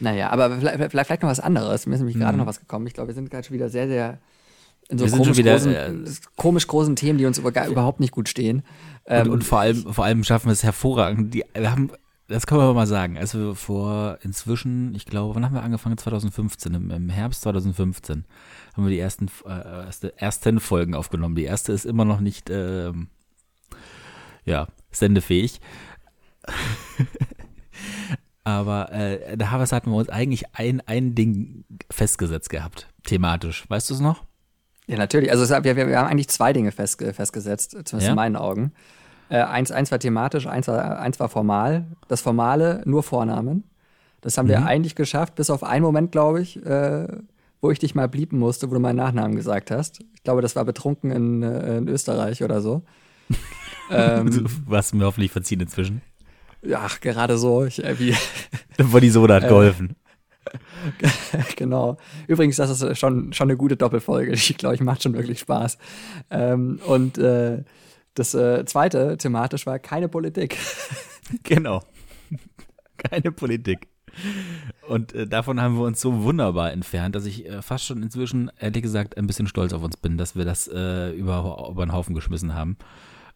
Naja, 0.00 0.30
aber 0.30 0.58
vielleicht, 0.58 0.90
vielleicht, 0.90 1.22
noch 1.22 1.30
was 1.30 1.40
anderes. 1.40 1.86
Mir 1.86 1.94
ist 1.94 2.00
nämlich 2.00 2.16
mhm. 2.16 2.20
gerade 2.20 2.38
noch 2.38 2.46
was 2.46 2.60
gekommen. 2.60 2.86
Ich 2.86 2.94
glaube, 2.94 3.08
wir 3.08 3.14
sind 3.14 3.30
gerade 3.30 3.44
schon 3.44 3.54
wieder 3.54 3.68
sehr, 3.68 3.88
sehr 3.88 4.18
in 4.88 4.98
so 4.98 5.06
komisch, 5.06 5.36
wieder, 5.36 5.52
großen, 5.52 5.74
äh, 5.74 5.92
komisch 6.36 6.66
großen 6.66 6.96
Themen, 6.96 7.18
die 7.18 7.26
uns 7.26 7.38
über, 7.38 7.66
überhaupt 7.66 8.00
nicht 8.00 8.12
gut 8.12 8.28
stehen. 8.28 8.62
Und, 9.04 9.14
ähm, 9.14 9.30
und, 9.30 9.44
vor, 9.44 9.60
allem, 9.60 9.92
vor 9.92 10.04
allem 10.04 10.24
schaffen 10.24 10.46
wir 10.46 10.52
es 10.52 10.62
hervorragend. 10.62 11.34
Die, 11.34 11.44
wir 11.54 11.70
haben 11.70 11.90
das 12.28 12.46
können 12.46 12.60
wir 12.60 12.72
mal 12.72 12.86
sagen. 12.86 13.18
Also 13.18 13.54
vor 13.54 14.18
inzwischen, 14.22 14.94
ich 14.94 15.04
glaube, 15.04 15.34
wann 15.34 15.44
haben 15.44 15.54
wir 15.54 15.62
angefangen? 15.62 15.98
2015, 15.98 16.74
im, 16.74 16.90
im 16.90 17.08
Herbst 17.08 17.42
2015 17.42 18.24
haben 18.74 18.84
wir 18.84 18.90
die 18.90 18.98
ersten, 18.98 19.28
äh, 19.46 19.84
erste, 19.86 20.18
ersten 20.18 20.60
Folgen 20.60 20.94
aufgenommen. 20.94 21.34
Die 21.34 21.44
erste 21.44 21.72
ist 21.72 21.84
immer 21.84 22.04
noch 22.04 22.20
nicht, 22.20 22.50
äh, 22.50 22.92
ja, 24.44 24.68
sendefähig. 24.90 25.60
Aber 28.44 28.92
äh, 28.92 29.36
da 29.36 29.50
hatten 29.50 29.90
wir 29.90 29.96
uns 29.96 30.08
eigentlich 30.08 30.54
ein, 30.54 30.82
ein 30.86 31.14
Ding 31.14 31.64
festgesetzt 31.90 32.50
gehabt, 32.50 32.88
thematisch. 33.04 33.64
Weißt 33.68 33.88
du 33.90 33.94
es 33.94 34.00
noch? 34.00 34.24
Ja, 34.88 34.98
natürlich. 34.98 35.30
Also 35.30 35.48
wir, 35.48 35.76
wir, 35.76 35.86
wir 35.88 35.98
haben 35.98 36.08
eigentlich 36.08 36.28
zwei 36.28 36.52
Dinge 36.52 36.72
fest, 36.72 37.00
festgesetzt, 37.00 37.70
zumindest 37.70 38.02
ja? 38.02 38.10
in 38.10 38.16
meinen 38.16 38.36
Augen. 38.36 38.72
Äh, 39.28 39.42
eins, 39.42 39.70
eins 39.70 39.90
war 39.90 39.98
thematisch, 39.98 40.46
eins 40.46 40.66
war, 40.68 40.98
eins 40.98 41.20
war 41.20 41.28
formal. 41.28 41.86
Das 42.08 42.20
Formale 42.20 42.82
nur 42.84 43.02
Vornamen. 43.02 43.64
Das 44.20 44.38
haben 44.38 44.46
mhm. 44.46 44.50
wir 44.50 44.66
eigentlich 44.66 44.94
geschafft, 44.94 45.36
bis 45.36 45.48
auf 45.48 45.62
einen 45.62 45.84
Moment, 45.84 46.12
glaube 46.12 46.42
ich, 46.42 46.64
äh, 46.64 47.06
wo 47.62 47.70
ich 47.70 47.78
dich 47.78 47.94
mal 47.94 48.08
bliepen 48.08 48.38
musste, 48.38 48.68
wo 48.68 48.74
du 48.74 48.80
meinen 48.80 48.96
Nachnamen 48.96 49.36
gesagt 49.36 49.70
hast. 49.70 50.00
Ich 50.14 50.24
glaube, 50.24 50.42
das 50.42 50.56
war 50.56 50.64
betrunken 50.64 51.12
in, 51.12 51.42
äh, 51.42 51.78
in 51.78 51.88
Österreich 51.88 52.42
oder 52.42 52.60
so. 52.60 52.82
ähm, 53.90 54.46
Was 54.66 54.92
mir 54.92 55.04
hoffentlich 55.04 55.30
verziehen 55.30 55.60
inzwischen. 55.60 56.02
Ja, 56.62 56.88
gerade 57.00 57.38
so. 57.38 57.64
Ich, 57.64 57.82
äh, 57.82 57.98
wie, 57.98 58.14
die 59.00 59.10
Soda 59.10 59.36
hat 59.36 59.44
äh, 59.44 59.48
geholfen. 59.48 59.94
genau. 61.56 61.98
Übrigens, 62.26 62.56
das 62.56 62.82
ist 62.82 62.98
schon, 62.98 63.32
schon 63.32 63.48
eine 63.48 63.56
gute 63.56 63.76
Doppelfolge. 63.76 64.32
Ich 64.32 64.58
glaube, 64.58 64.74
ich 64.74 64.80
macht 64.80 65.04
schon 65.04 65.14
wirklich 65.14 65.38
Spaß. 65.38 65.78
Ähm, 66.30 66.80
und 66.84 67.16
äh, 67.18 67.62
Das 68.14 68.34
äh, 68.34 68.64
zweite 68.66 69.16
thematisch 69.16 69.66
war 69.66 69.78
keine 69.78 70.08
Politik. 70.08 70.58
Genau. 71.44 71.82
Keine 72.98 73.32
Politik. 73.32 73.88
Und 74.88 75.14
äh, 75.14 75.26
davon 75.26 75.60
haben 75.60 75.76
wir 75.76 75.84
uns 75.84 76.00
so 76.00 76.22
wunderbar 76.22 76.72
entfernt, 76.72 77.14
dass 77.14 77.24
ich 77.24 77.46
äh, 77.46 77.62
fast 77.62 77.84
schon 77.84 78.02
inzwischen, 78.02 78.50
ehrlich 78.58 78.82
gesagt, 78.82 79.16
ein 79.16 79.26
bisschen 79.26 79.46
stolz 79.46 79.72
auf 79.72 79.82
uns 79.82 79.96
bin, 79.96 80.18
dass 80.18 80.36
wir 80.36 80.44
das 80.44 80.68
äh, 80.68 81.10
über, 81.12 81.68
über 81.70 81.86
den 81.86 81.92
Haufen 81.92 82.14
geschmissen 82.14 82.54
haben. 82.54 82.76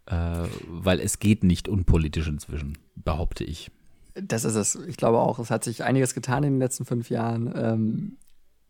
Äh, 0.07 0.47
weil 0.69 1.01
es 1.01 1.19
geht 1.19 1.45
nicht 1.45 1.69
unpolitisch 1.69 2.29
inzwischen, 2.29 2.79
behaupte 2.95 3.45
ich. 3.45 3.71
Das 4.15 4.45
ist 4.45 4.55
es. 4.55 4.77
Ich 4.87 4.97
glaube 4.97 5.19
auch, 5.19 5.39
es 5.39 5.51
hat 5.51 5.65
sich 5.65 5.83
einiges 5.85 6.15
getan 6.15 6.45
in 6.45 6.55
den 6.55 6.61
letzten 6.61 6.85
fünf 6.85 7.11
Jahren. 7.11 7.53
Ähm, 7.57 8.17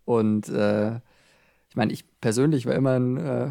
und 0.04 0.48
äh, 0.48 0.96
ich 1.68 1.76
meine, 1.76 1.92
ich 1.92 2.04
persönlich 2.20 2.66
war 2.66 2.74
immer 2.74 2.92
ein, 2.92 3.16
äh, 3.16 3.50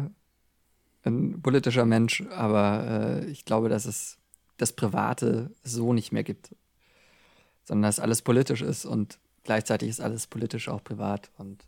ein 1.04 1.40
politischer 1.42 1.84
Mensch, 1.84 2.24
aber 2.30 3.22
ich 3.28 3.44
glaube, 3.44 3.68
dass 3.68 3.84
es 3.84 4.18
das 4.56 4.72
Private 4.72 5.52
so 5.62 5.92
nicht 5.92 6.12
mehr 6.12 6.24
gibt 6.24 6.54
sondern 7.66 7.88
dass 7.88 8.00
alles 8.00 8.22
politisch 8.22 8.62
ist 8.62 8.86
und 8.86 9.18
gleichzeitig 9.44 9.88
ist 9.88 10.00
alles 10.00 10.26
politisch 10.26 10.68
auch 10.68 10.82
privat. 10.82 11.30
Und 11.36 11.64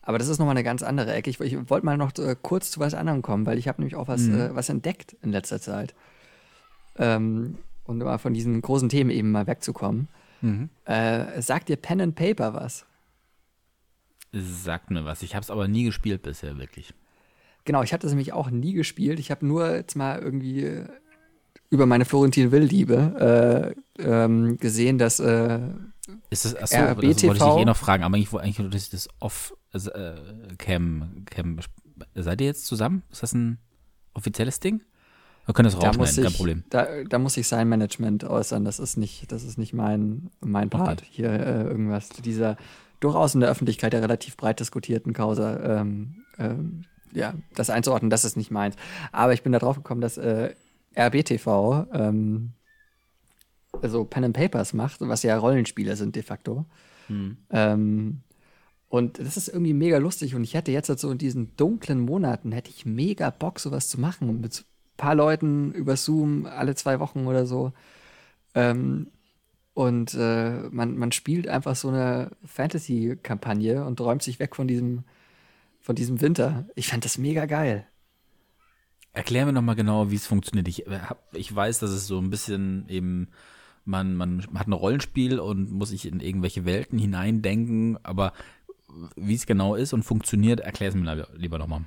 aber 0.00 0.18
das 0.18 0.28
ist 0.28 0.38
nochmal 0.38 0.56
eine 0.56 0.64
ganz 0.64 0.82
andere 0.82 1.12
Ecke. 1.12 1.30
Ich, 1.30 1.40
ich 1.40 1.70
wollte 1.70 1.86
mal 1.86 1.96
noch 1.96 2.16
äh, 2.18 2.34
kurz 2.40 2.70
zu 2.70 2.80
was 2.80 2.94
anderem 2.94 3.22
kommen, 3.22 3.46
weil 3.46 3.58
ich 3.58 3.68
habe 3.68 3.80
nämlich 3.80 3.94
auch 3.94 4.08
was, 4.08 4.22
mhm. 4.22 4.40
äh, 4.40 4.54
was 4.54 4.68
entdeckt 4.68 5.14
in 5.22 5.30
letzter 5.30 5.60
Zeit. 5.60 5.94
Ähm, 6.96 7.58
und 7.84 7.98
mal 7.98 8.18
von 8.18 8.34
diesen 8.34 8.60
großen 8.60 8.88
Themen 8.88 9.10
eben 9.10 9.30
mal 9.30 9.46
wegzukommen. 9.46 10.08
Mhm. 10.40 10.70
Äh, 10.86 11.40
sagt 11.40 11.68
dir 11.68 11.76
Pen 11.76 12.00
and 12.00 12.14
Paper 12.14 12.54
was? 12.54 12.84
Sagt 14.32 14.90
mir 14.90 15.04
was. 15.04 15.22
Ich 15.22 15.34
habe 15.34 15.42
es 15.42 15.50
aber 15.50 15.68
nie 15.68 15.84
gespielt 15.84 16.22
bisher, 16.22 16.58
wirklich. 16.58 16.94
Genau, 17.64 17.82
ich 17.82 17.92
hatte 17.92 18.06
es 18.06 18.12
nämlich 18.12 18.32
auch 18.32 18.50
nie 18.50 18.72
gespielt. 18.72 19.20
Ich 19.20 19.30
habe 19.30 19.46
nur 19.46 19.72
jetzt 19.74 19.94
mal 19.94 20.18
irgendwie 20.18 20.64
äh, 20.64 20.88
über 21.72 21.86
meine 21.86 22.04
Florentin 22.04 22.52
Will-Liebe 22.52 23.74
äh, 23.98 24.02
ähm, 24.02 24.58
gesehen, 24.58 24.98
dass 24.98 25.20
äh, 25.20 25.58
ist 26.28 26.44
das, 26.44 26.54
achso, 26.54 26.76
RBTV, 26.76 27.12
das 27.12 27.40
wollte 27.40 27.44
ich 27.44 27.62
eh 27.62 27.64
noch 27.64 27.76
fragen, 27.78 28.04
aber 28.04 28.18
ich 28.18 28.30
wollte 28.30 28.44
eigentlich, 28.44 28.70
dass 28.70 28.82
ich 28.82 28.90
das 28.90 29.08
off 29.20 29.56
also, 29.72 29.90
äh, 29.92 30.16
Cam, 30.58 31.24
seid 32.14 32.42
ihr 32.42 32.46
jetzt 32.46 32.66
zusammen? 32.66 33.04
Ist 33.10 33.22
das 33.22 33.32
ein 33.32 33.58
offizielles 34.12 34.60
Ding? 34.60 34.82
Wir 35.46 35.54
können 35.54 35.70
das 35.70 35.78
da 35.78 35.86
rausschneiden, 35.86 36.24
kein 36.24 36.32
Problem. 36.34 36.64
Da, 36.68 36.86
da, 37.08 37.18
muss 37.18 37.38
ich 37.38 37.48
sein 37.48 37.70
Management 37.70 38.24
äußern, 38.24 38.66
das 38.66 38.78
ist 38.78 38.98
nicht, 38.98 39.32
das 39.32 39.42
ist 39.42 39.56
nicht 39.56 39.72
mein, 39.72 40.30
mein 40.40 40.68
Part, 40.68 41.00
okay. 41.00 41.08
hier 41.10 41.30
äh, 41.30 41.62
irgendwas 41.62 42.10
zu 42.10 42.20
dieser 42.20 42.58
durchaus 43.00 43.34
in 43.34 43.40
der 43.40 43.48
Öffentlichkeit 43.48 43.94
ja 43.94 44.00
relativ 44.00 44.36
breit 44.36 44.60
diskutierten 44.60 45.14
Causa, 45.14 45.80
ähm, 45.80 46.24
ähm, 46.38 46.84
ja, 47.12 47.32
das 47.54 47.70
einzuordnen, 47.70 48.10
das 48.10 48.26
ist 48.26 48.36
nicht 48.36 48.50
meins. 48.50 48.76
Aber 49.10 49.32
ich 49.32 49.42
bin 49.42 49.52
da 49.52 49.58
drauf 49.58 49.76
gekommen, 49.76 50.02
dass 50.02 50.18
äh, 50.18 50.54
RBTV 50.96 51.86
ähm, 51.92 52.52
also 53.80 54.04
Pen 54.04 54.24
and 54.24 54.36
Papers 54.36 54.74
macht, 54.74 55.00
was 55.00 55.22
ja 55.22 55.36
Rollenspiele 55.36 55.96
sind 55.96 56.14
de 56.14 56.22
facto. 56.22 56.66
Hm. 57.06 57.36
Ähm, 57.50 58.20
und 58.88 59.18
das 59.18 59.36
ist 59.36 59.48
irgendwie 59.48 59.72
mega 59.72 59.96
lustig. 59.98 60.34
Und 60.34 60.44
ich 60.44 60.54
hätte 60.54 60.72
jetzt 60.72 60.86
so 60.98 61.10
in 61.10 61.18
diesen 61.18 61.56
dunklen 61.56 62.00
Monaten, 62.00 62.52
hätte 62.52 62.70
ich 62.70 62.84
mega 62.84 63.30
Bock, 63.30 63.58
sowas 63.58 63.88
zu 63.88 63.98
machen. 63.98 64.40
Mit 64.40 64.60
ein 64.60 64.64
paar 64.98 65.14
Leuten 65.14 65.72
über 65.72 65.96
Zoom 65.96 66.44
alle 66.46 66.74
zwei 66.74 67.00
Wochen 67.00 67.26
oder 67.26 67.46
so. 67.46 67.72
Ähm, 68.54 69.08
und 69.74 70.12
äh, 70.12 70.68
man, 70.70 70.98
man 70.98 71.12
spielt 71.12 71.48
einfach 71.48 71.74
so 71.74 71.88
eine 71.88 72.32
Fantasy-Kampagne 72.44 73.84
und 73.86 74.00
räumt 74.02 74.22
sich 74.22 74.38
weg 74.38 74.54
von 74.54 74.68
diesem, 74.68 75.04
von 75.80 75.96
diesem 75.96 76.20
Winter. 76.20 76.66
Ich 76.74 76.88
fand 76.88 77.06
das 77.06 77.16
mega 77.16 77.46
geil. 77.46 77.86
Erklär 79.14 79.44
mir 79.44 79.52
nochmal 79.52 79.74
genau, 79.74 80.10
wie 80.10 80.16
es 80.16 80.26
funktioniert. 80.26 80.68
Ich, 80.68 80.86
äh, 80.86 81.00
hab, 81.00 81.22
ich 81.34 81.54
weiß, 81.54 81.80
dass 81.80 81.90
es 81.90 82.06
so 82.06 82.18
ein 82.18 82.30
bisschen 82.30 82.88
eben, 82.88 83.28
man, 83.84 84.14
man 84.14 84.46
hat 84.54 84.68
ein 84.68 84.72
Rollenspiel 84.72 85.38
und 85.38 85.70
muss 85.70 85.90
sich 85.90 86.06
in 86.06 86.20
irgendwelche 86.20 86.64
Welten 86.64 86.98
hineindenken, 86.98 87.98
aber 88.02 88.32
wie 89.16 89.34
es 89.34 89.46
genau 89.46 89.74
ist 89.74 89.92
und 89.92 90.02
funktioniert, 90.02 90.60
erklär 90.60 90.90
es 90.90 90.94
mir 90.94 91.26
lieber 91.34 91.58
nochmal. 91.58 91.82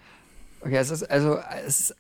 Okay, 0.62 0.78
es 0.78 0.90
ist 0.90 1.04
also 1.04 1.40
es 1.66 1.80
ist 1.80 1.96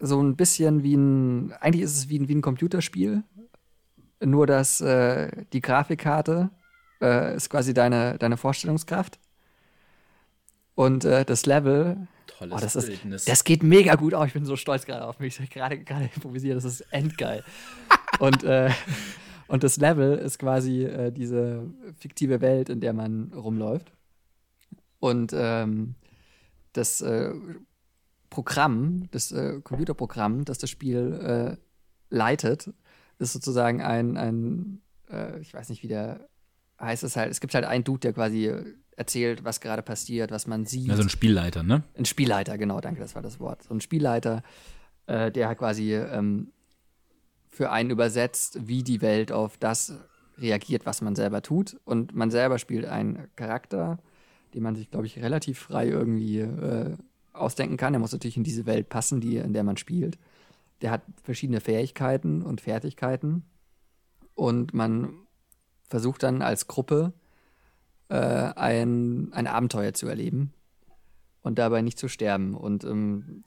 so 0.00 0.20
ein 0.20 0.36
bisschen 0.36 0.82
wie 0.82 0.94
ein, 0.94 1.52
eigentlich 1.60 1.84
ist 1.84 1.96
es 1.96 2.08
wie 2.08 2.18
ein, 2.18 2.28
wie 2.28 2.34
ein 2.34 2.42
Computerspiel, 2.42 3.22
nur 4.20 4.46
dass 4.46 4.80
äh, 4.80 5.44
die 5.52 5.60
Grafikkarte 5.60 6.50
äh, 7.00 7.36
ist 7.36 7.50
quasi 7.50 7.74
deine, 7.74 8.18
deine 8.18 8.36
Vorstellungskraft 8.36 9.18
und 10.74 11.04
äh, 11.04 11.24
das 11.24 11.46
Level 11.46 12.08
Tolles 12.40 12.54
oh, 12.56 12.60
das 12.60 12.86
Bildnis. 12.86 13.22
Ist, 13.22 13.28
das 13.28 13.44
geht 13.44 13.62
mega 13.62 13.96
gut 13.96 14.14
auch. 14.14 14.24
Ich 14.24 14.32
bin 14.32 14.46
so 14.46 14.56
stolz 14.56 14.86
gerade 14.86 15.06
auf 15.06 15.18
mich. 15.18 15.38
Gerade 15.50 15.78
gerade 15.78 16.08
improvisiert. 16.14 16.56
Das 16.56 16.64
ist 16.64 16.80
endgeil. 16.90 17.44
und, 18.18 18.44
äh, 18.44 18.70
und 19.46 19.62
das 19.62 19.76
Level 19.76 20.16
ist 20.16 20.38
quasi 20.38 20.84
äh, 20.84 21.12
diese 21.12 21.68
fiktive 21.98 22.40
Welt, 22.40 22.70
in 22.70 22.80
der 22.80 22.94
man 22.94 23.30
rumläuft. 23.34 23.92
Und 25.00 25.32
ähm, 25.34 25.96
das 26.72 27.02
äh, 27.02 27.30
Programm, 28.30 29.08
das 29.10 29.32
äh, 29.32 29.60
Computerprogramm, 29.62 30.46
das 30.46 30.56
das 30.56 30.70
Spiel 30.70 31.20
äh, 31.22 31.56
leitet, 32.08 32.72
ist 33.18 33.34
sozusagen 33.34 33.82
ein, 33.82 34.16
ein 34.16 34.80
äh, 35.10 35.40
ich 35.40 35.52
weiß 35.52 35.68
nicht, 35.68 35.82
wie 35.82 35.88
der 35.88 36.26
heißt 36.80 37.04
es 37.04 37.16
halt, 37.16 37.30
es 37.30 37.40
gibt 37.40 37.54
halt 37.54 37.66
einen 37.66 37.84
Dude, 37.84 38.00
der 38.00 38.14
quasi 38.14 38.50
erzählt, 39.00 39.44
was 39.44 39.62
gerade 39.62 39.80
passiert, 39.80 40.30
was 40.30 40.46
man 40.46 40.66
sieht. 40.66 40.90
Also 40.90 41.02
ein 41.02 41.08
Spielleiter, 41.08 41.62
ne? 41.62 41.82
Ein 41.96 42.04
Spielleiter, 42.04 42.58
genau, 42.58 42.82
danke, 42.82 43.00
das 43.00 43.14
war 43.14 43.22
das 43.22 43.40
Wort. 43.40 43.62
So 43.62 43.72
ein 43.72 43.80
Spielleiter, 43.80 44.42
äh, 45.06 45.32
der 45.32 45.48
halt 45.48 45.58
quasi 45.58 45.94
ähm, 45.94 46.52
für 47.48 47.70
einen 47.70 47.88
übersetzt, 47.88 48.68
wie 48.68 48.82
die 48.82 49.00
Welt 49.00 49.32
auf 49.32 49.56
das 49.56 49.94
reagiert, 50.36 50.84
was 50.84 51.00
man 51.00 51.16
selber 51.16 51.40
tut. 51.40 51.80
Und 51.84 52.14
man 52.14 52.30
selber 52.30 52.58
spielt 52.58 52.84
einen 52.84 53.28
Charakter, 53.36 53.98
den 54.52 54.62
man 54.62 54.76
sich, 54.76 54.90
glaube 54.90 55.06
ich, 55.06 55.18
relativ 55.18 55.58
frei 55.58 55.88
irgendwie 55.88 56.40
äh, 56.40 56.94
ausdenken 57.32 57.78
kann. 57.78 57.94
Er 57.94 58.00
muss 58.00 58.12
natürlich 58.12 58.36
in 58.36 58.44
diese 58.44 58.66
Welt 58.66 58.90
passen, 58.90 59.22
die, 59.22 59.38
in 59.38 59.54
der 59.54 59.64
man 59.64 59.78
spielt. 59.78 60.18
Der 60.82 60.90
hat 60.90 61.02
verschiedene 61.22 61.62
Fähigkeiten 61.62 62.42
und 62.42 62.60
Fertigkeiten. 62.60 63.44
Und 64.34 64.74
man 64.74 65.14
versucht 65.88 66.22
dann 66.22 66.42
als 66.42 66.66
Gruppe 66.66 67.14
äh, 68.10 68.52
ein, 68.56 69.32
ein 69.32 69.46
Abenteuer 69.46 69.94
zu 69.94 70.06
erleben 70.08 70.52
und 71.42 71.58
dabei 71.58 71.80
nicht 71.80 71.98
zu 71.98 72.08
sterben. 72.08 72.54
Und 72.54 72.84
ähm, 72.84 73.44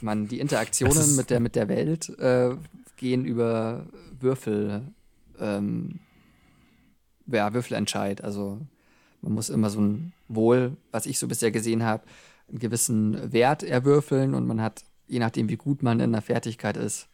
man, 0.00 0.28
die 0.28 0.40
Interaktionen 0.40 1.16
mit 1.16 1.30
der, 1.30 1.40
mit 1.40 1.56
der 1.56 1.68
Welt 1.68 2.08
äh, 2.18 2.56
gehen 2.96 3.24
über 3.24 3.86
Würfel, 4.20 4.82
ähm, 5.38 6.00
ja, 7.26 7.54
Würfelentscheid. 7.54 8.22
Also 8.22 8.60
man 9.22 9.32
muss 9.32 9.48
immer 9.48 9.70
so 9.70 9.80
ein 9.80 10.12
Wohl, 10.28 10.76
was 10.90 11.06
ich 11.06 11.18
so 11.18 11.28
bisher 11.28 11.50
gesehen 11.50 11.84
habe, 11.84 12.02
einen 12.48 12.58
gewissen 12.58 13.32
Wert 13.32 13.62
erwürfeln 13.62 14.34
und 14.34 14.46
man 14.46 14.60
hat, 14.60 14.84
je 15.06 15.18
nachdem 15.18 15.48
wie 15.48 15.56
gut 15.56 15.82
man 15.82 16.00
in 16.00 16.12
der 16.12 16.20
Fertigkeit 16.20 16.76
ist, 16.76 17.08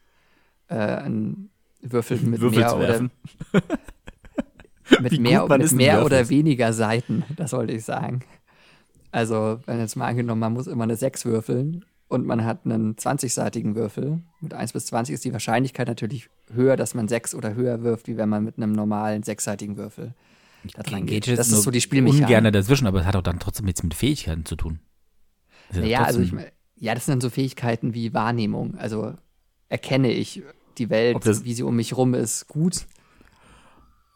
äh, 0.69 0.75
einen 0.75 1.51
Würfel 1.83 2.21
mit 2.23 2.41
Würfel 2.41 2.59
mehr 2.59 2.77
oder 2.77 3.11
mit 5.01 5.19
mehr, 5.21 5.47
mit 5.47 5.73
mehr 5.73 6.05
oder 6.05 6.29
weniger 6.29 6.73
Seiten, 6.73 7.25
das 7.37 7.53
wollte 7.53 7.73
ich 7.73 7.85
sagen. 7.85 8.21
Also, 9.13 9.61
wenn 9.67 9.79
jetzt 9.79 9.97
mal 9.97 10.07
angenommen, 10.07 10.41
man 10.41 10.53
muss 10.53 10.67
immer 10.67 10.85
eine 10.85 10.97
6 10.97 11.25
würfeln 11.25 11.85
und 12.09 12.27
man 12.27 12.45
hat 12.45 12.65
einen 12.65 12.95
20-seitigen 12.95 13.75
Würfel, 13.75 14.23
mit 14.41 14.55
1 14.55 14.73
bis 14.73 14.87
20 14.87 15.15
ist 15.15 15.25
die 15.25 15.33
Wahrscheinlichkeit 15.33 15.89
natürlich 15.89 16.29
höher, 16.53 16.77
dass 16.77 16.95
man 16.95 17.09
6 17.09 17.35
oder 17.35 17.55
höher 17.55 17.83
wirft, 17.83 18.09
wie 18.09 18.17
wenn 18.17 18.29
man 18.29 18.45
mit 18.45 18.57
einem 18.57 18.73
normalen 18.73 19.23
sechsseitigen 19.23 19.77
Würfel 19.77 20.15
da 20.75 20.83
dran 20.83 21.07
geht. 21.07 21.27
Das 21.27 21.51
ist 21.51 21.63
so 21.63 21.71
die 21.71 21.81
Spielmechanik. 21.81 22.25
Ungerne 22.25 22.53
dazwischen, 22.53 22.87
aber 22.87 23.01
es 23.01 23.07
hat 23.07 23.17
auch 23.17 23.23
dann 23.23 23.41
trotzdem 23.41 23.67
nichts 23.67 23.83
mit 23.83 23.95
Fähigkeiten 23.95 24.45
zu 24.45 24.57
tun. 24.57 24.81
Ja, 25.73 25.83
ja 25.83 26.03
also 26.03 26.21
ich 26.21 26.33
meine, 26.33 26.53
ja, 26.77 26.95
das 26.95 27.07
sind 27.07 27.15
dann 27.15 27.21
so 27.21 27.31
Fähigkeiten 27.31 27.95
wie 27.95 28.15
Wahrnehmung. 28.15 28.77
Also 28.77 29.15
erkenne 29.69 30.13
ich 30.13 30.43
die 30.79 30.91
Welt, 30.91 31.25
wie 31.45 31.55
sie 31.55 31.63
um 31.63 31.77
mich 31.77 31.97
rum 31.97 32.15
ist, 32.15 32.49
gut 32.49 32.87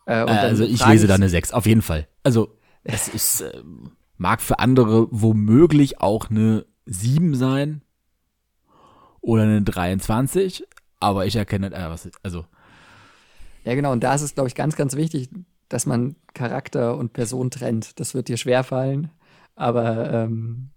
äh, 0.06 0.12
also 0.12 0.64
ich 0.64 0.84
lese 0.86 1.06
da 1.06 1.14
eine 1.14 1.28
6, 1.28 1.52
auf 1.52 1.66
jeden 1.66 1.82
Fall. 1.82 2.06
Also 2.22 2.56
es 2.82 3.08
ist, 3.08 3.40
äh, 3.40 3.62
mag 4.16 4.40
für 4.40 4.58
andere 4.58 5.08
womöglich 5.10 6.00
auch 6.00 6.30
eine 6.30 6.66
7 6.86 7.34
sein 7.34 7.82
oder 9.20 9.42
eine 9.42 9.62
23, 9.62 10.66
aber 11.00 11.26
ich 11.26 11.36
erkenne, 11.36 11.72
äh, 11.72 11.88
was, 11.88 12.10
also. 12.22 12.44
Ja, 13.64 13.74
genau, 13.74 13.92
und 13.92 14.04
da 14.04 14.14
ist 14.14 14.22
es, 14.22 14.34
glaube 14.34 14.48
ich, 14.48 14.54
ganz, 14.54 14.76
ganz 14.76 14.94
wichtig, 14.94 15.30
dass 15.70 15.86
man 15.86 16.16
Charakter 16.34 16.96
und 16.96 17.14
Person 17.14 17.50
trennt. 17.50 17.98
Das 17.98 18.14
wird 18.14 18.28
dir 18.28 18.36
schwerfallen, 18.36 19.10
aber 19.56 20.12
ähm, 20.12 20.70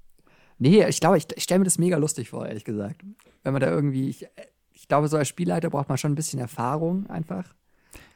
nee, 0.58 0.86
ich 0.88 1.02
glaube, 1.02 1.18
ich, 1.18 1.28
ich 1.36 1.44
stelle 1.44 1.60
mir 1.60 1.66
das 1.66 1.78
mega 1.78 1.98
lustig 1.98 2.30
vor, 2.30 2.48
ehrlich 2.48 2.64
gesagt. 2.64 3.04
Wenn 3.44 3.54
man 3.54 3.62
da 3.62 3.70
irgendwie, 3.70 4.10
ich, 4.10 4.26
ich 4.72 4.88
glaube, 4.88 5.10
so 5.10 5.18
als 5.18 5.28
Spielleiter 5.28 5.70
braucht 5.70 5.90
man 5.90 5.98
schon 5.98 6.14
ein 6.14 6.16
bisschen 6.16 6.40
Erfahrung 6.40 7.10
einfach. 7.10 7.54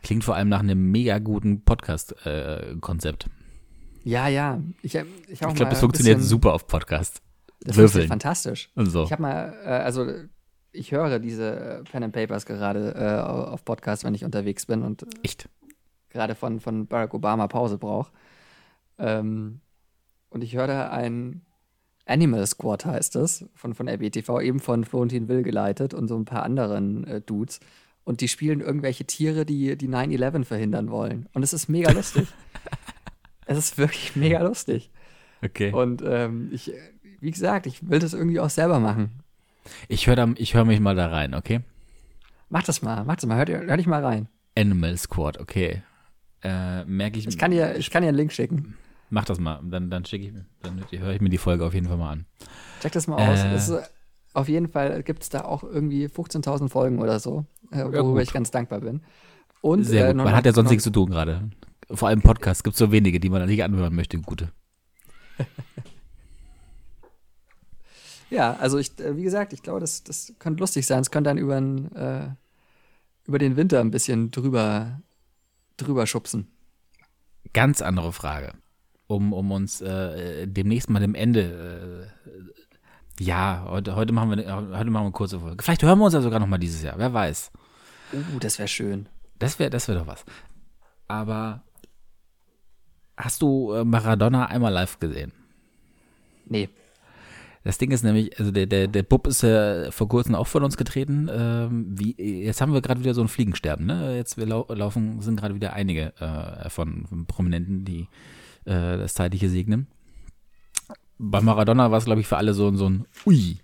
Klingt 0.02 0.24
vor 0.24 0.36
allem 0.36 0.50
nach 0.50 0.60
einem 0.60 0.92
mega 0.92 1.20
guten 1.20 1.64
Podcast-Konzept. 1.64 3.26
Äh, 3.26 3.30
ja, 4.10 4.28
ja. 4.28 4.62
Ich, 4.82 4.96
ich, 4.96 5.06
ich 5.28 5.40
glaube, 5.40 5.70
das 5.70 5.80
funktioniert 5.80 6.22
super 6.22 6.54
auf 6.54 6.68
Podcast. 6.68 7.22
Das 7.62 7.78
Würfeln. 7.78 8.08
fantastisch. 8.08 8.72
Und 8.76 8.88
so. 8.88 9.04
Ich 9.04 9.12
habe 9.12 9.22
mal, 9.22 9.54
äh, 9.64 9.70
also 9.70 10.08
ich 10.72 10.92
höre 10.92 11.20
diese 11.20 11.56
äh, 11.56 11.84
Pen 11.84 12.04
and 12.04 12.14
Papers 12.14 12.46
gerade 12.46 12.96
äh, 12.96 13.22
auf 13.22 13.64
Podcast, 13.64 14.04
wenn 14.04 14.16
ich 14.16 14.26
unterwegs 14.26 14.66
bin 14.66 14.82
und 14.82 15.06
Echt? 15.24 15.50
gerade 16.10 16.34
von, 16.36 16.60
von 16.60 16.88
Barack 16.88 17.14
Obama 17.14 17.48
Pause 17.48 17.78
brauche. 17.78 18.12
Ähm, 18.98 19.62
und 20.30 20.44
ich 20.44 20.56
höre 20.56 20.92
ein 20.92 21.42
Animal 22.06 22.46
Squad 22.48 22.86
heißt 22.86 23.16
es, 23.18 23.46
von, 23.54 23.74
von 23.74 23.88
RBTV, 23.88 24.42
eben 24.42 24.60
von 24.60 24.84
Florentin 24.84 25.28
Will 25.28 25.44
geleitet 25.44 25.94
und 25.94 26.08
so 26.08 26.18
ein 26.18 26.26
paar 26.26 26.44
anderen 26.44 27.06
äh, 27.06 27.22
Dudes. 27.22 27.60
Und 28.04 28.22
die 28.22 28.28
spielen 28.28 28.62
irgendwelche 28.62 29.06
Tiere, 29.06 29.46
die 29.46 29.78
die 29.78 29.88
9-11 29.88 30.44
verhindern 30.44 30.90
wollen. 30.90 31.30
Und 31.34 31.44
es 31.44 31.54
ist 31.54 31.70
mega 31.70 31.92
lustig. 31.92 32.28
es 33.46 33.58
ist 33.58 33.78
wirklich 33.78 34.16
mega 34.16 34.42
lustig. 34.42 34.90
Okay. 35.44 35.72
Und 35.72 36.02
ähm, 36.06 36.50
ich, 36.52 36.72
wie 37.20 37.32
gesagt, 37.32 37.68
ich 37.68 37.88
will 37.90 38.00
das 38.00 38.14
irgendwie 38.14 38.40
auch 38.40 38.50
selber 38.50 38.80
machen. 38.80 39.22
Ich 39.88 40.08
höre 40.08 40.34
ich 40.38 40.56
hör 40.56 40.66
mich 40.66 40.80
mal 40.80 40.96
da 40.96 41.08
rein, 41.08 41.36
okay? 41.36 41.62
Mach 42.50 42.64
das 42.64 42.82
mal, 42.82 43.06
mach 43.06 43.16
das 43.16 43.26
mal, 43.26 43.38
hör, 43.38 43.62
hör 43.68 43.78
dich 43.78 43.88
mal 43.88 44.04
rein. 44.04 44.28
Animal 44.58 44.98
Squad, 44.98 45.40
okay. 45.40 45.84
Äh, 46.44 46.84
merke 46.86 47.20
ich. 47.20 47.28
Ich 47.28 47.38
kann 47.38 47.52
dir, 47.52 47.76
ich 47.78 47.92
kann 47.92 48.02
dir 48.02 48.10
einen 48.10 48.18
Link 48.18 48.34
schicken. 48.34 48.76
Mach 49.10 49.26
das 49.26 49.40
mal, 49.40 49.62
dann, 49.64 49.90
dann 49.90 50.06
schicke 50.06 50.26
ich, 50.26 50.34
dann 50.62 50.84
höre 50.92 51.14
ich 51.14 51.22
mir 51.22 51.30
die 51.30 51.38
Folge 51.38 51.66
auf 51.66 51.74
jeden 51.74 51.88
Fall 51.88 51.98
mal 51.98 52.12
an. 52.12 52.26
Check 52.82 52.94
das 52.94 53.08
mal 53.08 53.16
aus. 53.16 53.40
Äh. 53.42 53.52
Das 53.52 53.70
ist, 53.70 53.92
auf 54.34 54.48
jeden 54.48 54.70
Fall 54.70 55.04
gibt 55.04 55.24
es 55.24 55.30
da 55.30 55.42
auch 55.44 55.64
irgendwie 55.64 56.08
15.000 56.08 56.70
Folgen 56.70 57.00
oder 57.00 57.20
so, 57.20 57.46
äh, 57.72 57.80
worüber 57.84 58.04
gut. 58.04 58.22
ich 58.24 58.34
ganz 58.34 58.52
dankbar 58.52 58.82
bin. 58.82 59.02
Und, 59.62 59.84
Sehr 59.84 60.06
äh, 60.06 60.08
gut. 60.10 60.18
noch- 60.18 60.24
Man 60.26 60.36
hat 60.36 60.46
ja 60.46 60.54
sonst 60.54 60.70
nichts 60.70 60.84
zu 60.84 60.92
tun 60.92 61.10
gerade. 61.10 61.50
Vor 61.90 62.08
allem 62.08 62.22
Podcasts 62.22 62.64
gibt 62.64 62.74
es 62.76 62.80
so 62.80 62.92
wenige, 62.92 63.20
die 63.20 63.30
man 63.30 63.46
nicht 63.48 63.64
anhören 63.64 63.96
möchte, 63.96 64.18
gute. 64.20 64.52
Ja, 68.30 68.54
also 68.54 68.78
ich, 68.78 68.98
äh, 69.00 69.18
wie 69.18 69.24
gesagt, 69.24 69.52
ich 69.52 69.62
glaube, 69.62 69.82
das, 69.82 70.04
das 70.04 70.34
könnte 70.40 70.62
lustig 70.62 70.86
sein. 70.88 71.02
Es 71.02 71.12
könnte 71.12 71.30
dann 71.30 71.38
über, 71.38 71.56
den, 71.60 71.92
äh, 71.94 72.30
über 73.26 73.40
den 73.40 73.58
Winter 73.58 73.82
ein 73.82 73.92
bisschen 73.92 74.32
drüber, 74.32 75.02
drüber 75.78 76.08
schubsen. 76.08 76.48
Ganz 77.54 77.82
andere 77.82 78.14
Frage. 78.14 78.54
Um, 79.08 79.34
um 79.34 79.52
uns 79.52 79.82
äh, 79.82 80.48
demnächst 80.48 80.90
mal 80.90 81.02
dem 81.02 81.14
Ende. 81.14 82.08
Äh, 83.20 83.22
ja, 83.22 83.66
heute, 83.68 83.98
heute, 83.98 84.14
machen 84.14 84.30
wir, 84.30 84.38
heute 84.38 84.90
machen 84.90 84.94
wir 84.94 85.00
eine 85.02 85.12
kurze 85.12 85.42
Folge. 85.42 85.62
Vielleicht 85.62 85.84
hören 85.84 86.00
wir 86.00 86.06
uns 86.06 86.14
ja 86.14 86.22
sogar 86.22 86.40
noch 86.40 86.48
mal 86.48 86.58
dieses 86.58 86.82
Jahr, 86.82 86.98
wer 86.98 87.12
weiß. 87.14 87.52
Uh, 88.14 88.40
das 88.40 88.60
wäre 88.60 88.68
schön. 88.68 89.08
Das 89.40 89.60
wäre 89.60 89.70
das 89.70 89.88
wär 89.88 89.96
doch 89.96 90.08
was. 90.08 90.26
Aber 91.08 91.64
hast 93.18 93.42
du 93.42 93.74
äh, 93.74 93.84
Maradona 93.84 94.46
einmal 94.46 94.74
live 94.74 95.00
gesehen? 95.00 95.34
Nee. 96.46 96.70
Das 97.64 97.78
Ding 97.78 97.92
ist 97.92 98.04
nämlich, 98.04 98.40
also 98.40 98.52
der, 98.52 98.66
der, 98.66 98.88
der 98.88 99.04
Bub 99.04 99.28
ist 99.28 99.44
ja 99.44 99.92
vor 99.92 100.10
kurzem 100.10 100.34
auch 100.34 100.48
von 100.48 100.64
uns 100.64 100.78
getreten. 100.78 101.30
Ähm, 101.32 101.86
wie, 101.90 102.16
jetzt 102.44 102.60
haben 102.60 102.74
wir 102.74 102.82
gerade 102.82 103.02
wieder 103.02 103.14
so 103.14 103.22
ein 103.22 103.28
Fliegensterben, 103.28 103.86
ne? 103.86 104.16
Jetzt 104.16 104.38
wir 104.38 104.48
lau 104.48 104.66
laufen, 104.70 105.22
sind 105.22 105.40
gerade 105.40 105.54
wieder 105.54 105.74
einige 105.74 106.14
äh, 106.20 106.70
von, 106.70 107.06
von 107.06 107.28
Prominenten, 107.28 107.86
die 107.86 108.08
äh, 108.66 108.98
das 108.98 109.14
Zeitliche 109.14 109.50
segnen. 109.50 109.88
Bei 111.20 111.40
Maradona 111.40 111.92
war 111.92 112.00
es, 112.00 112.06
glaube 112.06 112.22
ich, 112.22 112.28
für 112.28 112.38
alle 112.38 112.56
so, 112.56 112.76
so 112.76 112.90
ein 112.90 113.06
Ui 113.28 113.60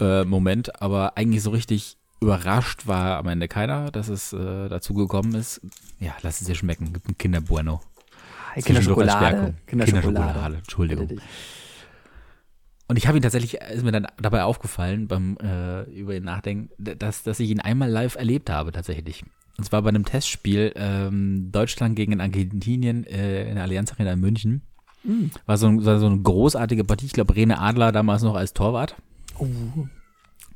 äh, 0.00 0.24
Moment, 0.24 0.82
aber 0.82 1.16
eigentlich 1.16 1.42
so 1.42 1.50
richtig 1.50 1.98
überrascht 2.24 2.86
war 2.86 3.18
am 3.18 3.28
Ende 3.28 3.48
keiner, 3.48 3.90
dass 3.90 4.08
es 4.08 4.32
äh, 4.32 4.68
dazu 4.68 4.94
gekommen 4.94 5.34
ist. 5.34 5.60
Ja, 6.00 6.14
lass 6.22 6.40
es 6.40 6.46
dir 6.46 6.54
schmecken. 6.54 6.92
Gibt 6.92 7.08
ein. 7.18 7.80
Kinderschokolade. 8.64 9.26
Stärkung. 9.26 9.54
Kinderschokolade. 9.66 10.02
Kinderschokolade, 10.02 10.56
Entschuldigung. 10.56 11.20
Und 12.86 12.96
ich 12.96 13.06
habe 13.06 13.18
ihn 13.18 13.22
tatsächlich, 13.22 13.54
ist 13.54 13.84
mir 13.84 13.92
dann 13.92 14.06
dabei 14.20 14.44
aufgefallen, 14.44 15.08
beim 15.08 15.36
äh, 15.42 15.82
über 15.90 16.14
ihn 16.14 16.24
nachdenken, 16.24 16.70
dass, 16.78 17.22
dass 17.22 17.40
ich 17.40 17.50
ihn 17.50 17.60
einmal 17.60 17.90
live 17.90 18.16
erlebt 18.16 18.50
habe, 18.50 18.72
tatsächlich. 18.72 19.24
Und 19.56 19.64
zwar 19.64 19.82
bei 19.82 19.88
einem 19.88 20.04
Testspiel 20.04 20.72
ähm, 20.76 21.50
Deutschland 21.50 21.96
gegen 21.96 22.20
Argentinien 22.20 23.04
äh, 23.04 23.48
in 23.48 23.54
der 23.54 23.64
Allianz 23.64 23.92
Arena 23.92 24.12
in 24.12 24.20
München. 24.20 24.62
War, 25.46 25.58
so 25.58 25.66
ein, 25.66 25.84
war 25.84 25.98
so 25.98 26.06
eine 26.06 26.20
großartige 26.20 26.84
Partie. 26.84 27.06
Ich 27.06 27.12
glaube, 27.12 27.36
Rene 27.36 27.58
Adler 27.58 27.92
damals 27.92 28.22
noch 28.22 28.34
als 28.34 28.54
Torwart. 28.54 28.96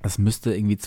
Das 0.03 0.19
müsste 0.19 0.55
irgendwie 0.55 0.79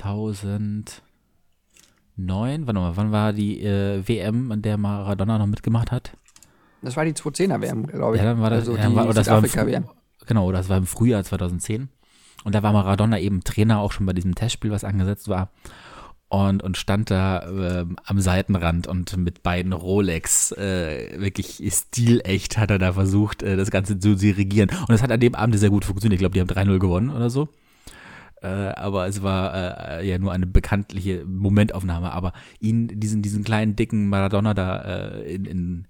2009, 0.00 2.66
warte 2.66 2.80
mal, 2.80 2.96
wann 2.96 3.12
war 3.12 3.32
die 3.32 3.60
äh, 3.62 4.02
WM, 4.06 4.52
an 4.52 4.62
der 4.62 4.76
Maradona 4.76 5.38
noch 5.38 5.46
mitgemacht 5.46 5.90
hat? 5.90 6.12
Das 6.82 6.96
war 6.96 7.04
die 7.04 7.12
210er 7.12 7.60
WM, 7.60 7.86
glaube 7.86 8.16
ich. 8.16 8.22
Ja, 8.22 8.28
dann 8.32 8.40
war 8.40 8.50
das, 8.50 8.60
also 8.60 8.76
ja, 8.76 8.88
die 8.88 8.94
war, 8.96 9.04
oder 9.04 9.14
das 9.14 9.28
war. 9.28 9.42
Früh- 9.42 9.80
Genau, 10.26 10.52
das 10.52 10.68
war 10.68 10.76
im 10.78 10.86
Frühjahr 10.86 11.24
2010. 11.24 11.88
Und 12.44 12.54
da 12.54 12.62
war 12.62 12.72
Maradona 12.72 13.18
eben 13.18 13.42
Trainer 13.42 13.80
auch 13.80 13.92
schon 13.92 14.06
bei 14.06 14.12
diesem 14.12 14.34
Testspiel, 14.34 14.70
was 14.70 14.84
angesetzt 14.84 15.28
war. 15.28 15.50
Und, 16.28 16.62
und 16.62 16.76
stand 16.76 17.10
da 17.10 17.80
ähm, 17.80 17.96
am 18.04 18.20
Seitenrand 18.20 18.86
und 18.86 19.16
mit 19.16 19.42
beiden 19.42 19.72
Rolex, 19.72 20.52
äh, 20.52 21.20
wirklich 21.20 21.60
stilecht, 21.74 22.56
hat 22.56 22.70
er 22.70 22.78
da 22.78 22.92
versucht, 22.92 23.42
äh, 23.42 23.56
das 23.56 23.70
Ganze 23.72 23.98
zu 23.98 24.14
dirigieren. 24.14 24.70
Und 24.86 24.94
es 24.94 25.02
hat 25.02 25.10
an 25.10 25.18
dem 25.20 25.34
Abend 25.34 25.58
sehr 25.58 25.70
gut 25.70 25.84
funktioniert. 25.84 26.20
Ich 26.20 26.30
glaube, 26.30 26.34
die 26.34 26.40
haben 26.40 26.48
3-0 26.70 26.78
gewonnen 26.78 27.10
oder 27.10 27.30
so. 27.30 27.48
Äh, 28.42 28.46
aber 28.46 29.06
es 29.06 29.22
war 29.22 29.98
äh, 30.00 30.08
ja 30.08 30.18
nur 30.18 30.32
eine 30.32 30.46
bekanntliche 30.46 31.24
Momentaufnahme. 31.26 32.12
Aber 32.12 32.32
ihn, 32.58 32.88
diesen, 32.88 33.22
diesen 33.22 33.44
kleinen, 33.44 33.76
dicken 33.76 34.08
Maradona 34.08 34.54
da 34.54 34.78
äh, 34.80 35.34
in, 35.34 35.44
in, 35.44 35.88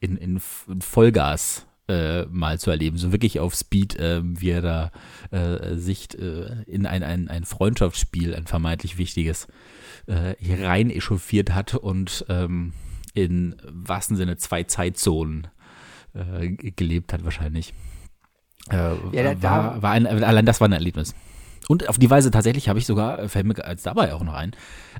in, 0.00 0.16
in, 0.16 0.40
Vollgas 0.80 1.66
äh, 1.88 2.24
mal 2.26 2.58
zu 2.60 2.70
erleben. 2.70 2.98
So 2.98 3.12
wirklich 3.12 3.40
auf 3.40 3.54
Speed, 3.54 3.96
äh, 3.96 4.20
wie 4.22 4.50
er 4.50 4.62
da 4.62 4.90
äh, 5.30 5.74
sich 5.76 6.16
äh, 6.18 6.62
in 6.66 6.86
ein, 6.86 7.02
ein, 7.02 7.28
ein 7.28 7.44
Freundschaftsspiel, 7.44 8.34
ein 8.34 8.46
vermeintlich 8.46 8.98
wichtiges, 8.98 9.48
äh, 10.06 10.34
hier 10.38 10.62
rein 10.66 10.90
echauffiert 10.90 11.54
hat 11.54 11.74
und 11.74 12.24
ähm, 12.28 12.72
in 13.14 13.56
wahrsten 13.66 14.16
Sinne 14.16 14.36
zwei 14.36 14.62
Zeitzonen 14.64 15.48
äh, 16.14 16.50
gelebt 16.50 17.12
hat 17.12 17.24
wahrscheinlich. 17.24 17.74
Ja, 19.12 19.34
da- 19.34 19.42
war, 19.42 19.82
war 19.82 19.90
ein, 19.92 20.06
allein 20.06 20.44
das 20.46 20.60
war 20.60 20.68
ein 20.68 20.72
Erlebnis. 20.72 21.14
Und 21.68 21.88
auf 21.88 21.98
die 21.98 22.10
Weise 22.10 22.30
tatsächlich 22.30 22.68
habe 22.68 22.78
ich 22.78 22.86
sogar, 22.86 23.18
äh, 23.18 23.28
fällt 23.28 23.46
mir 23.46 23.62
als 23.62 23.82
dabei 23.82 24.14
auch 24.14 24.24
noch 24.24 24.32
ein, 24.32 24.52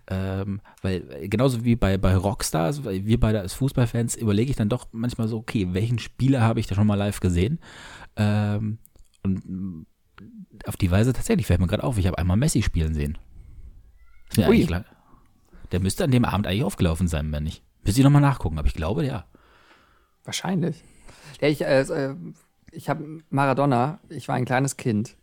ähm, 0.07 0.61
weil 0.83 1.03
äh, 1.11 1.29
genauso 1.29 1.65
wie 1.65 1.75
bei, 1.75 1.97
bei 1.97 2.15
Rockstars, 2.15 2.85
wir 2.85 3.19
beide 3.19 3.41
als 3.41 3.55
Fußballfans, 3.55 4.17
überlege 4.17 4.51
ich 4.51 4.57
dann 4.57 4.69
doch 4.69 4.87
manchmal 4.93 5.29
so, 5.29 5.39
okay, 5.39 5.69
welchen 5.73 5.99
Spieler 5.99 6.43
habe 6.43 6.61
ich 6.61 6.67
da 6.67 6.75
schon 6.75 6.87
mal 6.87 6.95
live 6.95 7.21
gesehen? 7.21 7.59
Ähm, 8.17 8.79
und 9.23 9.49
mh, 9.49 9.85
auf 10.67 10.77
die 10.77 10.91
Weise 10.91 11.15
tatsächlich 11.15 11.47
fällt 11.47 11.61
mir 11.61 11.67
gerade 11.67 11.85
auf, 11.85 11.97
ich 11.97 12.07
habe 12.07 12.19
einmal 12.19 12.37
Messi 12.37 12.63
spielen 12.63 12.95
sehen. 12.95 13.17
Ist 14.29 14.37
mir 14.37 14.49
Ui. 14.49 14.67
klar. 14.67 14.85
Der 15.73 15.81
müsste 15.81 16.05
an 16.05 16.11
dem 16.11 16.27
Abend 16.27 16.47
eigentlich 16.47 16.65
aufgelaufen 16.65 17.09
sein, 17.09 17.33
wenn 17.33 17.45
nicht. 17.45 17.63
Müsste 17.83 18.01
ich 18.01 18.05
nochmal 18.05 18.23
nachgucken, 18.23 18.59
aber 18.59 18.69
ich 18.69 18.75
glaube, 18.75 19.07
ja. 19.07 19.25
Wahrscheinlich. 20.25 20.85
Ja, 21.41 21.49
ich, 21.49 21.63
äh, 21.63 21.81
äh, 21.81 22.15
ich 22.73 22.91
habe 22.91 23.23
Maradona, 23.31 24.01
ich 24.11 24.29
war 24.29 24.35
ein 24.35 24.45
kleines 24.45 24.77
Kind. 24.77 25.17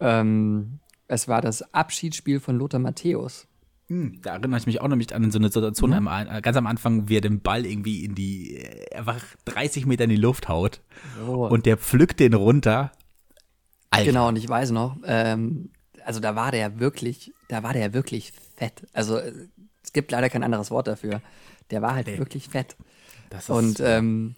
Ähm, 0.00 0.78
es 1.06 1.28
war 1.28 1.40
das 1.40 1.74
Abschiedsspiel 1.74 2.40
von 2.40 2.56
Lothar 2.56 2.80
Matthäus. 2.80 3.46
Da 3.90 4.34
erinnere 4.34 4.58
ich 4.60 4.66
mich 4.66 4.82
auch 4.82 4.88
nämlich 4.88 5.14
an 5.14 5.30
so 5.30 5.38
eine 5.38 5.48
Situation 5.48 5.94
am, 5.94 6.06
äh, 6.08 6.42
ganz 6.42 6.58
am 6.58 6.66
Anfang, 6.66 7.08
wie 7.08 7.16
er 7.16 7.20
den 7.22 7.40
Ball 7.40 7.64
irgendwie 7.64 8.04
in 8.04 8.14
die, 8.14 8.56
äh, 8.56 8.94
einfach 8.94 9.24
30 9.46 9.86
Meter 9.86 10.04
in 10.04 10.10
die 10.10 10.16
Luft 10.16 10.48
haut 10.50 10.82
So. 11.24 11.48
und 11.48 11.64
der 11.64 11.78
pflückt 11.78 12.20
den 12.20 12.34
runter. 12.34 12.92
Alter. 13.88 14.04
Genau, 14.04 14.28
und 14.28 14.36
ich 14.36 14.46
weiß 14.46 14.72
noch, 14.72 14.98
ähm, 15.04 15.70
also 16.04 16.20
da 16.20 16.36
war 16.36 16.52
der 16.52 16.78
wirklich, 16.80 17.32
da 17.48 17.62
war 17.62 17.72
der 17.72 17.94
wirklich 17.94 18.32
fett. 18.56 18.86
Also 18.92 19.16
äh, 19.16 19.32
es 19.82 19.94
gibt 19.94 20.10
leider 20.12 20.28
kein 20.28 20.42
anderes 20.42 20.70
Wort 20.70 20.86
dafür. 20.86 21.22
Der 21.70 21.80
war 21.80 21.94
halt 21.94 22.06
wirklich 22.18 22.48
fett. 22.50 22.76
Das 23.30 23.44
ist, 23.44 23.50
Und 23.50 23.80
ähm, 23.80 24.34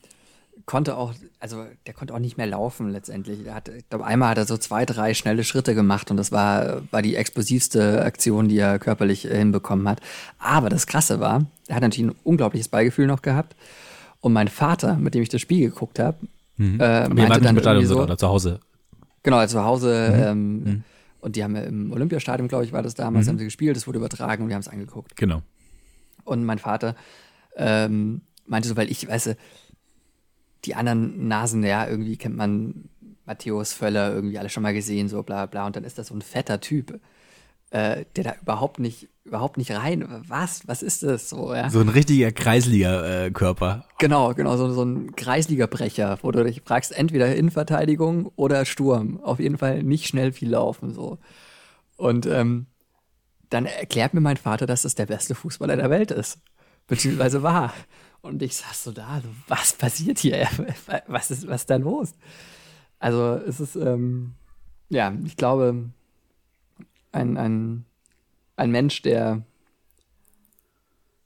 konnte 0.71 0.97
auch, 0.97 1.13
also 1.41 1.65
der 1.87 1.95
konnte 1.95 2.15
auch 2.15 2.19
nicht 2.21 2.37
mehr 2.37 2.47
laufen 2.47 2.91
letztendlich. 2.91 3.45
Er 3.45 3.55
hat, 3.57 3.69
ich 3.69 3.89
glaube, 3.89 4.07
einmal 4.07 4.31
hat 4.31 4.39
er 4.39 4.47
so 4.47 4.57
zwei, 4.57 4.87
drei 4.87 5.15
schnelle 5.15 5.43
Schritte 5.43 5.75
gemacht 5.75 6.11
und 6.11 6.17
das 6.17 6.31
war, 6.31 6.83
war 6.93 7.03
die 7.03 7.17
explosivste 7.17 8.03
Aktion, 8.05 8.49
die 8.49 8.59
er 8.59 8.79
körperlich 8.79 9.29
äh, 9.29 9.37
hinbekommen 9.37 9.89
hat. 9.89 10.01
Aber 10.39 10.69
das 10.69 10.87
Krasse 10.87 11.19
war, 11.19 11.47
er 11.67 11.75
hat 11.77 11.83
natürlich 11.83 12.11
ein 12.13 12.17
unglaubliches 12.23 12.69
Beigefühl 12.69 13.07
noch 13.09 13.23
gehabt. 13.23 13.57
Und 14.21 14.33
mein 14.33 14.49
Vater, 14.49 14.97
mit 14.97 15.15
dem 15.15 15.23
ich 15.23 15.29
das 15.29 15.41
Spiel 15.41 15.69
geguckt 15.69 15.99
habe, 15.99 16.19
äh, 16.59 16.63
Mhm. 16.63 16.79
Ihr 16.79 17.09
meinte 17.09 17.41
dann 17.41 17.57
irgendwie 17.57 17.87
so, 17.87 17.95
sogar, 17.95 18.05
oder 18.05 18.19
zu 18.19 18.29
Hause. 18.29 18.61
Genau, 19.23 19.45
zu 19.47 19.65
Hause. 19.65 20.13
Mhm. 20.35 20.67
Ähm, 20.67 20.85
Und 21.21 21.37
die 21.37 21.43
haben 21.45 21.57
ja 21.57 21.63
im 21.63 21.93
Olympiastadion, 21.93 22.49
glaube 22.49 22.65
ich, 22.65 22.73
war 22.73 22.83
das 22.83 22.95
damals, 22.95 23.27
Mhm. 23.27 23.31
haben 23.31 23.39
sie 23.39 23.45
gespielt, 23.45 23.77
es 23.77 23.87
wurde 23.87 23.99
übertragen 23.99 24.43
und 24.45 24.49
wir 24.51 24.55
haben 24.55 24.61
es 24.63 24.69
angeguckt. 24.69 25.17
Genau. 25.17 25.43
Und 26.25 26.45
mein 26.45 26.59
Vater 26.59 26.95
ähm, 27.57 28.21
meinte 28.47 28.69
so, 28.69 28.77
weil 28.77 28.91
ich, 28.91 29.07
weißt 29.09 29.27
du, 29.27 29.37
die 30.65 30.75
anderen 30.75 31.29
Nasen, 31.29 31.65
ja, 31.65 31.87
irgendwie 31.87 32.17
kennt 32.17 32.37
man 32.37 32.89
Matthäus 33.25 33.73
Völler 33.73 34.13
irgendwie 34.13 34.39
alle 34.39 34.49
schon 34.49 34.63
mal 34.63 34.75
gesehen, 34.75 35.09
so 35.09 35.23
bla 35.23 35.47
bla. 35.47 35.67
Und 35.67 35.77
dann 35.77 35.85
ist 35.85 35.99
das 35.99 36.09
so 36.09 36.15
ein 36.15 36.23
fetter 36.23 36.61
Typ, 36.61 37.01
äh, 37.71 38.05
der 38.17 38.25
da 38.25 38.35
überhaupt 38.43 38.79
nicht, 38.79 39.09
überhaupt 39.25 39.57
nicht 39.57 39.71
rein. 39.71 40.05
Was? 40.27 40.67
Was 40.67 40.83
ist 40.83 41.03
das 41.03 41.29
so, 41.29 41.55
ja? 41.55 41.71
So 41.71 41.81
ein 41.81 41.89
richtiger 41.89 42.33
Kreisliga-Körper. 42.33 43.87
Genau, 43.99 44.35
genau, 44.35 44.57
so, 44.57 44.73
so 44.73 44.83
ein 44.83 45.15
Kreisliga-Brecher, 45.15 46.19
wo 46.23 46.33
du 46.33 46.45
dich 46.45 46.63
fragst, 46.65 46.97
entweder 46.97 47.35
Innenverteidigung 47.35 48.33
oder 48.37 48.65
Sturm. 48.65 49.21
Auf 49.23 49.39
jeden 49.39 49.59
Fall 49.59 49.83
nicht 49.83 50.07
schnell 50.07 50.33
viel 50.33 50.51
laufen, 50.51 50.93
so. 50.93 51.19
Und 51.97 52.27
ähm, 52.27 52.67
dann 53.51 53.67
erklärt 53.67 54.15
mir 54.15 54.21
mein 54.21 54.37
Vater, 54.37 54.67
dass 54.67 54.83
das 54.83 54.95
der 54.95 55.07
beste 55.07 55.35
Fußballer 55.35 55.77
der 55.77 55.91
Welt 55.91 56.11
ist. 56.11 56.39
Beziehungsweise 56.87 57.43
war. 57.43 57.73
Und 58.23 58.43
ich 58.43 58.57
saß 58.57 58.85
so 58.85 58.93
da, 58.93 59.21
so, 59.23 59.29
was 59.49 59.73
passiert 59.73 60.19
hier? 60.19 60.47
Was 61.07 61.31
ist, 61.31 61.47
was 61.49 61.63
ist 61.63 61.71
da 61.71 61.77
los? 61.77 62.13
Also 62.99 63.35
es 63.47 63.61
ist, 63.61 63.77
ähm, 63.77 64.35
ja, 64.91 65.13
ich 65.25 65.37
glaube, 65.37 65.91
ein, 67.13 67.37
ein, 67.39 67.85
ein 68.57 68.71
Mensch, 68.71 69.01
der 69.03 69.43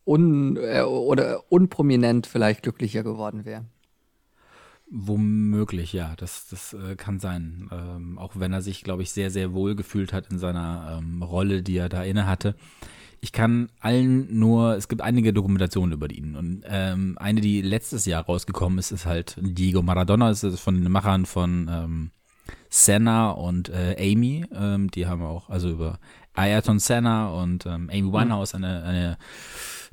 un, 0.06 0.56
äh, 0.56 0.82
oder 0.82 1.50
unprominent 1.50 2.26
vielleicht 2.26 2.62
glücklicher 2.62 3.02
geworden 3.02 3.44
wäre. 3.44 3.64
Womöglich, 4.90 5.92
ja, 5.92 6.14
das, 6.16 6.46
das 6.48 6.74
äh, 6.74 6.94
kann 6.94 7.18
sein. 7.18 7.68
Ähm, 7.72 8.18
auch 8.18 8.34
wenn 8.36 8.52
er 8.52 8.62
sich, 8.62 8.84
glaube 8.84 9.02
ich, 9.02 9.10
sehr, 9.10 9.30
sehr 9.30 9.52
wohl 9.52 9.74
gefühlt 9.74 10.12
hat 10.12 10.30
in 10.30 10.38
seiner 10.38 10.98
ähm, 10.98 11.22
Rolle, 11.22 11.62
die 11.62 11.76
er 11.76 11.88
da 11.88 12.04
inne 12.04 12.26
hatte. 12.26 12.54
Ich 13.24 13.32
kann 13.32 13.70
allen 13.80 14.38
nur, 14.38 14.76
es 14.76 14.86
gibt 14.86 15.00
einige 15.00 15.32
Dokumentationen 15.32 15.94
über 15.94 16.10
ihn 16.10 16.36
und 16.36 16.62
ähm, 16.68 17.16
eine, 17.18 17.40
die 17.40 17.62
letztes 17.62 18.04
Jahr 18.04 18.22
rausgekommen 18.22 18.78
ist, 18.78 18.92
ist 18.92 19.06
halt 19.06 19.38
Diego 19.40 19.80
Maradona, 19.80 20.28
das 20.28 20.44
ist 20.44 20.60
von 20.60 20.74
den 20.74 20.92
Machern 20.92 21.24
von 21.24 21.66
ähm, 21.72 22.10
Senna 22.68 23.30
und 23.30 23.70
äh, 23.70 23.96
Amy, 23.98 24.44
ähm, 24.54 24.90
die 24.90 25.06
haben 25.06 25.22
auch, 25.22 25.48
also 25.48 25.70
über 25.70 25.98
Ayrton 26.34 26.78
Senna 26.78 27.30
und 27.30 27.64
ähm, 27.64 27.88
Amy 27.90 28.12
Winehouse 28.12 28.56
eine, 28.56 28.82
eine 28.82 29.18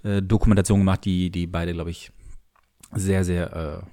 äh, 0.04 0.22
Dokumentation 0.22 0.80
gemacht, 0.80 1.06
die, 1.06 1.30
die 1.30 1.48
beide, 1.48 1.72
glaube 1.72 1.92
ich, 1.92 2.12
sehr, 2.92 3.24
sehr, 3.24 3.86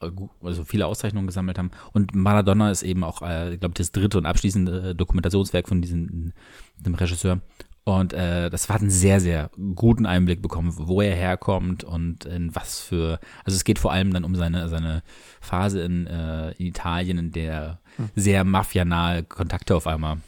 äh, 0.00 0.06
also 0.42 0.64
viele 0.64 0.86
Auszeichnungen 0.86 1.26
gesammelt 1.26 1.58
haben. 1.58 1.72
Und 1.92 2.14
Maradona 2.14 2.70
ist 2.70 2.84
eben 2.84 3.04
auch, 3.04 3.20
äh, 3.20 3.52
ich 3.52 3.60
glaube, 3.60 3.74
das 3.74 3.92
dritte 3.92 4.16
und 4.16 4.24
abschließende 4.24 4.94
Dokumentationswerk 4.94 5.68
von 5.68 5.82
diesem 5.82 6.32
dem 6.78 6.94
Regisseur. 6.94 7.40
Und 7.88 8.12
äh, 8.12 8.50
das 8.50 8.68
hat 8.68 8.82
einen 8.82 8.90
sehr, 8.90 9.18
sehr 9.18 9.50
guten 9.74 10.04
Einblick 10.04 10.42
bekommen, 10.42 10.74
wo 10.76 11.00
er 11.00 11.14
herkommt 11.14 11.84
und 11.84 12.26
in 12.26 12.54
was 12.54 12.80
für. 12.80 13.18
Also 13.44 13.56
es 13.56 13.64
geht 13.64 13.78
vor 13.78 13.92
allem 13.92 14.12
dann 14.12 14.24
um 14.24 14.36
seine, 14.36 14.68
seine 14.68 15.02
Phase 15.40 15.80
in, 15.80 16.06
äh, 16.06 16.50
in 16.58 16.66
Italien, 16.66 17.16
in 17.16 17.32
der 17.32 17.80
hm. 17.96 18.10
sehr 18.14 18.44
mafianahe 18.44 19.22
Kontakte 19.22 19.74
auf 19.74 19.86
einmal 19.86 20.18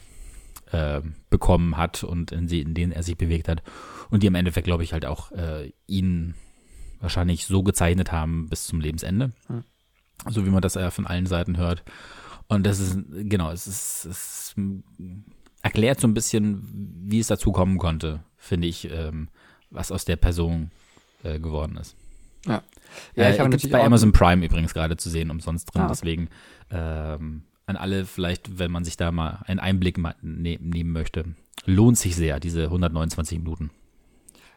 äh, 0.71 1.01
bekommen 1.29 1.77
hat 1.77 2.03
und 2.03 2.31
in, 2.31 2.47
sie, 2.47 2.61
in 2.61 2.73
denen 2.73 2.91
er 2.91 3.03
sich 3.03 3.15
bewegt 3.15 3.47
hat. 3.47 3.61
Und 4.09 4.23
die 4.23 4.27
im 4.27 4.33
Endeffekt, 4.33 4.65
glaube 4.65 4.83
ich, 4.83 4.91
halt 4.91 5.05
auch 5.05 5.31
äh, 5.31 5.71
ihn 5.85 6.33
wahrscheinlich 6.99 7.45
so 7.45 7.61
gezeichnet 7.61 8.11
haben 8.11 8.49
bis 8.49 8.65
zum 8.65 8.81
Lebensende. 8.81 9.33
Hm. 9.45 9.63
So 10.31 10.47
wie 10.47 10.49
man 10.49 10.63
das 10.63 10.73
ja 10.73 10.89
von 10.89 11.05
allen 11.05 11.27
Seiten 11.27 11.57
hört. 11.57 11.83
Und 12.47 12.65
das 12.65 12.79
ist, 12.79 12.97
genau, 13.07 13.51
es 13.51 13.67
ist, 13.67 14.05
es 14.05 14.55
erklärt 15.61 15.99
so 15.99 16.07
ein 16.07 16.13
bisschen, 16.13 16.67
wie 17.05 17.19
es 17.19 17.27
dazu 17.27 17.51
kommen 17.51 17.77
konnte, 17.77 18.21
finde 18.37 18.67
ich, 18.67 18.89
ähm, 18.91 19.29
was 19.69 19.91
aus 19.91 20.05
der 20.05 20.15
Person 20.15 20.71
äh, 21.23 21.39
geworden 21.39 21.77
ist. 21.77 21.95
Ja. 22.45 22.63
Ja, 23.15 23.25
äh, 23.25 23.33
ich 23.33 23.39
habe 23.39 23.49
natürlich 23.49 23.71
bei 23.71 23.83
Amazon 23.83 24.11
Prime 24.11 24.45
übrigens 24.45 24.73
gerade 24.73 24.97
zu 24.97 25.09
sehen, 25.09 25.29
umsonst 25.29 25.73
drin. 25.73 25.83
Ah, 25.83 25.85
okay. 25.85 25.93
Deswegen 25.93 26.29
ähm, 26.71 27.43
an 27.65 27.77
alle 27.77 28.05
vielleicht, 28.05 28.59
wenn 28.59 28.71
man 28.71 28.83
sich 28.83 28.97
da 28.97 29.11
mal 29.11 29.43
einen 29.45 29.59
Einblick 29.59 29.97
mal 29.97 30.15
ne 30.21 30.57
nehmen 30.61 30.91
möchte, 30.91 31.25
lohnt 31.65 31.97
sich 31.97 32.15
sehr, 32.15 32.39
diese 32.39 32.63
129 32.63 33.39
Minuten. 33.39 33.71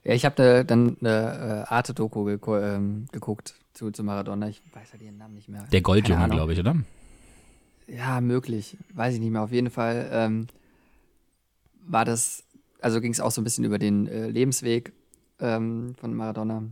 Ja, 0.04 0.14
ich 0.14 0.24
habe 0.24 0.34
da 0.36 0.64
dann 0.64 0.96
eine 1.00 1.64
äh, 1.68 1.72
Arte-Doku 1.72 2.24
ge 2.24 2.38
ähm, 2.46 3.06
geguckt 3.12 3.54
zu, 3.72 3.90
zu 3.90 4.04
Maradona. 4.04 4.48
Ich 4.48 4.60
weiß 4.72 4.92
ja 4.92 4.98
den 4.98 5.16
Namen 5.16 5.34
nicht 5.34 5.48
mehr. 5.48 5.64
Der 5.72 5.80
Goldjunge, 5.80 6.28
glaube 6.28 6.52
ich, 6.52 6.58
oder? 6.58 6.76
Ja, 7.86 8.20
möglich. 8.20 8.76
Weiß 8.92 9.14
ich 9.14 9.20
nicht 9.20 9.30
mehr. 9.30 9.42
Auf 9.42 9.52
jeden 9.52 9.70
Fall 9.70 10.08
ähm, 10.12 10.46
war 11.86 12.04
das, 12.04 12.44
also 12.80 13.00
ging 13.00 13.12
es 13.12 13.20
auch 13.20 13.30
so 13.30 13.40
ein 13.40 13.44
bisschen 13.44 13.64
über 13.64 13.78
den 13.78 14.06
äh, 14.06 14.28
Lebensweg 14.28 14.92
ähm, 15.40 15.94
von 15.96 16.14
Maradona. 16.14 16.64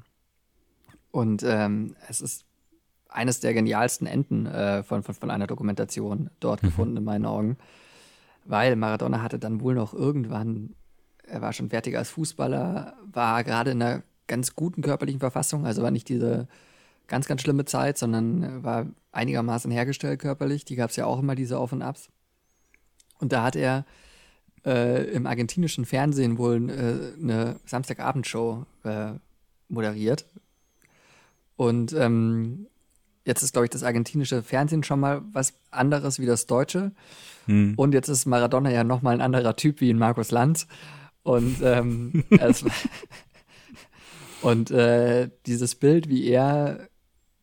Und 1.10 1.42
ähm, 1.42 1.94
es 2.08 2.20
ist 2.20 2.44
eines 3.08 3.40
der 3.40 3.52
genialsten 3.54 4.06
Enden 4.06 4.46
äh, 4.46 4.82
von, 4.82 5.02
von, 5.02 5.14
von 5.14 5.30
einer 5.30 5.46
Dokumentation 5.46 6.30
dort 6.40 6.62
mhm. 6.62 6.68
gefunden, 6.68 6.96
in 6.96 7.04
meinen 7.04 7.26
Augen. 7.26 7.56
Weil 8.44 8.76
Maradona 8.76 9.22
hatte 9.22 9.38
dann 9.38 9.60
wohl 9.60 9.74
noch 9.74 9.94
irgendwann, 9.94 10.74
er 11.24 11.42
war 11.42 11.52
schon 11.52 11.70
fertig 11.70 11.96
als 11.96 12.10
Fußballer, 12.10 12.94
war 13.04 13.44
gerade 13.44 13.70
in 13.70 13.82
einer 13.82 14.02
ganz 14.26 14.54
guten 14.54 14.82
körperlichen 14.82 15.20
Verfassung, 15.20 15.66
also 15.66 15.82
war 15.82 15.90
nicht 15.90 16.08
diese 16.08 16.48
ganz, 17.06 17.26
ganz 17.26 17.42
schlimme 17.42 17.66
Zeit, 17.66 17.98
sondern 17.98 18.64
war 18.64 18.86
einigermaßen 19.12 19.70
hergestellt 19.70 20.20
körperlich. 20.20 20.64
Die 20.64 20.76
gab 20.76 20.90
es 20.90 20.96
ja 20.96 21.04
auch 21.06 21.18
immer, 21.18 21.34
diese 21.34 21.58
Auf 21.58 21.72
und 21.72 21.82
Abs. 21.82 22.08
Und 23.18 23.32
da 23.32 23.42
hat 23.42 23.54
er 23.54 23.84
äh, 24.64 25.04
im 25.10 25.26
argentinischen 25.26 25.84
Fernsehen 25.84 26.38
wohl 26.38 26.70
äh, 26.70 27.20
eine 27.20 27.56
Samstagabendshow 27.66 28.64
äh, 28.84 29.12
moderiert. 29.68 30.26
Und 31.56 31.92
ähm, 31.92 32.66
jetzt 33.24 33.42
ist, 33.42 33.52
glaube 33.52 33.66
ich, 33.66 33.70
das 33.70 33.82
argentinische 33.82 34.42
Fernsehen 34.42 34.82
schon 34.82 35.00
mal 35.00 35.22
was 35.32 35.54
anderes 35.70 36.18
wie 36.18 36.26
das 36.26 36.46
deutsche. 36.46 36.92
Hm. 37.46 37.74
Und 37.76 37.94
jetzt 37.94 38.08
ist 38.08 38.26
Maradona 38.26 38.70
ja 38.70 38.84
noch 38.84 39.02
mal 39.02 39.14
ein 39.14 39.20
anderer 39.20 39.56
Typ 39.56 39.80
wie 39.80 39.90
in 39.90 39.98
Markus 39.98 40.30
Lanz. 40.30 40.66
Und, 41.22 41.56
ähm, 41.62 42.24
es, 42.30 42.64
und 44.42 44.70
äh, 44.70 45.30
dieses 45.46 45.74
Bild, 45.74 46.08
wie 46.08 46.26
er 46.26 46.88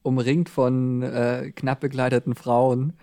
umringt 0.01 0.49
von 0.49 1.01
äh, 1.01 1.51
knapp 1.55 1.81
begleiteten 1.81 2.35
Frauen 2.35 2.93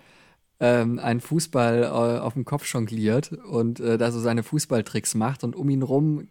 ähm, 0.59 0.99
einen 0.99 1.21
Fußball 1.21 1.83
äh, 1.83 1.87
auf 1.87 2.33
dem 2.33 2.45
Kopf 2.45 2.65
jongliert 2.71 3.31
und 3.31 3.79
äh, 3.79 3.97
da 3.97 4.11
so 4.11 4.19
seine 4.19 4.43
Fußballtricks 4.43 5.15
macht 5.15 5.43
und 5.43 5.55
um 5.55 5.69
ihn 5.69 5.83
rum 5.83 6.27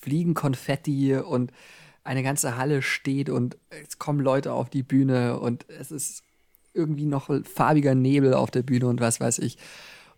fliegen 0.00 0.34
Konfetti 0.34 1.16
und 1.16 1.52
eine 2.04 2.22
ganze 2.22 2.56
Halle 2.56 2.82
steht 2.82 3.28
und 3.28 3.58
es 3.86 3.98
kommen 3.98 4.20
Leute 4.20 4.52
auf 4.52 4.70
die 4.70 4.82
Bühne 4.82 5.38
und 5.38 5.66
es 5.68 5.90
ist 5.90 6.22
irgendwie 6.72 7.06
noch 7.06 7.30
farbiger 7.44 7.94
Nebel 7.94 8.34
auf 8.34 8.50
der 8.50 8.62
Bühne 8.62 8.86
und 8.86 9.00
was 9.00 9.20
weiß 9.20 9.38
ich. 9.40 9.58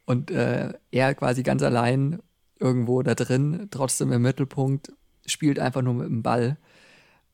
Und 0.04 0.30
äh, 0.30 0.72
er 0.90 1.14
quasi 1.14 1.42
ganz 1.42 1.62
allein 1.62 2.20
irgendwo 2.58 3.02
da 3.02 3.14
drin, 3.14 3.68
trotzdem 3.70 4.12
im 4.12 4.22
Mittelpunkt, 4.22 4.92
spielt 5.26 5.58
einfach 5.58 5.82
nur 5.82 5.94
mit 5.94 6.06
dem 6.06 6.22
Ball. 6.22 6.58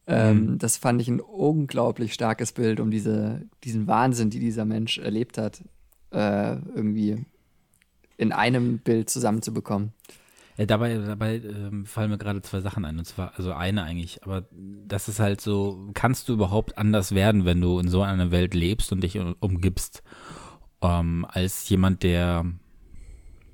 Ähm, 0.07 0.53
mhm. 0.53 0.59
Das 0.59 0.77
fand 0.77 1.01
ich 1.03 1.09
ein 1.09 1.21
unglaublich 1.21 2.15
starkes 2.15 2.53
Bild, 2.53 2.81
um 2.81 2.91
diese, 2.91 3.47
diesen 3.65 3.87
Wahnsinn, 3.87 4.31
die 4.31 4.41
dieser 4.41 4.65
Mensch 4.65 4.99
erlebt 4.99 5.37
hat, 5.37 5.63
äh, 6.11 6.57
irgendwie 6.75 7.25
in 8.17 8.33
einem 8.33 8.79
Bild 8.79 9.11
zusammenzubekommen. 9.11 9.93
Ja, 10.57 10.67
dabei 10.67 10.99
dabei 10.99 11.37
ähm, 11.37 11.87
fallen 11.87 12.11
mir 12.11 12.19
gerade 12.19 12.43
zwei 12.43 12.61
Sachen 12.61 12.85
ein. 12.85 12.99
Und 12.99 13.05
zwar, 13.05 13.33
also 13.37 13.53
eine 13.53 13.85
eigentlich, 13.85 14.25
aber 14.25 14.45
das 14.51 15.09
ist 15.09 15.21
halt 15.21 15.41
so, 15.41 15.91
kannst 15.95 16.29
du 16.29 16.33
überhaupt 16.33 16.77
anders 16.77 17.15
werden, 17.15 17.45
wenn 17.45 17.61
du 17.61 17.79
in 17.79 17.89
so 17.89 18.03
einer 18.03 18.33
Welt 18.33 18.55
lebst 18.55 18.91
und 18.93 19.03
dich 19.03 19.19
umgibst, 19.39 20.03
ähm, 20.83 21.27
als 21.29 21.69
jemand, 21.69 22.03
der 22.03 22.45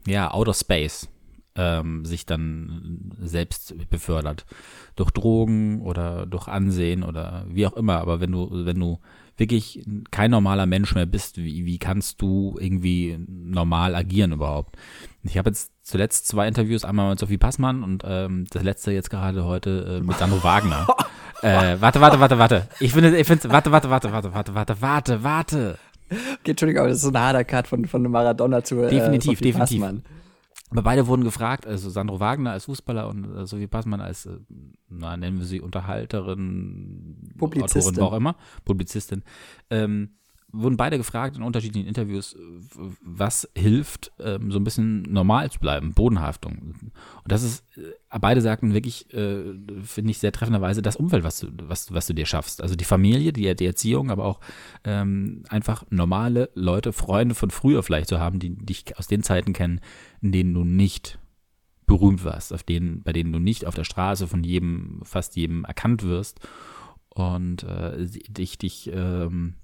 ja, 0.06 0.32
Outer 0.32 0.54
Space 0.54 1.08
ähm, 1.56 2.04
sich 2.04 2.26
dann 2.26 3.12
selbst 3.20 3.74
befördert. 3.90 4.46
Durch 4.96 5.10
Drogen 5.10 5.82
oder 5.82 6.26
durch 6.26 6.48
Ansehen 6.48 7.02
oder 7.02 7.44
wie 7.48 7.66
auch 7.66 7.74
immer. 7.74 7.98
Aber 7.98 8.20
wenn 8.20 8.32
du, 8.32 8.48
wenn 8.50 8.80
du 8.80 8.98
wirklich 9.36 9.84
kein 10.10 10.30
normaler 10.30 10.66
Mensch 10.66 10.94
mehr 10.94 11.06
bist, 11.06 11.38
wie, 11.38 11.66
wie 11.66 11.78
kannst 11.78 12.22
du 12.22 12.56
irgendwie 12.60 13.18
normal 13.28 13.94
agieren 13.94 14.32
überhaupt? 14.32 14.76
Ich 15.22 15.38
habe 15.38 15.50
jetzt 15.50 15.72
zuletzt 15.82 16.28
zwei 16.28 16.46
Interviews, 16.46 16.84
einmal 16.84 17.10
mit 17.10 17.18
Sophie 17.18 17.38
Passmann 17.38 17.82
und 17.82 18.02
ähm, 18.06 18.46
das 18.50 18.62
letzte 18.62 18.92
jetzt 18.92 19.10
gerade 19.10 19.44
heute 19.44 20.00
äh, 20.00 20.04
mit 20.04 20.16
Sandro 20.18 20.42
Wagner. 20.44 20.86
äh, 21.42 21.76
warte, 21.80 22.00
warte, 22.00 22.20
warte, 22.20 22.38
warte. 22.38 22.68
Ich 22.80 22.92
finde, 22.92 23.16
ich 23.16 23.26
finde, 23.26 23.50
warte, 23.50 23.72
warte, 23.72 23.90
warte, 23.90 24.12
warte, 24.12 24.34
warte, 24.34 24.54
warte, 24.54 24.80
warte, 24.80 25.22
warte. 25.24 25.78
Okay, 26.10 26.50
Entschuldigung, 26.50 26.80
aber 26.80 26.88
das 26.88 26.98
ist 26.98 27.04
so 27.04 27.10
ein 27.10 27.18
harter 27.18 27.44
Cut 27.44 27.66
von, 27.66 27.86
von 27.86 28.02
Maradona 28.02 28.62
zu 28.62 28.82
äh, 28.82 28.90
Definitiv, 28.90 29.38
Sophie 29.38 29.52
definitiv. 29.52 29.80
Passmann. 29.80 30.02
Aber 30.74 30.82
beide 30.82 31.06
wurden 31.06 31.22
gefragt, 31.22 31.68
also 31.68 31.88
Sandro 31.88 32.18
Wagner 32.18 32.50
als 32.50 32.64
Fußballer 32.64 33.08
und 33.08 33.32
äh, 33.36 33.46
Sophie 33.46 33.68
Passmann 33.68 34.00
als, 34.00 34.26
äh, 34.26 34.40
na, 34.88 35.16
nennen 35.16 35.38
wir 35.38 35.46
sie 35.46 35.60
Unterhalterin, 35.60 37.32
Publizistin. 37.38 37.94
Autorin, 37.94 38.08
auch 38.08 38.12
immer, 38.12 38.36
Publizistin. 38.64 39.22
Ähm, 39.70 40.16
wurden 40.54 40.76
beide 40.76 40.96
gefragt 40.96 41.36
in 41.36 41.42
unterschiedlichen 41.42 41.88
Interviews, 41.88 42.36
was 43.02 43.48
hilft, 43.56 44.12
ähm, 44.20 44.50
so 44.50 44.58
ein 44.58 44.64
bisschen 44.64 45.02
normal 45.02 45.50
zu 45.50 45.58
bleiben, 45.58 45.92
Bodenhaftung. 45.94 46.58
Und 46.58 46.92
das 47.26 47.42
ist, 47.42 47.64
äh, 47.76 48.18
beide 48.20 48.40
sagten 48.40 48.72
wirklich, 48.72 49.12
äh, 49.12 49.54
finde 49.82 50.10
ich 50.10 50.18
sehr 50.18 50.32
treffenderweise, 50.32 50.82
das 50.82 50.96
Umfeld, 50.96 51.24
was 51.24 51.40
du, 51.40 51.48
was, 51.62 51.92
was 51.92 52.06
du 52.06 52.14
dir 52.14 52.26
schaffst. 52.26 52.62
Also 52.62 52.76
die 52.76 52.84
Familie, 52.84 53.32
die, 53.32 53.54
die 53.54 53.66
Erziehung, 53.66 54.10
aber 54.10 54.24
auch 54.24 54.40
ähm, 54.84 55.42
einfach 55.48 55.84
normale 55.90 56.50
Leute, 56.54 56.92
Freunde 56.92 57.34
von 57.34 57.50
früher 57.50 57.82
vielleicht 57.82 58.08
zu 58.08 58.20
haben, 58.20 58.38
die 58.38 58.54
dich 58.54 58.96
aus 58.96 59.08
den 59.08 59.22
Zeiten 59.22 59.52
kennen, 59.52 59.80
in 60.20 60.32
denen 60.32 60.54
du 60.54 60.64
nicht 60.64 61.18
berühmt 61.86 62.24
warst, 62.24 62.52
auf 62.52 62.62
denen, 62.62 63.02
bei 63.02 63.12
denen 63.12 63.32
du 63.32 63.38
nicht 63.38 63.66
auf 63.66 63.74
der 63.74 63.84
Straße 63.84 64.26
von 64.26 64.44
jedem, 64.44 65.00
fast 65.02 65.36
jedem 65.36 65.64
erkannt 65.64 66.02
wirst 66.02 66.40
und 67.10 67.62
äh, 67.64 68.06
dich, 68.06 68.58
dich 68.58 68.90
ähm, 68.92 69.54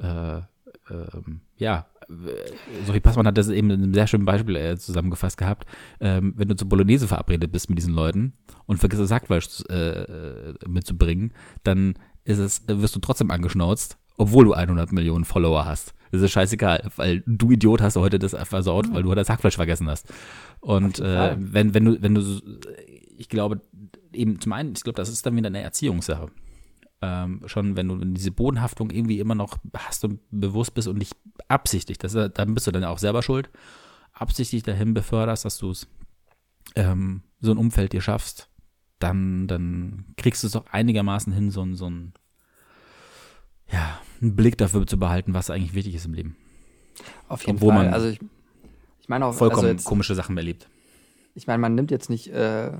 äh, 0.00 0.40
ähm, 0.90 1.40
ja, 1.56 1.86
Sophie 2.86 3.00
Passmann 3.00 3.26
hat 3.26 3.38
das 3.38 3.48
eben 3.48 3.70
in 3.70 3.82
einem 3.82 3.94
sehr 3.94 4.06
schönen 4.06 4.24
Beispiel 4.24 4.56
äh, 4.56 4.76
zusammengefasst 4.76 5.36
gehabt. 5.36 5.66
Ähm, 6.00 6.34
wenn 6.36 6.48
du 6.48 6.56
zur 6.56 6.68
Bolognese 6.68 7.06
verabredet 7.06 7.52
bist 7.52 7.68
mit 7.68 7.78
diesen 7.78 7.94
Leuten 7.94 8.32
und 8.66 8.78
vergisst 8.78 9.02
das 9.02 9.12
Hackfleisch 9.12 9.62
äh, 9.68 10.02
äh, 10.02 10.54
mitzubringen, 10.66 11.32
dann 11.62 11.94
ist 12.24 12.38
es, 12.38 12.62
wirst 12.66 12.96
du 12.96 13.00
trotzdem 13.00 13.30
angeschnauzt, 13.30 13.98
obwohl 14.16 14.44
du 14.44 14.52
100 14.52 14.92
Millionen 14.92 15.24
Follower 15.24 15.64
hast. 15.64 15.94
Das 16.10 16.22
ist 16.22 16.32
scheißegal, 16.32 16.90
weil 16.96 17.22
du 17.26 17.52
Idiot 17.52 17.80
hast 17.80 17.96
heute 17.96 18.18
das 18.18 18.34
versaut, 18.48 18.88
mhm. 18.88 18.94
weil 18.94 19.02
du 19.04 19.14
das 19.14 19.30
Hackfleisch 19.30 19.54
vergessen 19.54 19.88
hast. 19.88 20.12
Und 20.60 20.98
äh, 20.98 21.36
wenn, 21.38 21.74
wenn 21.74 21.84
du, 21.84 22.02
wenn 22.02 22.14
du, 22.14 22.40
ich 23.16 23.28
glaube, 23.28 23.60
eben 24.12 24.40
zum 24.40 24.52
einen, 24.52 24.72
ich 24.72 24.82
glaube, 24.82 24.96
das 24.96 25.08
ist 25.08 25.24
dann 25.24 25.36
wieder 25.36 25.46
eine 25.46 25.62
Erziehungssache. 25.62 26.28
Ähm, 27.02 27.42
schon 27.46 27.76
wenn 27.76 27.88
du 27.88 27.96
diese 28.04 28.30
Bodenhaftung 28.30 28.90
irgendwie 28.90 29.20
immer 29.20 29.34
noch 29.34 29.56
hast 29.74 30.04
und 30.04 30.20
bewusst 30.30 30.74
bist 30.74 30.86
und 30.86 30.98
nicht 30.98 31.16
absichtlich, 31.48 31.96
das, 31.96 32.12
dann 32.12 32.54
bist 32.54 32.66
du 32.66 32.72
dann 32.72 32.84
auch 32.84 32.98
selber 32.98 33.22
schuld, 33.22 33.48
absichtlich 34.12 34.62
dahin 34.62 34.92
beförderst, 34.92 35.46
dass 35.46 35.56
du 35.56 35.70
es 35.70 35.88
ähm, 36.76 37.22
so 37.40 37.52
ein 37.52 37.58
Umfeld 37.58 37.94
dir 37.94 38.02
schaffst, 38.02 38.50
dann, 38.98 39.46
dann 39.46 40.04
kriegst 40.16 40.42
du 40.42 40.46
es 40.46 40.56
auch 40.56 40.66
einigermaßen 40.70 41.32
hin, 41.32 41.50
so, 41.50 41.66
so 41.74 41.88
ein, 41.88 42.12
ja, 43.72 43.98
einen 44.20 44.36
Blick 44.36 44.58
dafür 44.58 44.86
zu 44.86 44.98
behalten, 44.98 45.32
was 45.32 45.50
eigentlich 45.50 45.74
wichtig 45.74 45.94
ist 45.94 46.06
im 46.06 46.14
Leben. 46.14 46.36
Auf 47.28 47.46
jeden 47.46 47.56
Obwohl 47.56 47.72
Fall. 47.72 47.84
Man 47.84 47.94
also 47.94 48.08
ich, 48.08 48.20
ich 49.00 49.08
meine 49.08 49.26
auch 49.26 49.34
vollkommen 49.34 49.64
also 49.64 49.72
jetzt, 49.72 49.84
komische 49.84 50.14
Sachen 50.14 50.36
erlebt. 50.36 50.68
Ich 51.34 51.46
meine, 51.46 51.58
man 51.58 51.74
nimmt 51.74 51.90
jetzt 51.90 52.10
nicht, 52.10 52.28
äh, 52.28 52.72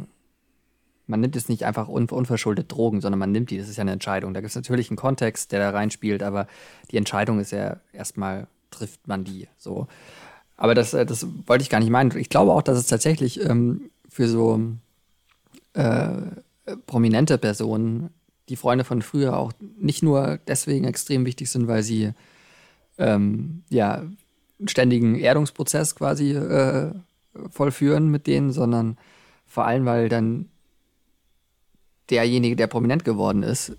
man 1.11 1.21
nimmt 1.21 1.35
jetzt 1.35 1.49
nicht 1.49 1.65
einfach 1.65 1.89
un 1.89 2.09
unverschuldet 2.09 2.73
Drogen, 2.73 3.01
sondern 3.01 3.19
man 3.19 3.33
nimmt 3.33 3.51
die. 3.51 3.59
Das 3.59 3.69
ist 3.69 3.77
ja 3.77 3.83
eine 3.83 3.93
Entscheidung. 3.93 4.33
Da 4.33 4.41
gibt 4.41 4.51
es 4.51 4.57
natürlich 4.57 4.91
einen 4.91 4.97
Kontext, 4.97 5.53
der 5.53 5.61
da 5.61 5.71
reinspielt, 5.71 6.23
aber 6.23 6.47
die 6.91 6.97
Entscheidung 6.97 7.41
ist 7.41 7.51
ja 7.51 7.77
erstmal 7.93 8.47
trifft 8.71 9.09
man 9.09 9.25
die. 9.25 9.49
So. 9.59 9.89
Aber 10.57 10.75
das, 10.75 10.95
äh, 10.95 11.05
das 11.05 11.27
wollte 11.47 11.63
ich 11.63 11.71
gar 11.71 11.81
nicht 11.81 11.91
meinen. 11.91 12.17
Ich 12.17 12.29
glaube 12.29 12.53
auch, 12.53 12.63
dass 12.63 12.79
es 12.79 12.87
tatsächlich 12.87 13.45
ähm, 13.45 13.91
für 14.09 14.29
so 14.29 14.61
äh, 15.75 16.13
prominente 16.87 17.37
Personen 17.39 18.11
die 18.49 18.57
Freunde 18.57 18.85
von 18.85 19.03
früher 19.03 19.37
auch 19.37 19.53
nicht 19.79 20.03
nur 20.03 20.39
deswegen 20.47 20.85
extrem 20.85 21.25
wichtig 21.25 21.51
sind, 21.51 21.69
weil 21.69 21.83
sie 21.83 22.13
ähm, 22.99 23.63
ja 23.69 24.03
einen 24.59 24.69
ständigen 24.69 25.17
Erdungsprozess 25.17 25.95
quasi 25.95 26.33
äh, 26.33 26.93
vollführen 27.51 28.09
mit 28.09 28.27
denen, 28.27 28.53
sondern 28.53 28.99
vor 29.47 29.67
allem, 29.67 29.85
weil 29.87 30.09
dann 30.09 30.49
derjenige, 32.11 32.57
der 32.57 32.67
prominent 32.67 33.05
geworden 33.05 33.43
ist, 33.43 33.73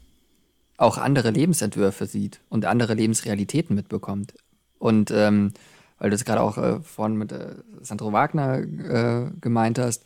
auch 0.78 0.98
andere 0.98 1.32
Lebensentwürfe 1.32 2.06
sieht 2.06 2.42
und 2.50 2.66
andere 2.66 2.94
Lebensrealitäten 2.94 3.76
mitbekommt. 3.76 4.34
Und 4.80 5.12
ähm, 5.12 5.54
weil 6.00 6.10
du 6.10 6.16
es 6.16 6.26
gerade 6.26 6.42
auch 6.42 6.58
äh, 6.58 6.80
vorhin 6.82 7.18
mit 7.18 7.32
äh, 7.32 7.56
Sandro 7.82 8.12
Wagner 8.12 8.58
äh, 8.58 9.30
gemeint 9.40 9.78
hast, 9.78 10.04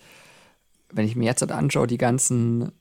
wenn 0.91 1.05
ich 1.05 1.15
mir 1.15 1.26
jetzt 1.26 1.49
anschaue, 1.49 1.88
die 1.88 1.97
ganzen 1.97 2.71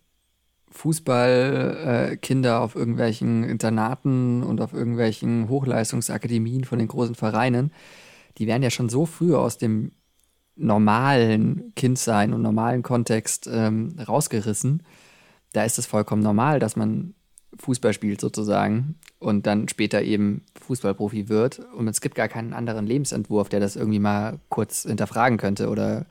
Fußballkinder 0.71 2.51
äh, 2.51 2.59
auf 2.59 2.75
irgendwelchen 2.75 3.45
Internaten 3.45 4.43
und 4.43 4.61
auf 4.61 4.73
irgendwelchen 4.73 5.49
Hochleistungsakademien 5.49 6.65
von 6.65 6.81
den 6.81 6.89
großen 6.89 7.15
Vereinen, 7.15 7.73
die 8.39 8.49
werden 8.49 8.65
ja 8.65 8.71
schon 8.71 8.89
so 8.89 9.07
früh 9.07 9.37
aus 9.37 9.59
dem 9.59 9.93
normalen 10.57 11.73
Kindsein 11.77 12.33
und 12.33 12.43
normalen 12.43 12.83
Kontext 12.83 13.49
ähm, 13.51 13.97
rausgerissen. 14.07 14.83
Da 15.55 15.65
ist 15.65 15.79
es 15.79 15.87
vollkommen 15.87 16.23
normal, 16.23 16.59
dass 16.59 16.77
man 16.77 17.15
Fußball 17.59 17.93
spielt 17.93 18.21
sozusagen 18.21 18.97
und 19.21 19.47
dann 19.47 19.69
später 19.69 20.03
eben 20.03 20.43
Fußballprofi 20.61 21.29
wird. 21.29 21.61
Und 21.77 21.87
es 21.87 22.01
gibt 22.01 22.17
gar 22.17 22.29
keinen 22.29 22.53
anderen 22.53 22.87
Lebensentwurf, 22.87 23.49
der 23.49 23.61
das 23.61 23.77
irgendwie 23.77 24.01
mal 24.01 24.41
kurz 24.49 24.83
hinterfragen 24.83 25.39
könnte 25.39 25.69
oder 25.69 26.07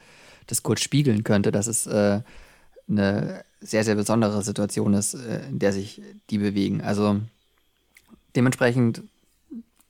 das 0.47 0.63
kurz 0.63 0.81
spiegeln 0.81 1.25
könnte, 1.25 1.51
dass 1.51 1.67
es 1.67 1.85
äh, 1.87 2.21
eine 2.89 3.43
sehr, 3.59 3.83
sehr 3.83 3.95
besondere 3.95 4.41
Situation 4.43 4.93
ist, 4.93 5.13
äh, 5.13 5.45
in 5.49 5.59
der 5.59 5.73
sich 5.73 6.01
die 6.29 6.37
bewegen. 6.37 6.81
Also 6.81 7.19
dementsprechend, 8.37 9.03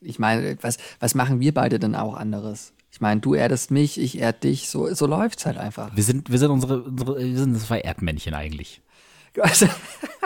ich 0.01 0.17
meine, 0.17 0.57
was, 0.61 0.77
was 0.99 1.13
machen 1.13 1.39
wir 1.39 1.53
beide 1.53 1.77
denn 1.77 1.95
auch 1.95 2.15
anderes? 2.15 2.73
Ich 2.91 3.01
meine, 3.01 3.21
du 3.21 3.33
erdest 3.33 3.69
mich, 3.71 3.99
ich 3.99 4.19
erd 4.19 4.43
dich, 4.43 4.69
so, 4.69 4.91
so 4.93 5.07
läuft 5.07 5.39
es 5.39 5.45
halt 5.45 5.57
einfach. 5.57 5.95
Wir 5.95 6.03
sind, 6.03 6.31
wir 6.31 6.37
sind 6.37 6.51
unsere, 6.51 6.83
unsere 6.83 7.19
wir 7.19 7.37
sind 7.37 7.59
zwei 7.59 7.79
Erdmännchen 7.79 8.33
eigentlich. 8.33 8.81
Also, 9.39 9.67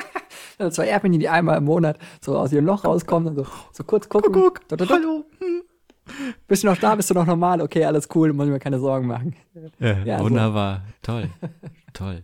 zwei 0.72 0.88
Erdmännchen, 0.88 1.20
die 1.20 1.30
einmal 1.30 1.58
im 1.58 1.66
Monat 1.66 1.98
so 2.22 2.38
aus 2.38 2.52
ihrem 2.52 2.66
Loch 2.66 2.84
rauskommen 2.84 3.30
und 3.30 3.36
so, 3.36 3.48
so 3.72 3.84
kurz 3.84 4.10
gucken. 4.10 4.34
Guck, 4.34 4.62
guck. 4.70 4.90
Hallo. 4.90 5.26
Hm. 5.40 5.64
Bist 6.48 6.64
du 6.64 6.68
noch 6.68 6.78
da? 6.78 6.96
Bist 6.96 7.10
du 7.10 7.14
noch 7.14 7.26
normal? 7.26 7.62
Okay, 7.62 7.84
alles 7.84 8.08
cool, 8.16 8.34
muss 8.34 8.46
ich 8.46 8.52
mir 8.52 8.60
keine 8.60 8.80
Sorgen 8.80 9.08
machen. 9.08 9.36
Ja, 9.80 10.04
ja 10.04 10.20
wunderbar. 10.20 10.84
So. 10.86 11.12
Toll. 11.12 11.30
Toll. 11.94 12.24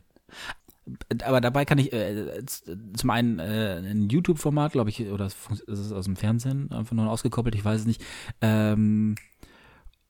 Aber 1.23 1.39
dabei 1.39 1.63
kann 1.63 1.77
ich 1.77 1.93
äh, 1.93 2.43
zum 2.45 3.09
einen 3.09 3.39
äh, 3.39 3.77
ein 3.77 4.09
YouTube-Format, 4.09 4.73
glaube 4.73 4.89
ich, 4.89 5.07
oder 5.09 5.27
ist 5.27 5.61
es 5.67 5.91
aus 5.93 6.05
dem 6.05 6.17
Fernsehen 6.17 6.71
einfach 6.71 6.93
nur 6.93 7.09
ausgekoppelt, 7.09 7.55
ich 7.55 7.63
weiß 7.63 7.81
es 7.81 7.86
nicht. 7.86 8.03
Ähm, 8.41 9.15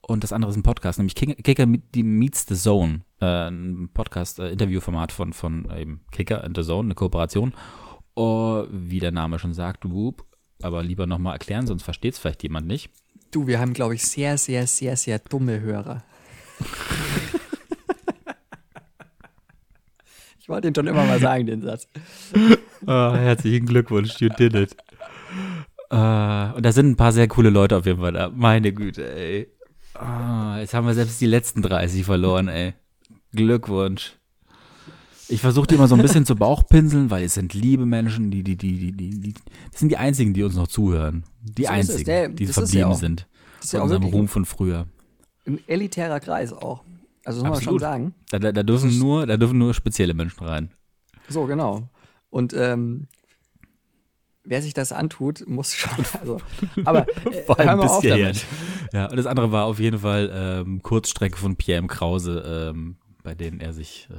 und 0.06 0.24
das 0.24 0.34
andere 0.34 0.52
ist 0.52 0.58
ein 0.58 0.64
Podcast, 0.64 1.00
nämlich 1.00 1.16
Kicker 1.16 1.66
Meets 1.66 2.46
the 2.48 2.56
Zone, 2.56 3.02
äh, 3.22 3.48
ein 3.48 3.90
Podcast-Interviewformat 3.94 5.12
äh, 5.12 5.14
von, 5.14 5.34
von 5.34 5.72
eben 5.76 6.02
Kicker 6.12 6.44
and 6.44 6.58
the 6.58 6.64
Zone, 6.64 6.88
eine 6.88 6.96
Kooperation. 6.96 7.54
Oh, 8.16 8.66
wie 8.70 9.00
der 9.00 9.12
Name 9.12 9.40
schon 9.40 9.54
sagt, 9.54 9.90
whoop, 9.90 10.26
aber 10.62 10.84
lieber 10.84 11.08
nochmal 11.08 11.34
erklären, 11.34 11.66
sonst 11.68 11.84
versteht 11.84 12.14
es 12.14 12.20
vielleicht 12.20 12.44
jemand 12.44 12.68
nicht. 12.68 12.92
Du, 13.32 13.48
wir 13.48 13.60
haben, 13.60 13.74
glaube 13.74 13.96
ich, 13.96 14.04
sehr, 14.04 14.38
sehr, 14.38 14.68
sehr, 14.68 14.96
sehr 14.98 15.20
dumme 15.20 15.62
Hörer. 15.62 16.04
ich 20.40 20.48
wollte 20.50 20.68
ihn 20.68 20.76
schon 20.76 20.88
immer 20.88 21.06
mal 21.06 21.20
sagen, 21.20 21.48
den 21.48 21.62
Satz. 21.62 21.88
Oh, 22.86 23.14
herzlichen 23.16 23.66
Glückwunsch, 23.66 24.20
you 24.20 24.30
did 24.30 24.54
it. 24.54 24.76
Uh, 25.92 26.54
und 26.56 26.66
da 26.66 26.72
sind 26.72 26.90
ein 26.90 26.96
paar 26.98 27.14
sehr 27.14 27.28
coole 27.28 27.50
Leute 27.50 27.78
auf 27.78 27.86
jeden 27.86 28.02
Fall 28.02 28.12
da. 28.14 28.30
Meine 28.30 28.74
Güte, 28.74 29.16
ey. 29.16 29.48
Oh, 29.96 30.56
jetzt 30.58 30.74
haben 30.74 30.88
wir 30.88 30.94
selbst 30.94 31.22
die 31.22 31.28
letzten 31.28 31.62
30 31.62 32.04
verloren, 32.04 32.48
ey. 32.48 32.74
Glückwunsch. 33.32 34.14
Ich 35.30 35.42
versuche 35.42 35.68
die 35.68 35.76
immer 35.76 35.88
so 35.88 35.96
ein 35.96 36.02
bisschen 36.02 36.26
zu 36.26 36.36
Bauchpinseln, 36.36 37.10
weil 37.10 37.24
es 37.24 37.36
sind 37.36 37.54
liebe 37.54 37.86
Menschen, 37.86 38.30
die, 38.30 38.44
die, 38.44 38.58
die, 38.58 38.78
die, 38.78 38.92
die, 38.92 39.20
die, 39.20 39.34
das 39.72 39.80
sind 39.80 39.90
die 39.90 39.98
einzigen, 39.98 40.34
die 40.34 40.44
uns 40.44 40.56
noch 40.56 40.68
zuhören. 40.68 41.24
Die 41.42 41.64
so 41.64 41.70
einzigen, 41.70 42.06
der, 42.06 42.30
die 42.30 42.48
verblieben 42.48 42.90
ja 42.90 42.94
sind. 42.96 43.28
Das 43.58 43.66
ist 43.66 43.74
ja 43.74 43.82
unserem 43.82 44.04
Ruhm 44.04 44.28
von 44.28 44.46
früher. 44.46 44.88
Ein 45.48 45.60
elitärer 45.68 46.20
Kreis 46.20 46.52
auch. 46.52 46.84
Also 47.26 47.42
das 47.42 47.50
muss 47.50 47.58
man 47.58 47.64
schon 47.64 47.80
sagen. 47.80 48.14
Da, 48.30 48.40
da, 48.40 48.52
da 48.52 48.64
dürfen 48.64 48.98
nur, 49.00 49.26
da 49.26 49.38
dürfen 49.38 49.58
nur 49.58 49.74
spezielle 49.74 50.14
Menschen 50.14 50.44
rein. 50.46 50.72
So, 51.30 51.46
genau. 51.46 51.90
Und 52.30 52.54
ähm, 52.54 53.08
wer 54.44 54.62
sich 54.62 54.74
das 54.74 54.92
antut, 54.92 55.48
muss 55.48 55.74
schon. 55.74 56.06
Also, 56.20 56.42
aber 56.86 57.08
äh, 57.32 57.44
Vor 57.44 57.60
allem 57.60 57.80
bis 57.80 58.00
hierher. 58.02 58.34
Ja, 58.92 59.10
und 59.10 59.18
das 59.18 59.26
andere 59.26 59.52
war 59.52 59.66
auf 59.66 59.80
jeden 59.80 60.00
Fall 60.00 60.32
ähm, 60.34 60.82
Kurzstrecke 60.82 61.38
von 61.38 61.56
Pierre 61.56 61.80
M. 61.80 61.88
Krause, 61.88 62.72
ähm, 62.72 62.98
bei 63.24 63.36
denen 63.36 63.60
er 63.60 63.74
sich 63.74 64.08
äh, 64.12 64.16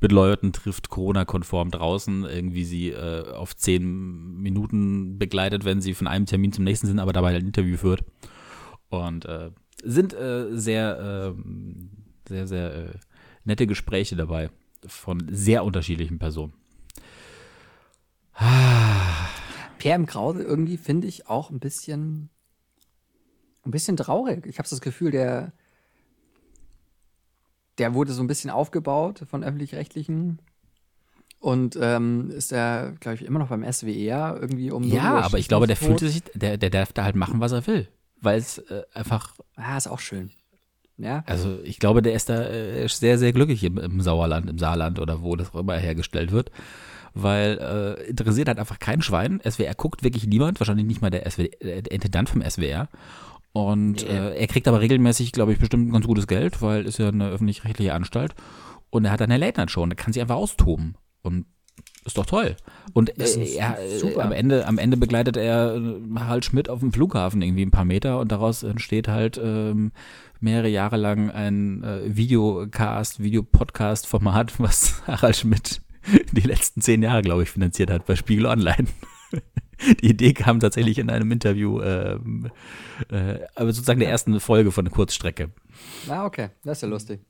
mit 0.00 0.12
Leuten 0.12 0.52
trifft, 0.52 0.88
Corona-konform 0.88 1.70
draußen, 1.70 2.24
irgendwie 2.24 2.64
sie 2.64 2.90
äh, 2.90 3.30
auf 3.32 3.54
zehn 3.56 4.40
Minuten 4.40 5.18
begleitet, 5.18 5.64
wenn 5.64 5.80
sie 5.80 5.94
von 5.94 6.06
einem 6.06 6.26
Termin 6.26 6.52
zum 6.52 6.64
nächsten 6.64 6.86
sind, 6.86 6.98
aber 6.98 7.12
dabei 7.12 7.36
ein 7.36 7.46
Interview 7.46 7.76
führt. 7.76 8.04
Und 8.88 9.24
äh, 9.24 9.50
sind 9.82 10.12
äh, 10.14 10.46
sehr, 10.52 11.34
äh, 11.34 11.42
sehr, 12.28 12.46
sehr 12.46 12.74
äh, 12.74 12.90
nette 13.44 13.66
Gespräche 13.66 14.16
dabei 14.16 14.50
von 14.86 15.26
sehr 15.30 15.64
unterschiedlichen 15.64 16.18
Personen. 16.18 16.52
Im 20.02 20.06
Krause 20.06 20.42
irgendwie 20.42 20.76
finde 20.76 21.06
ich 21.06 21.28
auch 21.28 21.50
ein 21.50 21.60
bisschen, 21.60 22.30
ein 23.64 23.70
bisschen 23.70 23.96
traurig. 23.96 24.46
Ich 24.46 24.58
habe 24.58 24.68
das 24.68 24.80
Gefühl, 24.80 25.10
der, 25.10 25.52
der 27.78 27.94
wurde 27.94 28.12
so 28.12 28.22
ein 28.22 28.26
bisschen 28.26 28.50
aufgebaut 28.50 29.24
von 29.28 29.44
öffentlich-rechtlichen 29.44 30.40
und 31.42 31.76
ähm, 31.80 32.30
ist 32.30 32.52
er, 32.52 32.92
glaube 33.00 33.16
ich, 33.16 33.24
immer 33.24 33.40
noch 33.40 33.48
beim 33.48 33.70
SWR 33.70 34.38
irgendwie 34.40 34.70
um. 34.70 34.84
Ja, 34.84 35.20
aber 35.20 35.38
ich 35.38 35.48
glaube, 35.48 35.66
der 35.66 35.76
fühlt 35.76 35.98
sich, 35.98 36.22
der, 36.34 36.56
der 36.56 36.70
darf 36.70 36.92
da 36.92 37.04
halt 37.04 37.16
machen, 37.16 37.40
was 37.40 37.52
er 37.52 37.66
will. 37.66 37.88
Weil 38.20 38.38
es 38.38 38.58
äh, 38.58 38.82
einfach. 38.94 39.34
Ah, 39.56 39.76
ist 39.76 39.88
auch 39.88 39.98
schön. 39.98 40.30
Ja. 40.98 41.24
Also 41.26 41.58
ich 41.64 41.80
glaube, 41.80 42.00
der 42.00 42.12
ist 42.14 42.28
da 42.28 42.44
äh, 42.44 42.88
sehr, 42.88 43.18
sehr 43.18 43.32
glücklich 43.32 43.64
im, 43.64 43.76
im 43.78 44.00
Sauerland, 44.00 44.48
im 44.48 44.58
Saarland 44.58 45.00
oder 45.00 45.22
wo 45.22 45.34
das 45.34 45.52
auch 45.52 45.60
immer 45.60 45.76
hergestellt 45.76 46.30
wird. 46.30 46.52
Weil 47.14 47.58
äh, 47.58 48.10
interessiert 48.10 48.48
halt 48.48 48.58
einfach 48.58 48.78
kein 48.78 49.02
Schwein. 49.02 49.40
SWR 49.48 49.74
guckt 49.74 50.02
wirklich 50.02 50.26
niemand, 50.26 50.60
wahrscheinlich 50.60 50.86
nicht 50.86 51.02
mal 51.02 51.10
der, 51.10 51.30
SWR, 51.30 51.48
der 51.60 51.92
Intendant 51.92 52.28
vom 52.28 52.42
SWR. 52.42 52.88
Und 53.52 54.02
äh, 54.04 54.34
er 54.34 54.46
kriegt 54.46 54.66
aber 54.66 54.80
regelmäßig, 54.80 55.32
glaube 55.32 55.52
ich, 55.52 55.58
bestimmt 55.58 55.92
ganz 55.92 56.06
gutes 56.06 56.26
Geld, 56.26 56.62
weil 56.62 56.86
ist 56.86 56.98
ja 56.98 57.08
eine 57.08 57.28
öffentlich-rechtliche 57.28 57.92
Anstalt. 57.92 58.34
Und 58.88 59.04
er 59.04 59.10
hat 59.10 59.22
eine 59.22 59.36
Late-Night-Show 59.36 59.82
und 59.82 59.92
er 59.92 59.96
kann 59.96 60.12
sich 60.12 60.22
einfach 60.22 60.36
austoben. 60.36 60.96
Und 61.22 61.44
Ist 62.04 62.16
doch 62.16 62.26
toll. 62.26 62.56
Und 62.94 63.18
äh, 63.18 63.56
er, 63.56 63.78
äh, 63.78 64.20
am, 64.20 64.32
Ende, 64.32 64.66
am 64.66 64.78
Ende 64.78 64.96
begleitet 64.96 65.36
er 65.36 65.76
äh, 65.76 66.00
Harald 66.18 66.46
Schmidt 66.46 66.68
auf 66.70 66.80
dem 66.80 66.92
Flughafen 66.92 67.42
irgendwie 67.42 67.62
ein 67.62 67.70
paar 67.70 67.84
Meter 67.84 68.20
und 68.20 68.32
daraus 68.32 68.62
entsteht 68.62 69.08
halt 69.08 69.38
ähm, 69.42 69.92
mehrere 70.40 70.68
Jahre 70.68 70.96
lang 70.96 71.30
ein 71.30 71.84
äh, 71.84 72.16
Videocast, 72.16 73.22
Videopodcast-Format, 73.22 74.54
was 74.58 75.02
Harald 75.06 75.36
Schmidt 75.36 75.82
die 76.32 76.40
letzten 76.42 76.80
zehn 76.80 77.02
Jahre, 77.02 77.22
glaube 77.22 77.42
ich, 77.44 77.50
finanziert 77.50 77.90
hat 77.90 78.06
bei 78.06 78.16
Spiegel 78.16 78.46
Online. 78.46 78.86
Die 80.00 80.10
Idee 80.10 80.32
kam 80.32 80.60
tatsächlich 80.60 80.98
in 80.98 81.10
einem 81.10 81.32
Interview, 81.32 81.80
ähm, 81.80 82.50
äh, 83.10 83.40
aber 83.56 83.72
sozusagen 83.72 83.98
der 83.98 84.10
ersten 84.10 84.38
Folge 84.38 84.70
von 84.70 84.84
der 84.84 84.94
Kurzstrecke. 84.94 85.50
Ah, 86.08 86.24
okay. 86.24 86.50
Das 86.62 86.78
ist 86.78 86.82
ja 86.82 86.88
lustig. 86.88 87.20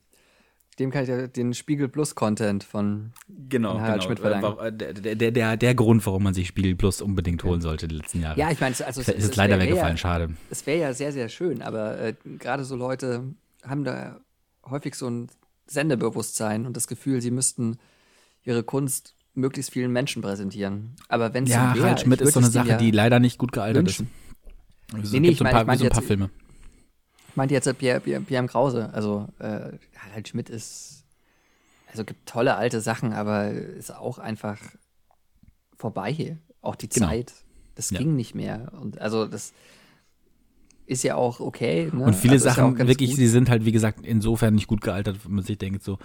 Dem 0.77 0.91
kann 0.91 1.01
ich 1.03 1.09
ja 1.09 1.25
den 1.25 1.55
Spiegel 1.55 1.87
Plus 1.87 2.13
Content 2.13 2.63
von 2.63 3.11
Genau, 3.49 3.79
Harald 3.79 4.03
Schmidt 4.03 4.19
verdanken. 4.19 4.57
War- 4.57 4.69
Der, 4.71 4.93
der, 4.93 5.31
der, 5.31 5.57
der 5.57 5.73
Grund, 5.75 6.05
warum 6.05 6.21
man 6.23 6.35
sich 6.35 6.47
Spiegel 6.47 6.75
Plus 6.75 7.01
unbedingt 7.01 7.43
holen 7.43 7.61
sollte 7.61 7.87
die 7.87 7.95
letzten 7.95 8.21
Jahre. 8.21 8.39
Ja, 8.39 8.51
ich 8.51 8.59
meine, 8.59 8.73
es- 8.73 8.81
also 8.83 9.01
ist 9.01 9.07
es 9.09 9.35
leider 9.35 9.57
weggefallen, 9.59 9.93
Ja, 9.95 9.97
schade. 9.97 10.29
es 10.51 10.67
wäre 10.67 10.79
ja 10.79 10.93
sehr, 10.93 11.11
sehr 11.11 11.29
schön, 11.29 11.63
aber 11.63 11.99
äh, 11.99 12.13
gerade 12.37 12.65
so 12.65 12.75
Leute 12.75 13.23
haben 13.65 13.83
da 13.83 14.19
häufig 14.69 14.93
so 14.93 15.07
ein 15.09 15.27
Sendebewusstsein 15.65 16.65
und 16.67 16.77
das 16.77 16.87
Gefühl, 16.87 17.21
sie 17.21 17.31
müssten 17.31 17.77
ihre 18.43 18.63
Kunst 18.63 19.15
möglichst 19.33 19.71
vielen 19.71 19.91
Menschen 19.91 20.21
präsentieren. 20.21 20.95
Aber 21.07 21.33
wenn 21.33 21.45
es 21.45 21.49
Ja, 21.51 21.69
so 21.71 21.75
wär, 21.79 21.83
Harald 21.85 21.99
Schmidt 22.01 22.21
ist 22.21 22.33
so 22.33 22.39
eine 22.39 22.49
Sache, 22.49 22.77
die 22.77 22.89
ja, 22.89 22.93
leider 22.95 23.19
nicht 23.19 23.37
gut 23.37 23.51
gealtert 23.51 23.85
wünschen. 23.87 24.09
ist. 24.95 25.03
Es 25.05 25.11
Nee, 25.11 25.21
nee, 25.21 25.29
ich 25.29 25.37
so 25.39 25.43
ein 25.43 25.45
meine- 25.45 25.53
paar, 25.53 25.61
ich 25.63 25.67
meine 25.67 25.79
so 25.79 25.85
ein 25.85 25.89
paar 25.89 25.99
jetzt- 26.01 26.07
Filme. 26.07 26.29
Ich 27.29 27.35
meinte 27.35 27.53
jetzt 27.55 27.77
Pierre, 27.79 27.99
Pierre, 27.99 28.21
Pierre. 28.21 28.45
Krause. 28.45 28.93
Also 28.93 29.27
äh, 29.39 29.71
Harald 29.97 30.27
Schmidt 30.27 30.49
ist, 30.51 31.03
also 31.91 32.03
gibt 32.05 32.27
tolle 32.29 32.55
alte 32.55 32.79
Sachen, 32.79 33.11
aber 33.13 33.49
ist 33.49 33.91
auch 33.95 34.19
einfach 34.19 34.59
vorbei. 35.75 36.37
Auch 36.61 36.75
die 36.75 36.89
Genau. 36.89 37.07
Zeit. 37.07 37.33
Das 37.75 37.89
Ja. 37.89 37.97
ging 37.97 38.15
nicht 38.15 38.35
mehr. 38.35 38.71
Und 38.79 39.01
also 39.01 39.25
das 39.25 39.51
ist 40.85 41.03
ja 41.03 41.15
auch 41.15 41.39
okay. 41.39 41.89
Ne? 41.91 42.03
Und 42.03 42.15
viele 42.15 42.33
also 42.33 42.47
ja 42.47 42.53
Sachen, 42.53 42.75
ganz 42.75 42.87
wirklich, 42.87 43.09
gut. 43.11 43.17
sie 43.17 43.27
sind 43.27 43.49
halt, 43.49 43.65
wie 43.65 43.71
gesagt, 43.71 44.05
insofern 44.05 44.53
nicht 44.53 44.67
gut 44.67 44.81
gealtert, 44.81 45.25
wenn 45.25 45.33
man 45.33 45.43
sich 45.43 45.57
denkt, 45.57 45.83
so, 45.83 45.97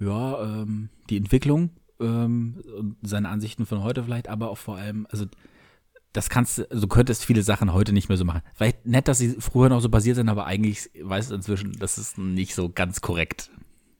ja, 0.00 0.42
ähm, 0.42 0.88
die 1.08 1.16
Entwicklung, 1.16 1.70
ähm, 2.00 2.96
seine 3.02 3.28
Ansichten 3.28 3.66
von 3.66 3.82
heute 3.82 4.02
vielleicht, 4.04 4.28
aber 4.28 4.50
auch 4.50 4.58
vor 4.58 4.76
allem, 4.76 5.06
also 5.10 5.26
das 6.12 6.28
kannst 6.28 6.58
du, 6.58 6.70
also 6.70 6.82
du 6.82 6.88
könntest 6.88 7.24
viele 7.24 7.42
Sachen 7.42 7.72
heute 7.72 7.92
nicht 7.92 8.08
mehr 8.08 8.18
so 8.18 8.24
machen. 8.24 8.42
Vielleicht 8.54 8.86
nett, 8.86 9.06
dass 9.06 9.18
sie 9.18 9.36
früher 9.38 9.68
noch 9.68 9.80
so 9.80 9.88
basiert 9.88 10.16
sind, 10.16 10.28
aber 10.28 10.46
eigentlich 10.46 10.90
weißt 11.00 11.30
du 11.30 11.36
inzwischen, 11.36 11.72
das 11.78 11.98
ist 11.98 12.18
nicht 12.18 12.54
so 12.54 12.70
ganz 12.70 13.00
korrekt. 13.00 13.50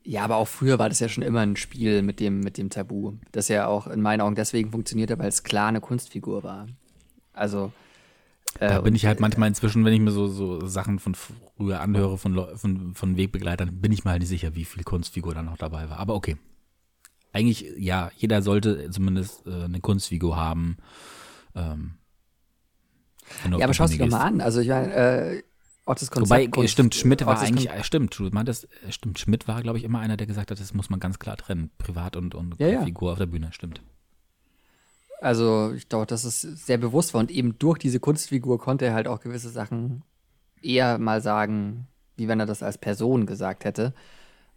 Ja, 0.03 0.25
aber 0.25 0.37
auch 0.37 0.49
früher 0.49 0.79
war 0.79 0.89
das 0.89 0.99
ja 0.99 1.09
schon 1.09 1.23
immer 1.23 1.41
ein 1.41 1.57
Spiel 1.57 2.03
mit 2.03 2.19
dem, 2.19 2.41
mit 2.41 2.57
dem 2.57 2.71
Tabu. 2.71 3.13
Das 3.33 3.49
ja 3.49 3.67
auch 3.67 3.87
in 3.87 4.01
meinen 4.01 4.23
Augen 4.23 4.35
deswegen 4.35 4.73
funktionierte, 4.73 5.19
weil 5.19 5.29
es 5.29 5.43
klar 5.43 5.69
eine 5.69 5.81
Kunstfigur 5.81 6.43
war. 6.43 6.67
Also. 7.33 7.73
Da 8.59 8.79
äh, 8.79 8.83
bin 8.83 8.95
ich 8.95 9.07
halt 9.07 9.19
äh, 9.19 9.21
manchmal 9.23 9.49
inzwischen, 9.49 9.85
wenn 9.85 9.93
ich 9.93 10.01
mir 10.01 10.11
so, 10.11 10.27
so 10.27 10.67
Sachen 10.67 10.99
von 10.99 11.15
früher 11.15 11.81
anhöre, 11.81 12.19
von, 12.19 12.35
von, 12.57 12.95
von 12.95 13.17
Wegbegleitern, 13.17 13.81
bin 13.81 13.93
ich 13.93 14.05
mir 14.05 14.11
halt 14.11 14.21
nicht 14.21 14.29
sicher, 14.29 14.55
wie 14.55 14.65
viel 14.65 14.83
Kunstfigur 14.83 15.35
da 15.35 15.43
noch 15.43 15.57
dabei 15.57 15.89
war. 15.89 15.99
Aber 15.99 16.15
okay. 16.15 16.37
Eigentlich, 17.33 17.65
ja, 17.79 18.11
jeder 18.17 18.43
sollte 18.43 18.91
zumindest 18.91 19.47
äh, 19.47 19.65
eine 19.65 19.81
Kunstfigur 19.81 20.37
haben. 20.37 20.79
Ähm, 21.55 21.95
Ja, 23.57 23.65
aber 23.67 23.75
schau 23.75 23.85
es 23.85 23.93
dir 23.93 23.99
mal 23.99 24.07
gehst. 24.07 24.21
an. 24.21 24.41
Also 24.41 24.61
ich 24.61 24.69
meine, 24.69 24.93
äh, 24.93 25.43
das 25.87 26.11
Konzept. 26.11 26.31
Wobei, 26.31 26.47
Kunst- 26.49 26.73
stimmt, 26.73 26.95
Schmidt 26.95 27.25
war 27.27 27.35
das 27.35 27.45
eigentlich, 27.45 27.69
Kon- 27.69 27.79
äh, 27.79 27.85
stimmt, 27.85 28.19
du 28.19 28.25
meintest, 28.31 28.69
äh, 28.87 28.93
stimmt, 28.93 29.19
Schmidt 29.19 29.49
war, 29.49 29.63
glaube 29.63 29.79
ich, 29.79 29.85
immer 29.85 30.01
einer, 30.01 30.17
der 30.17 30.27
gesagt 30.27 30.51
hat, 30.51 30.61
das 30.61 30.75
muss 30.75 30.91
man 30.91 31.01
ganz 31.01 31.19
klar 31.19 31.37
trennen, 31.37 31.71
privat 31.79 32.17
und, 32.17 32.35
und 32.35 32.59
Ja, 32.61 32.69
ja. 32.69 32.85
Figur 32.85 33.13
auf 33.13 33.19
der 33.19 33.27
Bühne, 33.27 33.53
stimmt. 33.53 33.81
Also 35.21 35.73
ich 35.75 35.89
glaube, 35.89 36.07
dass 36.07 36.25
es 36.25 36.41
sehr 36.43 36.79
bewusst 36.79 37.15
war 37.15 37.21
und 37.21 37.31
eben 37.31 37.59
durch 37.59 37.79
diese 37.79 38.01
Kunstfigur 38.01 38.59
konnte 38.59 38.87
er 38.87 38.95
halt 38.95 39.09
auch 39.09 39.21
gewisse 39.21 39.51
Sachen 39.51 40.03
eher 40.63 40.99
mal 40.99 41.21
sagen, 41.23 41.89
wie 42.17 42.29
wenn 42.29 42.41
er 42.41 42.47
das 42.47 42.63
als 42.63 42.79
Person 42.79 43.27
gesagt 43.27 43.65
hätte. 43.65 43.95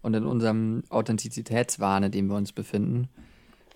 Und 0.01 0.15
in 0.15 0.25
unserem 0.25 0.83
Authentizitätswahn, 0.89 2.03
in 2.03 2.11
dem 2.11 2.27
wir 2.27 2.35
uns 2.37 2.53
befinden, 2.53 3.09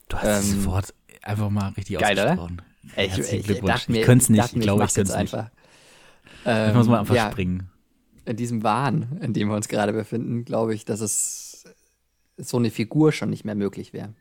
Du 0.09 0.17
hast 0.17 0.25
Ähm, 0.25 0.41
das 0.55 0.65
Wort 0.65 0.93
einfach 1.21 1.49
mal 1.49 1.69
richtig 1.69 1.97
geil, 1.97 2.17
oder? 2.19 2.39
ausgesprochen. 2.39 2.61
ich, 2.95 3.11
Herzlichen 3.11 3.39
ich, 3.39 3.45
Glückwunsch. 3.45 3.65
dachte 3.65 3.91
mir, 3.91 3.99
ich 3.99 4.01
könnte 4.01 4.23
es 4.23 4.29
nicht, 4.29 4.53
ich 4.53 4.59
glaube, 4.61 4.85
ich 4.85 4.93
könnte 4.93 5.11
es 5.11 5.15
nicht. 5.17 5.33
einfach. 5.33 5.51
Ich 6.67 6.73
muss 6.73 6.87
mal 6.87 6.99
einfach 6.99 7.15
ja, 7.15 7.31
springen. 7.31 7.69
in 8.25 8.35
diesem 8.37 8.63
Wahn, 8.63 9.19
in 9.21 9.33
dem 9.33 9.49
wir 9.49 9.55
uns 9.55 9.67
gerade 9.67 9.93
befinden, 9.93 10.45
glaube 10.45 10.73
ich, 10.73 10.85
dass 10.85 11.01
es 11.01 11.63
so 12.37 12.57
eine 12.57 12.71
Figur 12.71 13.11
schon 13.11 13.29
nicht 13.29 13.45
mehr 13.45 13.55
möglich 13.55 13.93
wäre. 13.93 14.13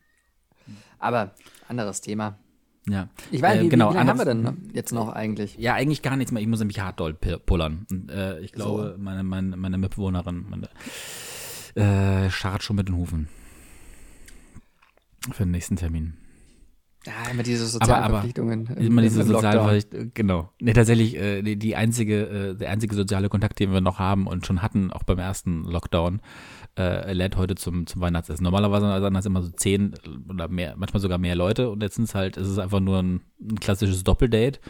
Aber 0.98 1.34
anderes 1.68 2.00
Thema. 2.00 2.38
Ja. 2.88 3.08
Ich 3.32 3.42
weiß, 3.42 3.58
Äh, 3.58 3.62
wie, 3.64 3.68
genau, 3.68 3.90
wie 3.90 3.94
lange 3.96 4.10
haben 4.10 4.18
wir 4.18 4.24
denn 4.24 4.70
jetzt 4.72 4.92
noch 4.92 5.08
eigentlich? 5.08 5.56
Ja, 5.58 5.74
eigentlich 5.74 6.02
gar 6.02 6.16
nichts 6.16 6.30
mehr. 6.32 6.40
Ich 6.40 6.48
muss 6.48 6.60
nämlich 6.60 6.78
hart 6.80 7.00
doll 7.00 7.14
pullern. 7.14 7.86
Und, 7.90 8.10
äh, 8.10 8.38
ich 8.40 8.52
glaube, 8.52 8.94
So. 8.96 9.02
meine, 9.02 9.24
meine, 9.24 9.56
meine 9.56 9.76
Mitbewohnerin 9.78 10.46
meine, 10.48 10.68
äh, 11.74 12.30
scharrt 12.30 12.62
schon 12.62 12.76
mit 12.76 12.88
den 12.88 12.96
Hufen. 12.96 13.28
Für 15.32 15.42
den 15.44 15.50
nächsten 15.50 15.76
Termin. 15.76 16.14
Ja, 17.04 17.30
immer 17.30 17.42
diese 17.44 17.66
sozialen 17.66 17.92
Aber- 17.94 18.04
aber 18.04 18.12
Verpflichtungen. 18.14 18.66
im- 18.76 18.86
Immer 18.86 19.02
diese 19.02 19.22
im 19.22 19.28
Lockdown. 19.30 19.80
soziale, 19.80 20.10
genau. 20.12 20.50
Nee, 20.60 20.72
tatsächlich, 20.72 21.16
äh, 21.16 21.42
die, 21.42 21.56
die 21.56 21.76
einzige, 21.76 22.26
äh, 22.50 22.54
der 22.56 22.70
einzige 22.70 22.94
soziale 22.96 23.28
Kontakt, 23.28 23.60
den 23.60 23.72
wir 23.72 23.80
noch 23.80 23.98
haben 24.00 24.26
und 24.26 24.44
schon 24.46 24.60
hatten, 24.62 24.90
auch 24.92 25.04
beim 25.04 25.18
ersten 25.20 25.62
Lockdown, 25.64 26.20
äh, 26.76 27.12
lädt 27.12 27.36
heute 27.36 27.54
zum, 27.54 27.86
zum 27.86 28.00
Weihnachtsessen. 28.00 28.44
Normalerweise 28.44 29.00
sind 29.02 29.14
das 29.14 29.26
immer 29.26 29.42
so 29.42 29.50
zehn 29.50 29.94
oder 30.28 30.48
mehr, 30.48 30.74
manchmal 30.76 31.00
sogar 31.00 31.18
mehr 31.18 31.34
Leute 31.34 31.70
und 31.70 31.82
jetzt 31.82 31.96
sind 31.96 32.04
es 32.04 32.14
halt, 32.14 32.36
es 32.36 32.48
ist 32.48 32.58
einfach 32.58 32.80
nur 32.80 33.02
ein, 33.02 33.22
ein 33.40 33.58
klassisches 33.58 34.04
Doppeldate. 34.04 34.60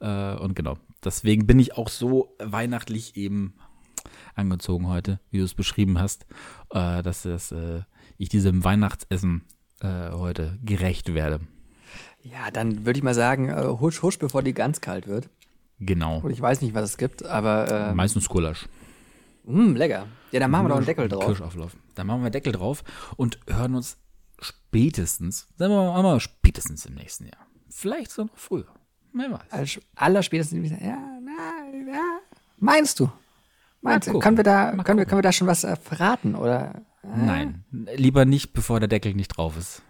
Äh, 0.00 0.36
und 0.36 0.54
genau. 0.54 0.76
Deswegen 1.04 1.46
bin 1.46 1.58
ich 1.58 1.76
auch 1.76 1.88
so 1.88 2.36
weihnachtlich 2.38 3.16
eben 3.16 3.54
angezogen 4.34 4.88
heute, 4.88 5.20
wie 5.30 5.38
du 5.38 5.44
es 5.44 5.54
beschrieben 5.54 5.98
hast, 5.98 6.26
äh, 6.70 7.02
dass 7.02 7.22
das, 7.22 7.52
äh, 7.52 7.82
ich 8.18 8.28
diesem 8.28 8.64
Weihnachtsessen 8.64 9.44
äh, 9.80 10.10
heute 10.10 10.58
gerecht 10.64 11.14
werde. 11.14 11.40
Ja, 12.22 12.50
dann 12.52 12.84
würde 12.84 12.98
ich 12.98 13.02
mal 13.02 13.14
sagen, 13.14 13.48
äh, 13.48 13.64
husch, 13.80 14.02
husch, 14.02 14.18
bevor 14.18 14.42
die 14.42 14.52
ganz 14.52 14.80
kalt 14.80 15.06
wird. 15.06 15.30
Genau. 15.78 16.20
Und 16.20 16.30
ich 16.30 16.40
weiß 16.40 16.62
nicht, 16.62 16.74
was 16.74 16.84
es 16.84 16.96
gibt, 16.96 17.24
aber 17.24 17.92
Meistens 17.94 18.28
Gulasch. 18.28 18.66
Mh, 19.46 19.78
lecker. 19.78 20.06
Ja, 20.32 20.40
dann 20.40 20.50
machen 20.50 20.64
wir 20.64 20.68
doch 20.70 20.76
einen 20.76 20.86
Deckel 20.86 21.08
drauf. 21.08 21.24
Kirschauflauf. 21.24 21.76
Dann 21.94 22.06
machen 22.06 22.22
wir 22.22 22.30
Deckel 22.30 22.52
drauf 22.52 22.84
und 23.16 23.38
hören 23.48 23.74
uns 23.74 23.96
spätestens, 24.40 25.48
sagen 25.56 25.72
wir 25.72 26.02
mal, 26.02 26.20
spätestens 26.20 26.84
im 26.86 26.94
nächsten 26.94 27.24
Jahr. 27.24 27.46
Vielleicht 27.70 28.10
so 28.10 28.24
noch 28.24 28.36
früher. 28.36 28.66
Wer 29.12 29.32
weiß. 29.32 29.40
Aller, 29.50 29.66
aller 29.94 30.22
spätestens. 30.22 30.70
Ja, 30.70 30.98
na, 31.22 31.92
ja. 31.92 32.18
Meinst 32.58 33.00
du? 33.00 33.10
Meinst 33.80 34.08
du? 34.08 34.18
Können 34.18 34.36
wir 34.36 34.44
da, 34.44 34.72
Mal 34.72 34.82
können 34.84 34.98
wir, 34.98 35.06
können 35.06 35.18
wir 35.18 35.22
da 35.22 35.32
schon 35.32 35.46
was 35.46 35.64
äh, 35.64 35.76
verraten 35.76 36.34
oder? 36.34 36.82
Nein, 37.02 37.64
lieber 37.70 38.24
nicht, 38.24 38.52
bevor 38.52 38.80
der 38.80 38.88
Deckel 38.88 39.14
nicht 39.14 39.28
drauf 39.28 39.56
ist. 39.56 39.82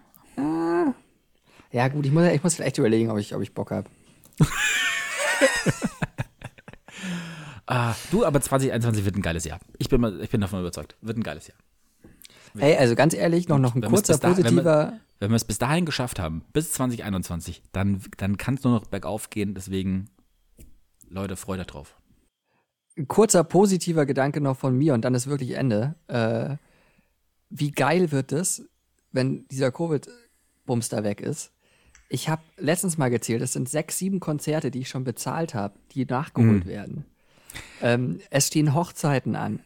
Ja, 1.71 1.87
gut, 1.89 2.05
ich 2.05 2.11
muss, 2.11 2.25
ich 2.27 2.43
muss 2.43 2.55
vielleicht 2.55 2.77
überlegen, 2.77 3.09
ob 3.11 3.17
ich, 3.17 3.35
ob 3.35 3.41
ich 3.41 3.53
Bock 3.53 3.71
habe. 3.71 3.89
Ah, 7.67 7.95
du, 8.11 8.25
aber 8.25 8.39
2021 8.41 9.03
wird 9.05 9.15
ein 9.15 9.21
geiles 9.21 9.43
Jahr. 9.45 9.59
Ich 9.77 9.89
bin, 9.89 9.99
mal, 10.01 10.21
ich 10.21 10.29
bin 10.29 10.41
davon 10.41 10.59
überzeugt. 10.61 10.95
Wird 11.01 11.17
ein 11.17 11.23
geiles 11.23 11.47
Jahr. 11.47 11.57
Hey, 12.57 12.75
also 12.77 12.95
ganz 12.95 13.13
ehrlich, 13.13 13.47
noch, 13.49 13.59
noch 13.59 13.75
ein 13.75 13.81
kurzer 13.81 14.17
da- 14.17 14.29
wenn 14.29 14.37
wir- 14.37 14.43
positiver. 14.45 14.99
Wenn 15.19 15.31
wir 15.31 15.35
es 15.35 15.45
bis 15.45 15.57
dahin 15.57 15.85
geschafft 15.85 16.19
haben, 16.19 16.43
bis 16.53 16.71
2021, 16.73 17.63
dann, 17.71 18.01
dann 18.17 18.37
kann 18.37 18.53
es 18.53 18.63
nur 18.63 18.73
noch 18.73 18.85
bergauf 18.85 19.29
gehen. 19.31 19.53
Deswegen, 19.55 20.09
Leute, 21.09 21.35
freut 21.35 21.59
euch 21.59 21.65
drauf. 21.67 21.95
ein 22.97 23.07
kurzer 23.07 23.43
positiver 23.43 24.05
Gedanke 24.07 24.41
noch 24.41 24.57
von 24.57 24.75
mir 24.77 24.93
und 24.95 25.01
dann 25.05 25.13
ist 25.15 25.27
wirklich 25.27 25.51
Ende. 25.55 25.95
Äh, 26.07 26.57
wie 27.49 27.71
geil 27.71 28.11
wird 28.11 28.31
es, 28.31 28.67
wenn 29.11 29.47
dieser 29.49 29.71
Covid-Bums 29.71 30.89
da 30.89 31.03
weg 31.03 31.21
ist? 31.21 31.51
Ich 32.09 32.27
habe 32.29 32.41
letztens 32.57 32.97
mal 32.97 33.09
gezählt, 33.09 33.41
es 33.41 33.53
sind 33.53 33.69
sechs, 33.69 33.97
sieben 33.99 34.19
Konzerte, 34.19 34.71
die 34.71 34.79
ich 34.79 34.89
schon 34.89 35.03
bezahlt 35.03 35.53
habe, 35.53 35.75
die 35.91 36.05
nachgeholt 36.05 36.65
Mhm. 36.65 36.69
werden. 36.69 37.05
Ähm, 37.81 38.19
es 38.29 38.47
stehen 38.47 38.73
Hochzeiten 38.73 39.35
an, 39.35 39.59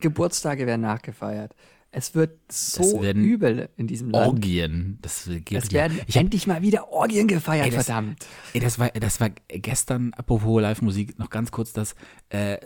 Geburtstage 0.00 0.66
werden 0.66 0.82
nachgefeiert. 0.82 1.54
Es 1.90 2.14
wird 2.14 2.38
so 2.52 3.00
werden 3.00 3.24
übel 3.24 3.70
in 3.76 3.86
diesem 3.86 4.10
Land. 4.10 4.26
Orgien. 4.26 4.98
Das 5.00 5.24
geht 5.44 5.52
Es 5.64 5.72
werden 5.72 5.98
ich 6.06 6.16
hab, 6.16 6.24
endlich 6.24 6.46
mal 6.46 6.60
wieder 6.60 6.90
Orgien 6.92 7.26
gefeiert, 7.26 7.66
Ey, 7.66 7.70
das- 7.72 7.86
verdammt. 7.86 8.26
Ey, 8.52 8.60
das 8.60 8.78
war, 8.78 8.90
das 8.90 9.18
war 9.20 9.30
gestern, 9.48 10.12
apropos 10.14 10.60
Live-Musik, 10.60 11.18
noch 11.18 11.30
ganz 11.30 11.50
kurz 11.50 11.72
das, 11.72 11.94
äh, 12.28 12.58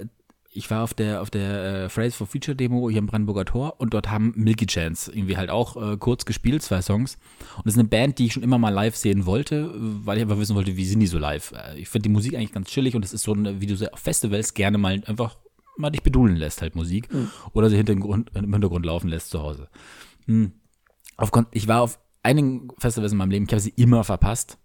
ich 0.53 0.71
war 0.71 0.83
auf 0.83 0.95
der, 0.95 1.23
auf 1.23 1.31
der 1.31 1.85
äh, 1.85 1.89
Phrase 1.89 2.17
for 2.17 2.27
Future 2.27 2.57
Demo 2.57 2.91
hier 2.91 2.99
im 2.99 3.07
Brandenburger 3.07 3.45
Tor 3.45 3.79
und 3.79 3.95
dort 3.95 4.11
haben 4.11 4.33
Milky 4.37 4.67
Chance 4.67 5.13
irgendwie 5.13 5.37
halt 5.37 5.49
auch 5.49 5.77
äh, 5.77 5.97
kurz 5.97 6.25
gespielt, 6.25 6.63
zwei 6.63 6.83
Songs. 6.83 7.19
Und 7.57 7.67
das 7.67 7.75
ist 7.75 7.79
eine 7.79 7.89
Band, 7.89 8.19
die 8.19 8.27
ich 8.27 8.33
schon 8.33 8.43
immer 8.43 8.59
mal 8.59 8.71
live 8.71 8.97
sehen 8.97 9.27
wollte, 9.27 9.73
weil 9.77 10.17
ich 10.17 10.23
einfach 10.23 10.39
wissen 10.39 10.57
wollte, 10.57 10.77
wie 10.77 10.85
sind 10.85 11.01
die 11.01 11.07
so 11.07 11.19
live. 11.19 11.53
Äh, 11.53 11.79
ich 11.79 11.89
finde 11.89 12.05
die 12.05 12.13
Musik 12.13 12.35
eigentlich 12.35 12.53
ganz 12.53 12.69
chillig 12.69 12.97
und 12.97 13.05
es 13.05 13.13
ist 13.13 13.23
so 13.23 13.33
eine, 13.33 13.61
wie 13.61 13.67
du 13.67 13.77
sie 13.77 13.93
auf 13.93 14.01
Festivals 14.01 14.55
gerne 14.55 14.77
mal 14.77 15.01
einfach 15.07 15.39
mal 15.77 15.91
dich 15.91 16.03
bedudeln 16.03 16.37
lässt, 16.37 16.63
halt 16.63 16.75
Musik. 16.75 17.09
Oder 17.53 17.71
sie 17.71 17.77
hinter 17.77 17.95
Grund, 17.95 18.31
im 18.35 18.53
Hintergrund 18.53 18.85
laufen 18.85 19.09
lässt 19.09 19.31
zu 19.31 19.41
Hause. 19.41 19.69
Hm. 20.27 20.53
Auf, 21.17 21.31
ich 21.53 21.69
war 21.69 21.83
auf 21.83 22.01
einigen 22.23 22.69
Festivals 22.79 23.13
in 23.13 23.19
meinem 23.19 23.31
Leben, 23.31 23.45
ich 23.47 23.53
habe 23.53 23.61
sie 23.61 23.73
immer 23.77 24.05
verpasst, 24.05 24.59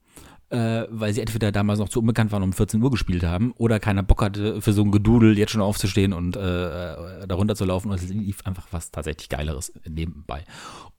äh, 0.50 0.84
weil 0.90 1.14
sie 1.14 1.22
entweder 1.22 1.52
damals 1.52 1.80
noch 1.80 1.90
zu 1.90 2.00
unbekannt 2.00 2.32
waren 2.32 2.44
und 2.44 2.50
um 2.50 2.54
14 2.54 2.82
Uhr 2.82 2.92
gespielt 2.92 3.24
haben 3.24 3.52
oder 3.58 3.80
keiner 3.80 4.04
Bock 4.04 4.22
hatte, 4.22 4.62
für 4.62 4.74
so 4.74 4.84
ein 4.84 4.92
Gedudel 4.92 5.38
jetzt 5.38 5.52
schon 5.52 5.62
aufzustehen 5.62 6.14
und 6.14 6.36
äh, 6.36 6.94
äh, 6.94 7.28
darunter 7.28 7.56
zu 7.56 7.66
laufen. 7.66 7.90
Und 7.90 7.96
es 7.96 8.08
lief 8.10 8.46
einfach 8.46 8.68
was 8.72 8.92
tatsächlich 8.92 9.30
Geileres 9.30 9.74
nebenbei. 9.88 10.44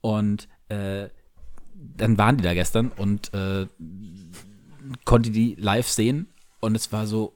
Und 0.00 0.48
äh, 0.68 1.08
dann 1.74 2.18
waren 2.18 2.36
die 2.36 2.44
da 2.44 2.54
gestern 2.54 2.90
und 2.96 3.32
äh, 3.34 3.66
konnte 5.04 5.30
die 5.30 5.54
live 5.58 5.88
sehen 5.88 6.28
und 6.60 6.74
es 6.74 6.92
war 6.92 7.06
so 7.06 7.34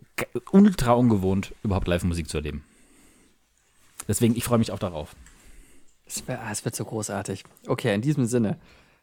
ultra 0.51 0.93
ungewohnt, 0.93 1.55
überhaupt 1.63 1.89
Live-Musik 1.89 2.29
zu 2.29 2.39
erleben. 2.39 2.65
Deswegen, 4.09 4.37
ich 4.37 4.45
freue 4.45 4.59
mich 4.59 4.73
auch 4.73 4.79
darauf. 4.79 5.15
Es, 6.07 6.25
es 6.51 6.65
wird 6.65 6.75
so 6.75 6.85
großartig. 6.85 7.45
Okay, 7.67 7.95
in 7.95 8.03
diesem 8.03 8.27
Sinne. 8.27 8.59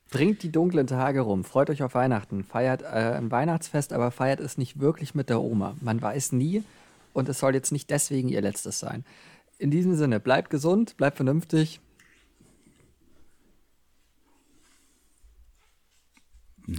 Bringt 0.09 0.41
die 0.41 0.51
dunklen 0.51 0.87
Tage 0.87 1.21
rum, 1.21 1.43
freut 1.43 1.69
euch 1.69 1.83
auf 1.83 1.93
Weihnachten, 1.93 2.43
feiert 2.43 2.81
äh, 2.81 3.15
ein 3.17 3.29
Weihnachtsfest, 3.29 3.91
aber 3.91 4.11
feiert 4.11 4.39
es 4.39 4.57
nicht 4.57 4.79
wirklich 4.79 5.15
mit 5.15 5.29
der 5.29 5.41
Oma. 5.41 5.75
Man 5.81 6.01
weiß 6.01 6.31
nie 6.31 6.63
und 7.13 7.27
es 7.27 7.39
soll 7.39 7.53
jetzt 7.53 7.71
nicht 7.71 7.89
deswegen 7.89 8.29
ihr 8.29 8.41
letztes 8.41 8.79
sein. 8.79 9.03
In 9.57 9.71
diesem 9.71 9.95
Sinne, 9.95 10.19
bleibt 10.19 10.49
gesund, 10.49 10.95
bleibt 10.97 11.17
vernünftig. 11.17 11.81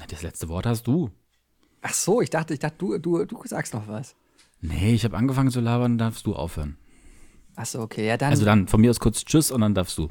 Das 0.09 0.23
letzte 0.23 0.49
Wort 0.49 0.67
hast 0.67 0.87
du. 0.87 1.11
Ach 1.83 1.95
so, 1.95 2.21
ich 2.21 2.31
dachte, 2.31 2.55
ich 2.55 2.61
dachte, 2.61 2.77
du, 2.79 2.99
du, 2.99 3.25
du 3.25 3.43
sagst 3.45 3.75
noch 3.75 3.89
was. 3.89 4.15
Nee, 4.61 4.95
ich 4.95 5.05
habe 5.05 5.17
angefangen 5.17 5.51
zu 5.51 5.61
labern, 5.61 5.99
darfst 5.99 6.27
du 6.27 6.35
aufhören. 6.35 6.77
Ach 7.57 7.67
so, 7.67 7.81
okay, 7.81 8.07
ja 8.07 8.17
dann. 8.17 8.31
Also 8.31 8.45
dann 8.45 8.69
von 8.69 8.81
mir 8.81 8.91
aus 8.91 9.01
kurz 9.01 9.25
Tschüss 9.25 9.51
und 9.51 9.61
dann 9.61 9.75
darfst 9.75 9.99
du. 9.99 10.09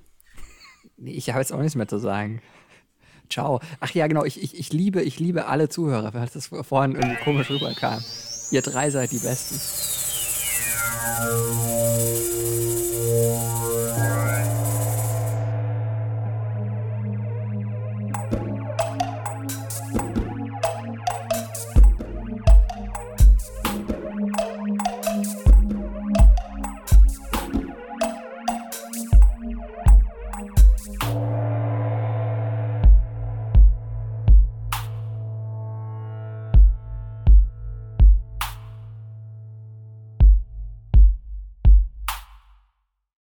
Nee, 0.98 1.12
ich 1.12 1.30
habe 1.30 1.40
jetzt 1.40 1.54
auch 1.54 1.60
nichts 1.60 1.76
mehr 1.76 1.88
zu 1.88 1.98
sagen. 1.98 2.42
Ciao. 3.30 3.60
Ach 3.80 3.92
ja, 3.92 4.08
genau, 4.08 4.24
ich, 4.24 4.42
ich, 4.42 4.58
ich 4.58 4.74
liebe, 4.74 5.02
ich 5.02 5.20
liebe 5.20 5.48
alle 5.48 5.70
Zuhörer, 5.70 6.14
weil 6.14 6.28
das 6.34 6.48
vorhin 6.48 6.96
irgendwie 6.96 7.24
komisch 7.24 7.50
rüberkam. 7.50 8.04
Ihr 8.52 8.62
drei 8.62 8.90
seid 8.90 9.12
die 9.12 9.20
Besten. 9.20 9.60